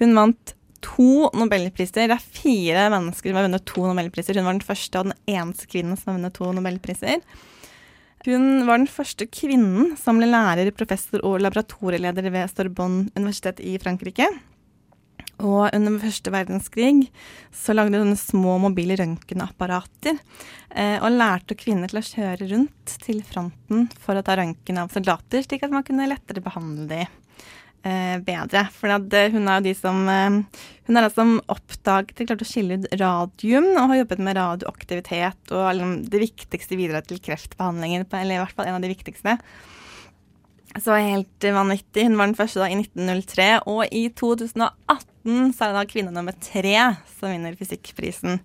Hun 0.00 0.16
vant 0.18 0.54
to 0.84 1.28
nobelpriser. 1.36 2.08
Det 2.08 2.16
er 2.16 2.32
fire 2.40 2.88
mennesker 2.92 3.30
som 3.30 3.38
har 3.38 3.46
vunnet 3.46 3.66
to 3.68 3.84
nobelpriser. 3.86 4.38
Hun 4.38 4.48
var 4.48 4.58
den 4.58 4.66
første 4.66 5.00
og 5.00 5.10
den 5.10 5.38
eneste 5.38 5.70
kvinnen 5.70 5.98
som 5.98 6.12
har 6.12 6.18
vunnet 6.18 6.36
to 6.36 6.52
nobelpriser. 6.56 7.24
Hun 8.26 8.66
var 8.68 8.80
den 8.80 8.90
første 8.90 9.24
kvinnen 9.32 9.94
som 10.00 10.18
ble 10.20 10.28
lærer, 10.28 10.68
professor 10.76 11.22
og 11.24 11.40
laboratorieleder 11.40 12.28
ved 12.32 12.52
Sorbonne 12.52 13.08
universitet 13.16 13.62
i 13.64 13.78
Frankrike. 13.80 14.28
Og 15.40 15.70
under 15.72 16.00
første 16.02 16.32
verdenskrig 16.32 17.08
så 17.54 17.74
lagde 17.76 18.00
hun 18.00 18.12
små 18.18 18.58
mobile 18.62 18.96
røntgenapparater. 19.00 20.18
Eh, 20.70 20.98
og 21.00 21.16
lærte 21.16 21.56
kvinner 21.58 21.90
til 21.90 22.00
å 22.00 22.06
kjøre 22.06 22.50
rundt 22.52 22.98
til 23.04 23.22
fronten 23.26 23.88
for 24.02 24.18
å 24.18 24.24
ta 24.26 24.36
røntgen 24.38 24.82
av 24.82 24.92
soldater, 24.92 25.44
slik 25.46 25.64
at 25.66 25.72
man 25.74 25.86
kunne 25.86 26.08
lettere 26.10 26.44
behandle 26.44 26.86
de 26.90 27.00
eh, 27.02 28.20
bedre. 28.26 28.66
For 28.76 28.92
eh, 28.92 29.32
hun 29.32 29.48
er 29.48 29.60
jo 29.60 29.66
de 29.68 29.74
som 29.78 30.04
eh, 30.12 30.38
Hun 30.86 30.98
er 30.98 31.06
den 31.06 31.14
som 31.14 31.34
oppdaget 31.52 32.24
klarte 32.24 32.46
å 32.46 32.50
skille 32.50 32.80
ut 32.80 32.88
radium, 33.00 33.68
og 33.76 33.92
har 33.92 34.02
jobbet 34.02 34.24
med 34.26 34.38
radioaktivitet 34.40 35.52
og 35.54 35.68
liksom, 35.76 35.98
det 36.10 36.24
viktigste 36.24 36.78
videre 36.78 37.04
til 37.06 37.22
kreftbehandlinger, 37.22 38.08
eller 38.10 38.36
i 38.36 38.40
hvert 38.42 38.56
fall 38.56 38.70
en 38.70 38.80
av 38.80 38.84
de 38.84 38.90
viktigste. 38.90 39.38
Så 40.78 40.94
helt 40.94 41.42
vanvittig. 41.42 42.04
Hun 42.06 42.18
var 42.18 42.30
den 42.30 42.38
første 42.38 42.62
da 42.62 42.68
i 42.70 42.76
1903, 42.78 43.48
og 43.70 43.86
i 43.90 44.04
2018 44.18 45.09
så 45.24 45.66
er 45.66 45.72
det 45.72 45.78
da 45.78 45.88
kvinne 45.88 46.12
nummer 46.14 46.36
tre 46.40 46.76
som 47.18 47.32
vinner 47.32 47.58
fysikkprisen, 47.58 48.40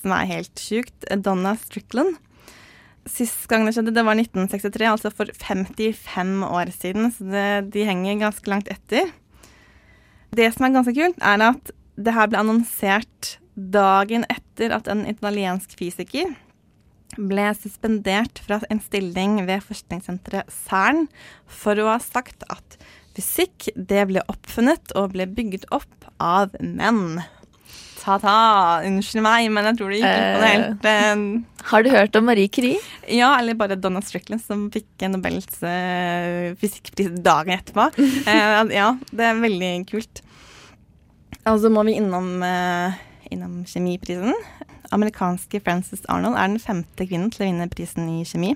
som 0.00 0.12
er 0.16 0.28
helt 0.28 0.60
sjukt. 0.60 1.06
Donna 1.24 1.54
Strickland. 1.60 2.18
Sist 3.08 3.46
gang 3.48 3.64
det 3.64 3.72
skjedde, 3.74 3.94
det 3.96 4.04
var 4.04 4.18
1963, 4.18 4.90
altså 4.90 5.10
for 5.14 5.30
55 5.32 6.44
år 6.44 6.72
siden, 6.74 7.08
så 7.14 7.24
det, 7.32 7.46
de 7.72 7.86
henger 7.88 8.20
ganske 8.20 8.52
langt 8.52 8.68
etter. 8.72 9.08
Det 10.36 10.50
som 10.54 10.66
er 10.66 10.76
ganske 10.76 10.94
kult, 10.94 11.16
er 11.24 11.46
at 11.48 11.72
det 12.00 12.14
her 12.14 12.28
ble 12.30 12.42
annonsert 12.42 13.34
dagen 13.56 14.24
etter 14.30 14.76
at 14.76 14.88
en 14.92 15.06
italiensk 15.08 15.72
fysiker 15.80 16.36
ble 17.18 17.48
suspendert 17.58 18.38
fra 18.44 18.60
en 18.70 18.80
stilling 18.84 19.40
ved 19.48 19.64
forskningssenteret 19.66 20.52
CERN 20.52 21.08
for 21.50 21.80
å 21.80 21.90
ha 21.90 21.98
sagt 22.02 22.44
at 22.52 22.78
fysikk 23.20 23.68
det 23.76 24.06
ble 24.10 24.24
oppfunnet 24.32 24.96
og 24.96 25.12
ble 25.14 25.28
bygget 25.28 25.68
opp 25.74 26.08
av 26.20 26.56
menn. 26.60 27.20
Ta-ta. 28.00 28.80
Unnskyld 28.88 29.24
meg, 29.24 29.50
men 29.52 29.68
jeg 29.68 29.76
tror 29.78 29.92
det 29.92 29.98
gikk 30.00 30.08
ut 30.08 30.22
på 30.24 30.40
det 30.40 30.50
helt 30.54 30.86
eh, 30.88 31.24
Har 31.70 31.84
du 31.84 31.90
hørt 31.92 32.16
om 32.16 32.26
Marie 32.30 32.48
Curie? 32.48 32.80
Ja, 33.04 33.34
eller 33.36 33.58
bare 33.60 33.76
Donna 33.76 34.00
Strickland, 34.04 34.40
som 34.40 34.68
fikk 34.72 35.04
Nobels 35.12 35.60
eh, 35.66 36.56
fysikkpris 36.60 37.12
dagen 37.20 37.58
etterpå. 37.58 37.90
Eh, 38.30 38.72
ja, 38.72 38.94
det 39.12 39.26
er 39.26 39.42
veldig 39.42 39.70
kult. 39.90 40.22
Og 41.48 41.60
så 41.60 41.70
må 41.72 41.84
vi 41.88 41.98
innom, 42.00 42.32
eh, 42.46 42.98
innom 43.32 43.60
kjemiprisen. 43.68 44.32
Amerikanske 44.94 45.60
Frances 45.62 46.02
Arnold 46.08 46.38
er 46.38 46.50
den 46.50 46.62
femte 46.62 47.06
kvinnen 47.06 47.30
til 47.32 47.44
å 47.44 47.50
vinne 47.50 47.68
prisen 47.72 48.08
i 48.16 48.24
kjemi. 48.28 48.54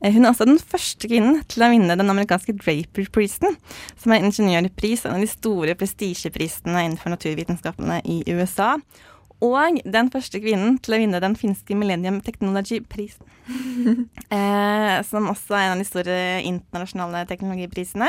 Eh, 0.00 0.12
Hun 0.12 0.24
er 0.24 0.32
også 0.32 0.46
den 0.48 0.60
første 0.60 1.08
kvinnen 1.08 1.42
til 1.48 1.64
å 1.64 1.70
vinne 1.72 1.96
den 1.98 2.12
amerikanske 2.12 2.56
Draper-prisen, 2.58 3.56
som 3.96 4.12
er 4.12 4.20
en 4.20 4.30
ingeniørpris, 4.30 5.04
en 5.06 5.16
av 5.16 5.24
de 5.24 5.30
store 5.30 5.76
prestisjeprisene 5.78 6.84
innenfor 6.84 7.14
naturvitenskapene 7.14 8.00
i 8.04 8.22
USA. 8.32 8.76
Og 9.44 9.80
den 9.84 10.08
første 10.12 10.40
kvinnen 10.40 10.78
til 10.80 10.96
å 10.96 11.00
vinne 11.02 11.20
den 11.20 11.36
finske 11.36 11.76
Millennium 11.76 12.22
Technology-prisen. 12.24 13.26
eh, 14.36 14.96
som 15.06 15.28
også 15.30 15.56
er 15.56 15.66
en 15.66 15.74
av 15.76 15.82
de 15.82 15.88
store 15.88 16.20
internasjonale 16.48 17.26
teknologiprisene. 17.28 18.08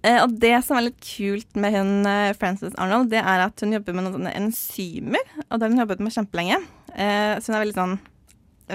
Eh, 0.00 0.20
og 0.22 0.36
det 0.40 0.54
som 0.64 0.78
er 0.78 0.86
litt 0.88 1.00
kult 1.04 1.58
med 1.60 1.74
hun 1.76 2.06
eh, 2.08 2.32
Frances 2.40 2.76
Arnold, 2.80 3.10
det 3.12 3.20
er 3.20 3.44
at 3.44 3.60
hun 3.60 3.74
jobber 3.76 3.96
med 3.96 4.06
noen 4.06 4.16
sånne 4.16 4.36
enzymer. 4.38 5.34
Og 5.48 5.58
det 5.58 5.66
har 5.66 5.74
hun 5.74 5.82
jobbet 5.82 6.04
med 6.04 6.14
kjempelenge. 6.14 6.60
Eh, 6.94 7.34
så 7.40 7.50
hun 7.50 7.58
er 7.58 7.64
veldig 7.66 7.80
sånn 7.80 7.98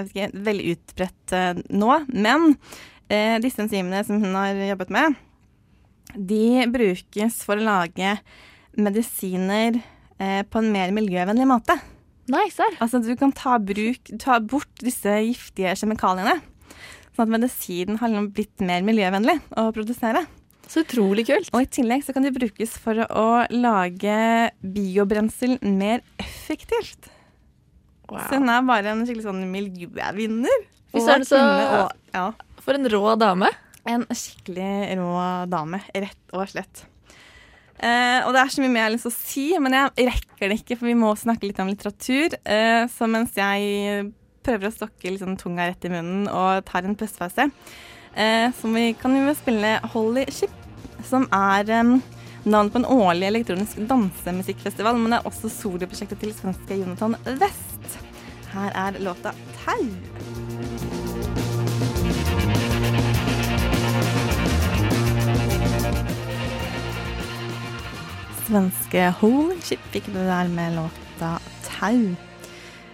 ikke, 0.04 0.30
veldig 0.46 0.74
utbredt 0.74 1.34
eh, 1.36 1.62
nå. 1.72 1.92
Men 2.12 2.52
eh, 3.08 3.36
disse 3.42 3.62
enzymene 3.64 4.04
som 4.06 4.20
hun 4.22 4.36
har 4.38 4.58
jobbet 4.72 4.92
med, 4.94 5.16
de 6.16 6.66
brukes 6.72 7.42
for 7.46 7.58
å 7.58 7.66
lage 7.66 8.16
medisiner 8.76 9.80
eh, 10.20 10.42
på 10.46 10.62
en 10.62 10.72
mer 10.72 10.94
miljøvennlig 10.96 11.48
måte. 11.48 11.78
Serr. 12.26 12.74
Altså 12.82 12.98
du 13.04 13.12
kan 13.18 13.30
ta, 13.34 13.54
bruk, 13.62 14.10
ta 14.18 14.40
bort 14.42 14.82
disse 14.82 15.12
giftige 15.28 15.76
kjemikaliene. 15.78 16.40
Sånn 17.14 17.28
at 17.28 17.34
medisinen 17.36 18.00
har 18.00 18.10
liksom 18.10 18.32
blitt 18.34 18.64
mer 18.66 18.82
miljøvennlig 18.84 19.38
å 19.56 19.70
produsere. 19.74 20.24
Så 20.66 20.82
utrolig 20.82 21.28
kult. 21.28 21.52
Og 21.54 21.62
i 21.62 21.70
tillegg 21.78 22.02
så 22.02 22.12
kan 22.14 22.26
de 22.26 22.34
brukes 22.34 22.74
for 22.82 22.98
å 23.06 23.28
lage 23.54 24.16
biobrensel 24.60 25.60
mer 25.62 26.02
effektivt. 26.22 27.12
Så 28.28 28.38
hun 28.38 28.48
er 28.48 28.62
bare 28.62 28.86
en 28.92 29.04
skikkelig 29.06 29.26
sånn 29.26 29.44
miljøvinner. 29.50 30.66
Så- 31.26 31.36
og- 31.84 31.92
ja. 32.14 32.32
For 32.62 32.74
en 32.74 32.88
rå 32.88 33.18
dame. 33.18 33.48
En 33.86 34.04
skikkelig 34.06 34.96
rå 34.98 35.48
dame, 35.50 35.80
rett 35.94 36.32
og 36.32 36.48
slett. 36.48 36.84
Eh, 37.78 38.22
og 38.24 38.32
det 38.32 38.40
er 38.40 38.48
så 38.48 38.62
mye 38.62 38.70
mer 38.72 38.80
jeg 38.80 38.86
har 38.88 38.94
lyst 38.94 39.02
til 39.04 39.12
å 39.12 39.20
si, 39.20 39.58
men 39.58 39.72
jeg 39.76 40.08
rekker 40.08 40.48
det 40.48 40.56
ikke, 40.64 40.78
for 40.78 40.86
vi 40.86 40.94
må 40.94 41.10
snakke 41.14 41.42
litt 41.44 41.58
om 41.60 41.68
litteratur. 41.68 42.32
Eh, 42.46 42.86
så 42.88 43.06
mens 43.08 43.34
jeg 43.36 44.12
prøver 44.42 44.70
å 44.70 44.72
stokke 44.72 45.10
liksom 45.12 45.36
tunga 45.36 45.66
rett 45.68 45.84
i 45.84 45.88
munnen 45.92 46.26
og 46.32 46.64
tar 46.64 46.84
en 46.84 46.96
pustepause, 46.96 47.50
eh, 48.16 48.48
så 48.50 48.72
vi 48.72 48.94
kan 48.94 49.12
vi 49.12 49.34
spille 49.34 49.80
Holy 49.92 50.24
Ship, 50.30 50.50
som 51.04 51.26
er 51.30 51.68
eh, 51.68 51.82
navnet 52.46 52.72
på 52.72 52.76
en 52.80 52.88
årlig 52.96 53.28
elektronisk 53.28 53.76
dansemusikkfestival, 53.86 54.96
men 54.96 55.10
det 55.10 55.18
er 55.20 55.28
også 55.30 55.50
soloprosjektet 55.50 56.18
til 56.20 56.32
svenske 56.32 56.78
Jonathan 56.80 57.16
West. 57.38 57.75
Her 58.52 58.70
er 58.74 58.98
låta 59.02 59.32
Tau. 59.58 59.86
Svenske 68.46 69.08
Holy 69.20 69.58
Chip 69.66 69.82
fikk 69.90 70.12
du 70.14 70.20
der 70.20 70.48
med 70.52 70.76
låta 70.78 71.36
Tau. 71.66 72.14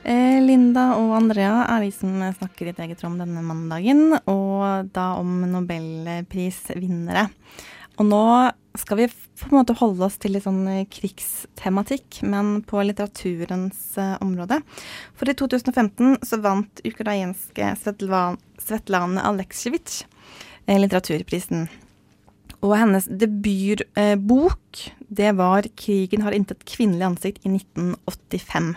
Eh, 0.03 0.38
Linda 0.42 0.96
og 0.98 1.12
Andrea 1.14 1.66
er 1.68 1.84
de 1.84 1.92
som 1.94 2.16
snakker 2.38 2.70
litt 2.70 2.80
eget 2.82 3.05
om 3.07 3.20
denne 3.20 3.44
mandagen, 3.46 4.16
og 4.26 4.88
da 4.94 5.12
om 5.20 5.44
nobelprisvinnere. 5.53 7.28
Og 8.00 8.09
nå 8.09 8.24
skal 8.79 8.97
vi 8.97 9.09
på 9.09 9.51
en 9.51 9.59
måte 9.59 9.77
holde 9.77 10.07
oss 10.07 10.18
til 10.20 10.35
litt 10.35 10.47
sånn 10.47 10.62
eh, 10.70 10.87
krigstematikk, 10.91 12.23
men 12.29 12.61
på 12.66 12.81
litteraturens 12.85 13.81
uh, 14.01 14.16
område. 14.25 14.61
For 15.18 15.29
i 15.29 15.37
2015 15.37 16.23
så 16.25 16.39
vant 16.45 16.83
ukrainske 16.89 17.75
Svetlane 17.83 18.41
Svetlana 18.62 19.25
Aleksijevitsj 19.27 20.05
eh, 20.66 20.79
litteraturprisen. 20.79 21.66
Og 22.62 22.77
hennes 22.79 23.09
debutbok, 23.11 24.83
det 25.09 25.33
var 25.35 25.66
'Krigen 25.66 26.23
har 26.23 26.33
intet 26.33 26.64
kvinnelig 26.64 27.09
ansikt' 27.09 27.43
i 27.43 27.51
1985. 27.51 28.77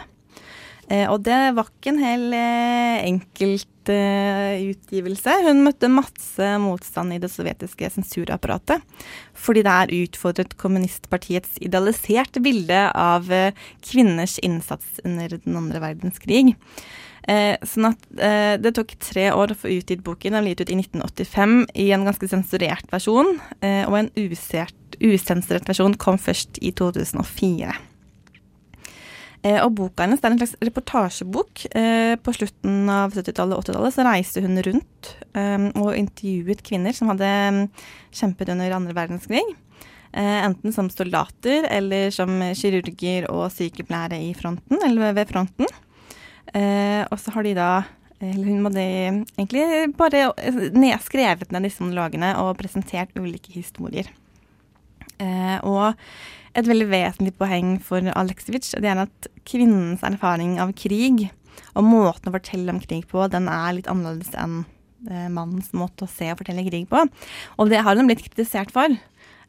Eh, 0.90 1.08
og 1.10 1.24
det 1.26 1.38
var 1.58 1.70
ikke 1.70 1.94
en 1.94 2.02
hel 2.04 2.26
eh, 2.38 3.06
enkelt 3.08 3.92
eh, 3.92 4.66
utgivelse. 4.70 5.38
Hun 5.48 5.64
møtte 5.66 5.90
masse 5.92 6.50
motstand 6.62 7.16
i 7.16 7.22
det 7.22 7.32
sovjetiske 7.34 7.90
sensurapparatet. 7.96 8.84
Fordi 9.34 9.66
det 9.66 9.74
er 9.74 9.96
utfordret 10.04 10.58
kommunistpartiets 10.62 11.58
idealiserte 11.66 12.44
bilde 12.44 12.86
av 12.92 13.32
kvinners 13.86 14.38
innsats 14.46 15.02
under 15.06 15.38
den 15.40 15.58
andre 15.60 15.82
verdenskrig. 15.84 16.56
Eh, 17.26 17.56
sånn 17.66 17.90
at 17.90 18.04
eh, 18.22 18.54
det 18.62 18.76
tok 18.78 18.94
tre 19.02 19.32
år 19.34 19.54
å 19.54 19.58
få 19.58 19.72
utgitt 19.74 20.04
boken. 20.06 20.36
Den 20.36 20.46
ble 20.46 20.54
gitt 20.54 20.66
ut 20.66 20.74
i 20.76 20.80
1985 20.84 21.56
i 21.82 21.90
en 21.96 22.06
ganske 22.06 22.30
sensurert 22.30 22.94
versjon. 22.94 23.36
Eh, 23.66 23.84
og 23.90 23.98
en 23.98 24.12
usensurert 24.22 25.70
versjon 25.70 25.98
kom 26.02 26.22
først 26.22 26.62
i 26.62 26.74
2004. 26.78 27.74
Eh, 29.46 29.60
og 29.62 29.76
boka 29.78 30.06
hennes 30.06 30.22
det 30.22 30.28
er 30.28 30.34
en 30.34 30.42
slags 30.42 30.56
reportasjebok. 30.66 31.66
Eh, 31.78 32.16
på 32.18 32.34
slutten 32.34 32.90
av 32.90 33.14
70-tallet 33.14 33.58
og 33.58 33.68
80-tallet 33.68 33.96
så 33.96 34.06
reiste 34.08 34.42
hun 34.46 34.58
rundt 34.66 35.12
eh, 35.38 35.68
og 35.78 35.92
intervjuet 36.00 36.64
kvinner 36.66 36.96
som 36.98 37.12
hadde 37.14 37.30
mm, 37.30 37.62
kjempet 38.22 38.52
under 38.56 38.78
andre 38.80 38.98
verdenskrig. 38.98 39.46
Enten 40.16 40.72
som 40.72 40.88
soldater 40.88 41.66
eller 41.76 42.08
som 42.16 42.30
kirurger 42.56 43.26
og 43.28 43.50
sykepleiere 43.52 44.16
i 44.24 44.30
fronten, 44.32 44.80
eller 44.88 45.12
ved 45.12 45.28
fronten. 45.28 45.68
Og 46.56 47.18
så 47.20 47.34
har 47.36 47.44
de 47.44 47.52
da 47.58 47.68
eller 48.24 48.48
hun 48.48 48.70
hadde 48.70 48.86
egentlig 48.86 49.66
bare 50.00 50.30
nedskrevet 50.72 51.52
ned, 51.52 51.68
disse 51.68 51.84
monologene 51.84 52.32
og 52.40 52.56
presentert 52.62 53.12
ulike 53.20 53.58
historier. 53.58 54.08
Og 55.68 56.00
et 56.56 56.68
veldig 56.70 56.88
vesentlig 56.92 57.34
poeng 57.40 57.76
for 57.84 58.06
Aleksejevitsj 58.16 58.78
det 58.84 58.92
er 58.92 59.04
at 59.06 59.28
kvinnens 59.48 60.06
erfaring 60.08 60.56
av 60.64 60.72
krig 60.78 61.28
og 61.76 61.84
måten 61.88 62.30
å 62.30 62.36
fortelle 62.36 62.72
om 62.72 62.80
krig 62.84 63.06
på, 63.10 63.26
den 63.32 63.50
er 63.52 63.76
litt 63.76 63.90
annerledes 63.92 64.32
enn 64.40 64.62
eh, 65.10 65.28
mannens 65.32 65.74
måte 65.76 66.08
å 66.08 66.12
se 66.12 66.30
og 66.32 66.40
fortelle 66.42 66.66
krig 66.68 66.88
på. 66.92 67.04
Og 67.60 67.72
det 67.72 67.84
har 67.84 68.00
hun 68.00 68.10
blitt 68.10 68.24
kritisert 68.26 68.74
for. 68.76 68.96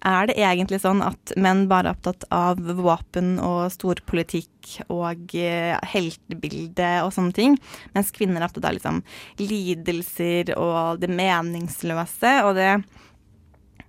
Er 0.07 0.29
det 0.29 0.37
egentlig 0.39 0.79
sånn 0.83 1.01
at 1.03 1.33
menn 1.41 1.65
bare 1.71 1.91
er 1.91 1.97
opptatt 1.97 2.27
av 2.35 2.61
våpen 2.61 3.37
og 3.43 3.71
storpolitikk 3.75 4.77
og 4.93 5.33
eh, 5.39 5.75
heltebilde 5.95 6.91
og 7.07 7.15
sånne 7.17 7.35
ting, 7.37 7.57
mens 7.97 8.13
kvinner 8.15 8.43
er 8.43 8.51
opptatt 8.51 8.69
av 8.69 8.77
liksom 8.77 9.01
lidelser 9.41 10.53
og 10.59 11.03
det 11.03 11.11
meningsløse? 11.11 12.37
Og 12.47 12.55
det, 12.59 12.71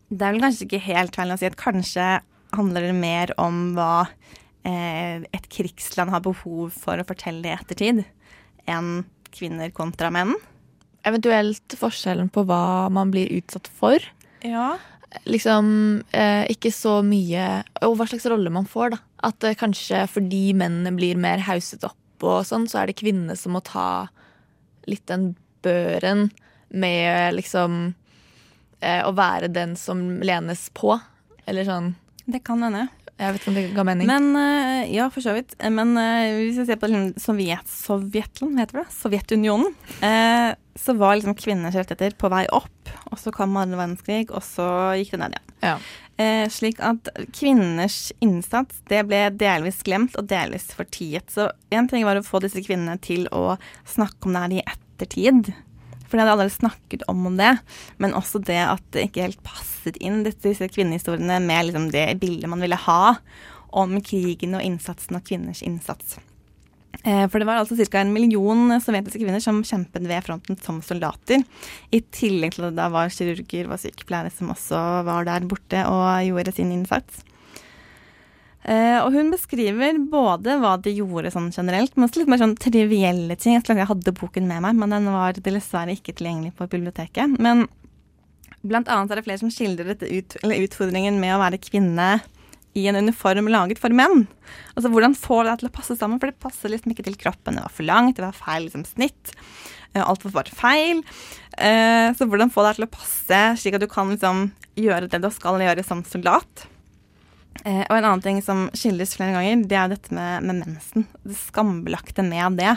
det 0.09 0.21
er 0.23 0.33
vel 0.33 0.45
kanskje 0.45 0.69
ikke 0.69 0.85
helt 0.87 1.19
feil 1.19 1.35
å 1.35 1.39
si 1.41 1.49
at 1.49 1.59
kanskje 1.59 2.09
handler 2.55 2.87
det 2.87 2.95
mer 2.97 3.33
om 3.41 3.71
hva 3.77 4.07
eh, 4.67 5.23
et 5.31 5.47
krigsland 5.51 6.13
har 6.13 6.23
behov 6.25 6.75
for 6.75 6.99
å 6.99 7.07
fortelle 7.07 7.49
i 7.49 7.55
ettertid, 7.55 8.03
enn 8.67 8.91
kvinner 9.33 9.71
kontra 9.75 10.11
menn. 10.13 10.35
Eventuelt 11.07 11.75
forskjellen 11.79 12.29
på 12.33 12.43
hva 12.47 12.87
man 12.93 13.11
blir 13.13 13.31
utsatt 13.37 13.69
for. 13.79 14.03
Ja. 14.43 14.75
Liksom 15.27 15.67
eh, 16.11 16.43
ikke 16.51 16.69
så 16.75 16.99
mye 17.05 17.63
Og 17.87 17.95
hva 17.95 18.05
slags 18.09 18.27
rolle 18.27 18.51
man 18.53 18.67
får, 18.67 18.95
da. 18.95 18.99
At 19.29 19.45
eh, 19.47 19.55
kanskje 19.57 20.03
fordi 20.11 20.51
mennene 20.57 20.91
blir 20.97 21.19
mer 21.19 21.41
hauset 21.47 21.85
opp 21.87 22.27
og 22.27 22.41
sånn, 22.49 22.65
så 22.69 22.81
er 22.81 22.89
det 22.89 22.97
kvinnene 22.99 23.37
som 23.37 23.53
må 23.55 23.61
ta 23.65 24.07
litt 24.89 25.05
den 25.09 25.31
børen 25.65 26.27
med 26.73 27.35
liksom 27.37 27.93
eh, 28.81 29.03
å 29.05 29.13
være 29.15 29.51
den 29.53 29.75
som 29.79 30.19
lenes 30.25 30.67
på. 30.75 30.97
Eller 31.47 31.67
sånn 31.67 31.93
Det 32.27 32.43
kan 32.43 32.61
hende. 32.63 32.87
Jeg 33.17 33.33
vet 33.33 33.41
ikke 33.41 33.49
om 33.49 33.55
det 33.57 33.65
ga 33.73 33.83
mening. 33.87 34.05
Men 34.11 34.27
eh, 34.37 34.91
Ja, 34.93 35.07
for 35.09 35.25
så 35.25 35.33
vidt. 35.33 35.55
Eh, 35.57 35.71
Men 35.73 35.95
eh, 35.97 36.35
hvis 36.37 36.59
vi 36.61 36.65
ser 36.67 36.77
på 36.77 36.89
liksom 36.91 37.15
Sovjet, 37.17 37.65
Sovjetland, 37.71 38.59
heter 38.61 38.83
det? 38.83 38.87
Sovjetunionen. 38.93 39.73
eh, 40.05 40.53
så 40.77 40.93
var 40.93 41.15
liksom 41.17 41.33
kvinners 41.33 41.73
rettigheter 41.73 42.13
på 42.21 42.29
vei 42.29 42.43
opp, 42.53 42.91
og 43.09 43.17
så 43.17 43.31
kom 43.33 43.55
andre 43.57 43.79
verdenskrig, 43.79 44.27
og 44.29 44.43
så 44.45 44.67
gikk 44.99 45.15
det 45.15 45.19
ned 45.23 45.33
igjen. 45.33 45.55
Ja. 45.65 45.77
Eh, 46.21 46.43
slik 46.53 46.77
at 46.85 47.09
kvinners 47.33 48.11
innsats 48.21 48.83
det 48.89 48.99
ble 49.09 49.23
delvis 49.33 49.81
glemt 49.87 50.13
og 50.21 50.27
delvis 50.29 50.67
fortiet. 50.77 51.33
Så 51.33 51.47
én 51.73 51.89
ting 51.89 52.05
var 52.05 52.19
å 52.21 52.25
få 52.25 52.43
disse 52.45 52.61
kvinnene 52.61 52.99
til 53.01 53.25
å 53.33 53.55
snakke 53.89 54.29
om 54.29 54.37
det 54.37 54.43
her 54.45 54.55
i 54.59 54.61
ettertid. 54.75 55.49
For 56.07 56.17
de 56.17 56.23
hadde 56.23 56.37
allerede 56.37 56.55
snakket 56.55 57.03
om 57.11 57.27
det, 57.37 57.57
men 58.01 58.15
også 58.17 58.41
det 58.47 58.61
at 58.63 58.83
det 58.95 59.09
ikke 59.09 59.27
helt 59.27 59.43
passet 59.45 59.99
inn 59.99 60.23
disse, 60.25 60.71
kvinnehistoriene 60.71 61.41
med 61.43 61.69
liksom 61.69 61.91
det 61.93 62.07
bildet 62.21 62.49
man 62.51 62.63
ville 62.63 62.79
ha 62.87 63.17
om 63.77 63.99
krigen 64.01 64.55
og 64.57 64.63
innsatsen 64.63 65.19
og 65.19 65.27
kvinners 65.27 65.61
innsats. 65.65 66.17
Eh, 67.03 67.25
For 67.29 67.39
det 67.39 67.47
var 67.47 67.61
altså 67.61 67.77
ca. 67.77 68.01
en 68.01 68.13
million 68.13 68.79
sovjetiske 68.81 69.21
kvinner 69.21 69.43
som 69.43 69.61
kjempet 69.63 70.07
ved 70.07 70.25
fronten 70.25 70.57
som 70.63 70.81
soldater. 70.81 71.43
I 71.91 72.01
tillegg 72.01 72.55
til 72.55 72.67
at 72.67 72.73
det 72.73 72.81
da 72.81 72.89
var 72.93 73.13
kirurger 73.13 73.69
og 73.69 73.81
sykepleiere 73.83 74.33
som 74.33 74.53
også 74.55 74.83
var 75.07 75.27
der 75.27 75.47
borte 75.47 75.83
og 75.87 76.07
gjorde 76.25 76.55
sin 76.55 76.73
innsats. 76.73 77.23
Eh, 78.67 78.99
og 78.99 79.13
hun 79.15 79.29
beskriver 79.31 79.95
både 80.11 80.57
hva 80.59 80.73
de 80.83 80.91
gjorde 80.97 81.31
sånn 81.31 81.53
generelt, 81.55 81.93
men 81.95 82.07
også 82.07 82.19
litt 82.19 82.31
mer 82.31 82.41
sånn 82.41 82.57
trivielle 82.59 83.37
ting. 83.39 83.55
Jeg 83.55 83.87
hadde 83.87 84.15
boken 84.17 84.49
med 84.49 84.65
meg, 84.65 84.75
men 84.75 84.91
den 84.91 85.07
var 85.13 85.39
dessverre 85.39 85.95
ikke 85.95 86.17
tilgjengelig 86.17 86.51
på 86.57 86.67
biblioteket. 86.73 87.37
Men 87.39 87.67
blant 88.67 88.91
annet 88.91 89.13
er 89.13 89.21
det 89.21 89.27
flere 89.27 89.41
som 89.45 89.53
skildrer 89.53 89.93
dette 89.93 90.09
ut, 90.11 90.35
utfordringen 90.43 91.21
med 91.21 91.37
å 91.37 91.41
være 91.45 91.61
kvinne 91.63 92.17
i 92.77 92.85
en 92.91 92.99
uniform 92.99 93.47
laget 93.49 93.79
for 93.81 93.95
menn. 93.95 94.27
Altså 94.75 94.91
Hvordan 94.91 95.15
få 95.17 95.41
det 95.47 95.57
til 95.61 95.71
å 95.71 95.73
passe 95.73 95.95
sammen, 95.97 96.19
for 96.21 96.29
det 96.29 96.43
passer 96.43 96.73
liksom 96.73 96.93
ikke 96.93 97.07
til 97.07 97.17
kroppen. 97.17 97.57
Det 97.57 97.65
var 97.65 97.73
for 97.73 97.87
langt, 97.87 98.19
det 98.19 98.27
var 98.27 98.37
feil 98.37 98.67
liksom, 98.67 98.85
snitt. 98.85 99.33
eh, 99.93 100.03
Alt 100.03 100.27
var 100.27 100.41
bare 100.41 100.59
feil. 100.59 101.03
Eh, 101.57 102.11
så 102.13 102.27
hvordan 102.27 102.53
få 102.53 102.67
det 102.67 102.77
til 102.77 102.89
å 102.89 102.95
passe, 102.99 103.43
slik 103.63 103.79
at 103.79 103.85
du 103.85 103.89
kan 103.89 104.11
liksom 104.13 104.49
gjøre 104.77 105.07
det 105.09 105.23
du 105.23 105.31
skal 105.33 105.63
gjøre 105.63 105.87
som 105.87 106.03
soldat. 106.05 106.67
Eh, 107.67 107.83
og 107.83 107.97
en 107.97 108.05
annen 108.07 108.23
ting 108.23 108.37
som 108.45 108.67
skildres 108.77 109.15
flere 109.17 109.33
ganger, 109.35 109.65
det 109.67 109.77
er 109.77 109.91
dette 109.91 110.13
med, 110.15 110.45
med 110.47 110.61
mensen. 110.63 111.03
Det 111.25 111.35
skambelagte 111.41 112.23
med 112.23 112.55
det. 112.61 112.73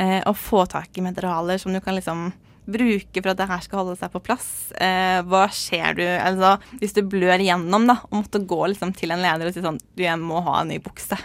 Eh, 0.00 0.20
å 0.28 0.34
få 0.36 0.66
tak 0.70 0.96
i 1.00 1.04
materialer 1.04 1.60
som 1.60 1.72
du 1.74 1.80
kan 1.82 1.96
liksom 1.96 2.28
bruke 2.70 3.22
for 3.22 3.32
at 3.32 3.38
det 3.40 3.48
her 3.50 3.62
skal 3.64 3.80
holde 3.80 3.96
seg 3.98 4.12
på 4.12 4.20
plass. 4.22 4.50
Eh, 4.78 5.22
hva 5.26 5.46
skjer 5.54 5.96
du 5.98 6.04
Altså, 6.04 6.52
hvis 6.82 6.94
du 6.94 7.00
blør 7.08 7.40
igjennom, 7.40 7.88
da, 7.88 7.96
og 8.10 8.20
måtte 8.20 8.42
gå 8.46 8.60
liksom 8.70 8.92
til 8.98 9.14
en 9.14 9.24
leder 9.24 9.48
og 9.48 9.56
si 9.56 9.64
sånn 9.64 9.80
Du, 9.96 10.04
jeg 10.04 10.20
må 10.22 10.42
ha 10.46 10.60
en 10.60 10.70
ny 10.70 10.78
bukse. 10.84 11.18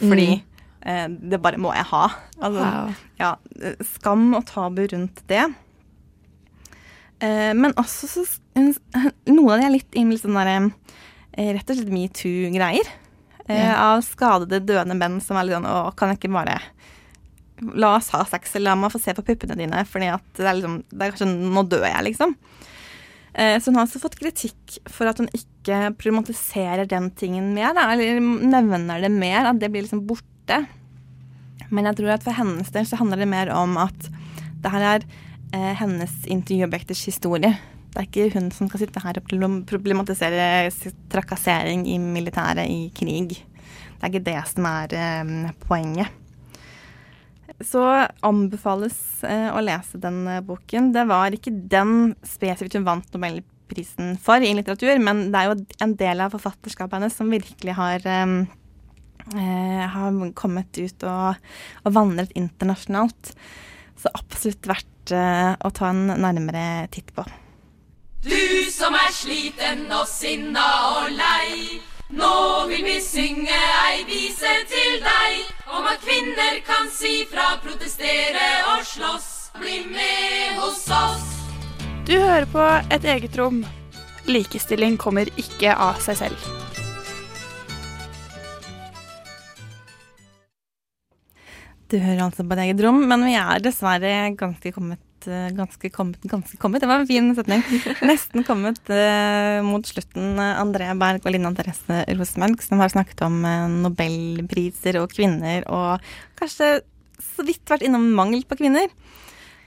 Fordi 0.00 0.28
eh, 0.86 1.08
det 1.10 1.42
bare 1.42 1.60
må 1.60 1.74
jeg 1.76 1.88
ha. 1.90 2.04
Altså, 2.38 2.62
Wow. 2.62 2.94
ja, 3.18 3.34
skam 3.98 4.30
og 4.38 4.46
tabu 4.48 4.84
rundt 4.94 5.20
det. 5.30 5.44
Eh, 7.22 7.52
men 7.58 7.74
også 7.78 8.08
så 8.10 8.24
Noen 9.32 9.50
av 9.52 9.60
de 9.60 9.66
er 9.66 9.76
litt 9.76 9.94
inn 9.98 10.10
sånn 10.18 10.36
derre 10.36 10.56
eh, 10.58 10.70
Rett 11.32 11.70
og 11.70 11.78
slett 11.78 11.92
metoo-greier. 11.92 12.88
Eh, 13.48 13.72
Av 13.74 14.02
skadede, 14.06 14.60
døende 14.62 14.94
menn 14.94 15.18
som 15.24 15.38
er 15.38 15.48
litt 15.48 15.56
sånn 15.56 15.66
Å, 15.66 15.90
kan 15.98 16.12
jeg 16.12 16.20
ikke 16.20 16.34
bare 16.36 16.60
La 17.74 17.96
oss 17.96 18.12
ha 18.14 18.20
sex, 18.26 18.52
eller 18.54 18.70
la 18.70 18.76
meg 18.78 18.92
få 18.92 19.00
se 19.02 19.14
på 19.16 19.24
puppene 19.26 19.56
dine, 19.58 19.80
for 19.88 20.02
det 20.02 20.12
er 20.12 20.54
liksom 20.58 20.76
Det 20.90 21.00
er 21.02 21.14
kanskje 21.14 21.28
Nå 21.30 21.64
dør 21.70 21.86
jeg, 21.88 22.04
liksom. 22.10 22.36
Eh, 23.34 23.56
så 23.58 23.70
hun 23.70 23.80
har 23.80 23.88
også 23.88 24.02
fått 24.02 24.18
kritikk 24.20 24.76
for 24.92 25.08
at 25.10 25.18
hun 25.18 25.30
ikke 25.34 25.94
problematiserer 25.96 26.86
den 26.90 27.10
tingen 27.16 27.50
mer, 27.56 27.72
da, 27.74 27.88
eller 27.94 28.20
nevner 28.20 29.00
det 29.02 29.10
mer, 29.14 29.48
at 29.48 29.60
det 29.62 29.70
blir 29.72 29.86
liksom 29.86 30.04
borte. 30.06 30.58
Men 31.72 31.88
jeg 31.88 31.96
tror 31.98 32.14
at 32.14 32.26
for 32.26 32.36
hennes 32.36 32.68
del 32.74 32.84
så 32.88 32.98
handler 33.00 33.22
det 33.22 33.30
mer 33.32 33.50
om 33.56 33.78
at 33.80 34.10
det 34.62 34.72
her 34.74 34.84
er 34.90 35.06
eh, 35.54 35.72
hennes 35.80 36.12
intervjuobjekters 36.28 37.06
historie. 37.08 37.54
Det 37.92 38.00
er 38.00 38.08
ikke 38.08 38.32
hun 38.38 38.48
som 38.56 38.70
skal 38.70 38.80
sitte 38.80 39.02
her 39.04 39.18
og 39.20 39.26
problem- 39.28 39.62
problematisere 39.68 40.70
trakassering 41.12 41.84
i 41.92 41.98
militæret 42.00 42.64
i 42.72 42.86
krig. 42.96 43.36
Det 43.36 44.00
er 44.00 44.10
ikke 44.10 44.26
det 44.30 44.38
som 44.48 44.68
er 44.70 44.94
eh, 44.96 45.32
poenget. 45.66 46.18
Så 47.60 47.82
anbefales 48.24 48.96
eh, 49.28 49.50
å 49.52 49.60
lese 49.62 50.00
den 50.00 50.24
eh, 50.26 50.40
boken. 50.44 50.90
Det 50.94 51.04
var 51.10 51.36
ikke 51.36 51.52
den 51.52 52.14
spesifikt 52.26 52.78
hun 52.78 52.88
vant 52.88 53.12
Nobelprisen 53.12 54.16
for 54.22 54.42
i 54.42 54.54
litteratur, 54.56 54.96
men 55.02 55.28
det 55.32 55.42
er 55.42 55.50
jo 55.50 55.58
en 55.84 55.94
del 56.00 56.24
av 56.24 56.32
forfatterskapet 56.34 56.96
hennes 56.98 57.18
som 57.18 57.30
virkelig 57.32 57.76
har 57.76 58.08
eh, 58.08 59.84
har 59.92 60.16
kommet 60.38 60.80
ut 60.80 61.04
og, 61.06 61.52
og 61.84 61.94
vandret 61.94 62.32
internasjonalt. 62.38 63.36
Så 64.02 64.10
absolutt 64.18 64.66
verdt 64.66 65.12
uh, 65.14 65.54
å 65.62 65.70
ta 65.70 65.92
en 65.92 66.08
nærmere 66.10 66.88
titt 66.90 67.12
på. 67.14 67.22
Sliten 69.22 69.84
og 69.94 70.08
sinna 70.10 70.62
og 70.98 71.12
lei. 71.14 71.76
Nå 72.10 72.30
vil 72.66 72.80
vi 72.82 72.96
synge 72.98 73.54
ei 73.54 74.00
vise 74.08 74.54
til 74.66 74.96
deg 75.04 75.68
om 75.76 75.86
at 75.86 76.02
kvinner 76.02 76.56
kan 76.66 76.88
si 76.90 77.20
fra, 77.30 77.52
protestere 77.62 78.48
og 78.72 78.82
slåss. 78.82 79.28
Bli 79.60 79.84
med 79.92 80.58
hos 80.58 80.80
oss. 80.96 81.28
Du 82.08 82.16
hører 82.16 82.48
på 82.50 82.66
Et 82.90 83.06
eget 83.14 83.38
rom. 83.38 83.62
Likestilling 84.26 84.98
kommer 84.98 85.30
ikke 85.38 85.70
av 85.70 86.02
seg 86.02 86.18
selv. 86.24 86.50
Du 91.86 92.00
hører 92.00 92.26
altså 92.26 92.42
på 92.42 92.58
et 92.58 92.66
eget 92.66 92.82
rom, 92.82 93.04
men 93.06 93.22
vi 93.30 93.38
er 93.38 93.62
dessverre 93.62 94.32
ganske 94.34 94.74
kommet 94.74 95.11
Ganske 95.56 95.90
kommet, 95.94 96.22
ganske 96.28 96.58
kommet. 96.60 96.82
Det 96.82 96.88
var 96.90 97.02
en 97.02 97.08
fin 97.08 97.32
setning. 97.36 97.64
Nesten 98.10 98.46
kommet 98.46 98.80
eh, 98.92 99.58
mot 99.66 99.86
slutten. 99.86 100.34
Eh, 100.36 100.60
André 100.60 100.90
Berg 100.98 101.26
og 101.26 101.34
Linda 101.34 101.52
Therese 101.56 102.02
Rosenberg, 102.18 102.62
som 102.64 102.82
har 102.82 102.92
snakket 102.92 103.24
om 103.26 103.42
eh, 103.48 103.66
nobelpriser 103.86 105.00
og 105.02 105.12
kvinner, 105.14 105.66
og 105.70 106.02
kanskje 106.40 106.80
så 107.32 107.44
vidt 107.46 107.70
vært 107.70 107.84
innom 107.86 108.10
mangel 108.16 108.44
på 108.48 108.58
kvinner. 108.60 108.90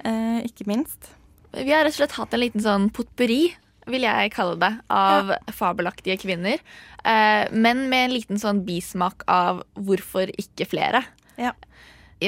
Eh, 0.05 0.41
ikke 0.45 0.67
minst. 0.69 1.11
Vi 1.55 1.71
har 1.71 1.85
rett 1.85 1.95
og 1.95 2.01
slett 2.01 2.17
hatt 2.17 2.35
en 2.35 2.43
liten 2.43 2.63
sånn 2.63 2.89
potpurri, 2.93 3.53
vil 3.89 4.05
jeg 4.05 4.33
kalle 4.33 4.57
det, 4.59 4.71
av 4.91 5.31
fabelaktige 5.53 6.17
kvinner. 6.21 6.61
Eh, 7.05 7.45
men 7.53 7.85
med 7.91 8.07
en 8.07 8.15
liten 8.15 8.41
sånn 8.41 8.63
bismak 8.67 9.23
av 9.31 9.63
hvorfor 9.77 10.31
ikke 10.41 10.67
flere. 10.69 11.05
Ja. 11.39 11.53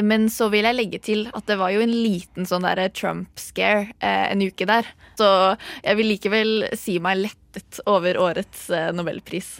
Men 0.04 0.28
så 0.34 0.50
vil 0.54 0.68
jeg 0.68 0.78
legge 0.78 1.00
til 1.04 1.28
at 1.36 1.48
det 1.50 1.58
var 1.60 1.74
jo 1.74 1.84
en 1.84 1.94
liten 1.94 2.48
sånn 2.50 2.68
der 2.68 2.88
Trump-scare 2.94 3.88
eh, 4.00 4.26
en 4.32 4.44
uke 4.44 4.68
der. 4.70 4.90
Så 5.20 5.30
jeg 5.84 6.00
vil 6.00 6.12
likevel 6.14 6.52
si 6.78 6.98
meg 7.04 7.24
lettet 7.26 7.82
over 7.90 8.20
årets 8.22 8.68
eh, 8.74 8.92
nobelpris. 8.96 9.58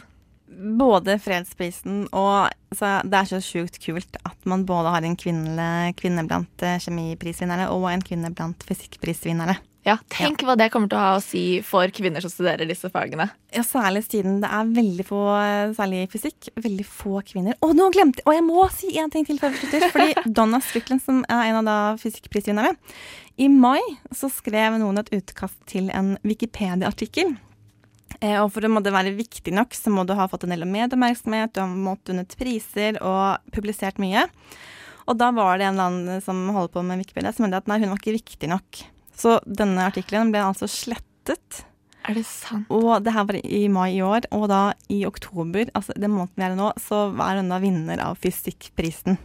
Både 0.48 1.18
fredsprisen 1.20 2.06
og 2.16 2.48
så 2.72 2.98
Det 3.04 3.18
er 3.18 3.26
så 3.28 3.38
sjukt 3.44 3.76
kult 3.82 4.16
at 4.24 4.48
man 4.48 4.64
både 4.68 4.92
har 4.94 5.04
en 5.04 5.16
kvinne, 5.16 5.68
kvinne 5.96 6.24
blant 6.28 6.48
kjemiprisvinnere 6.56 6.84
kjemiprisvinnerne 6.84 7.68
og 7.72 7.88
en 7.92 8.04
kvinne 8.04 8.32
blant 8.32 8.64
fysikkprisvinnerne. 8.68 9.58
Ja, 9.88 9.96
Tenk 10.12 10.42
hva 10.44 10.52
det 10.58 10.68
kommer 10.72 10.90
til 10.90 10.98
å 10.98 11.04
ha 11.04 11.12
å 11.16 11.22
si 11.24 11.42
for 11.64 11.88
kvinner 11.94 12.20
som 12.20 12.32
studerer 12.32 12.68
disse 12.68 12.90
fagene. 12.92 13.30
Ja, 13.54 13.62
særlig 13.64 14.02
siden 14.04 14.42
det 14.42 14.50
er 14.52 14.68
veldig 14.76 15.06
få, 15.08 15.22
særlig 15.78 16.02
i 16.04 16.10
fysikk, 16.12 16.50
veldig 16.60 16.84
få 16.84 17.22
kvinner. 17.28 17.56
Å, 17.64 17.70
nå 17.76 17.88
glemte! 17.94 18.24
Og 18.28 18.36
jeg 18.36 18.44
må 18.44 18.66
si 18.74 18.92
en 19.00 19.12
ting 19.14 19.24
til 19.28 19.40
før 19.40 19.54
vi 19.54 19.62
slutter. 19.62 19.88
Fordi 19.94 20.24
Donna 20.38 20.60
Strickland, 20.64 21.04
som 21.04 21.22
er 21.24 21.48
en 21.48 21.60
av 21.62 21.68
da 21.68 21.78
fysikkprisvinnerne, 22.02 22.74
i 23.38 23.48
mai 23.48 23.80
så 24.12 24.28
skrev 24.32 24.76
noen 24.82 25.00
et 25.00 25.12
utkast 25.14 25.60
til 25.70 25.88
en 25.94 26.16
Wikipedia-artikkel. 26.26 27.36
Eh, 28.20 28.36
og 28.42 28.50
for 28.52 28.66
å 28.66 28.72
måtte 28.72 28.92
være 28.92 29.14
viktig 29.16 29.54
nok, 29.54 29.76
så 29.76 29.92
må 29.94 30.04
du 30.04 30.16
ha 30.18 30.26
fått 30.28 30.44
en 30.44 30.52
del 30.52 30.66
medieoppmerksomhet, 30.66 31.54
du 31.54 31.62
har 31.62 31.70
måttet 31.70 32.12
vunnet 32.12 32.36
priser 32.40 32.98
og 33.00 33.54
publisert 33.54 34.00
mye. 34.02 34.26
Og 35.08 35.16
da 35.16 35.30
var 35.32 35.56
det 35.56 35.68
en 35.68 35.78
eller 35.78 35.88
annen 35.88 36.24
som 36.24 36.40
holder 36.52 36.74
på 36.74 36.84
med 36.84 37.00
Wikipedia, 37.00 37.32
som 37.32 37.46
mente 37.46 37.62
at 37.62 37.70
nei, 37.70 37.80
hun 37.80 37.94
var 37.94 38.00
ikke 38.02 38.18
viktig 38.18 38.50
nok. 38.50 38.82
Så 39.18 39.38
denne 39.44 39.88
artikkelen 39.90 40.30
ble 40.34 40.44
altså 40.46 40.68
slettet. 40.70 41.64
Er 42.08 42.14
det 42.16 42.24
sant? 42.24 42.68
Og 42.72 43.02
det 43.04 43.12
her 43.12 43.26
var 43.28 43.36
i 43.42 43.64
mai 43.68 43.90
i 43.98 44.02
år, 44.06 44.28
og 44.32 44.46
da 44.48 44.60
i 44.88 45.02
oktober, 45.08 45.68
altså 45.76 45.92
den 45.98 46.14
måneden 46.14 46.38
vi 46.38 46.46
er 46.46 46.54
i 46.54 46.60
nå, 46.60 46.70
så 46.80 47.02
er 47.20 47.40
hun 47.42 47.50
da 47.52 47.58
vinner 47.60 48.00
av 48.00 48.16
fysikkprisen. 48.22 49.18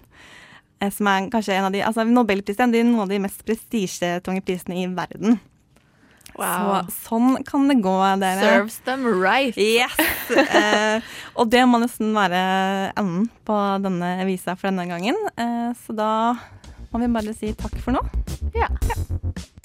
Eh, 0.82 0.90
Som 0.92 1.08
er 1.08 1.30
kanskje 1.32 1.56
en 1.56 1.70
av 1.70 1.72
de 1.72 1.84
Altså 1.86 2.04
Nobelprisen 2.10 2.74
er 2.74 2.84
noen 2.84 3.06
av 3.06 3.14
de 3.14 3.22
mest 3.24 3.46
prestisjetunge 3.48 4.44
prisene 4.44 4.82
i 4.82 4.88
verden. 4.92 5.40
Så 6.34 6.80
sånn 7.06 7.44
kan 7.46 7.68
det 7.70 7.76
gå, 7.86 7.94
dere. 8.20 8.42
Serves 8.42 8.80
them 8.88 9.06
right. 9.06 9.54
Yes! 9.56 9.94
eh, 10.34 11.06
og 11.38 11.52
det 11.54 11.62
må 11.70 11.78
nesten 11.84 12.10
være 12.18 12.42
enden 12.98 13.28
på 13.46 13.58
denne 13.86 14.16
visa 14.26 14.56
for 14.58 14.72
denne 14.72 14.88
gangen. 14.90 15.20
Eh, 15.38 15.70
så 15.86 15.94
da 15.96 16.10
må 16.90 17.04
vi 17.06 17.12
bare 17.14 17.38
si 17.38 17.54
takk 17.58 17.78
for 17.86 17.94
nå. 17.96 18.02
Ja. 18.58 18.68
Ja. 18.90 18.98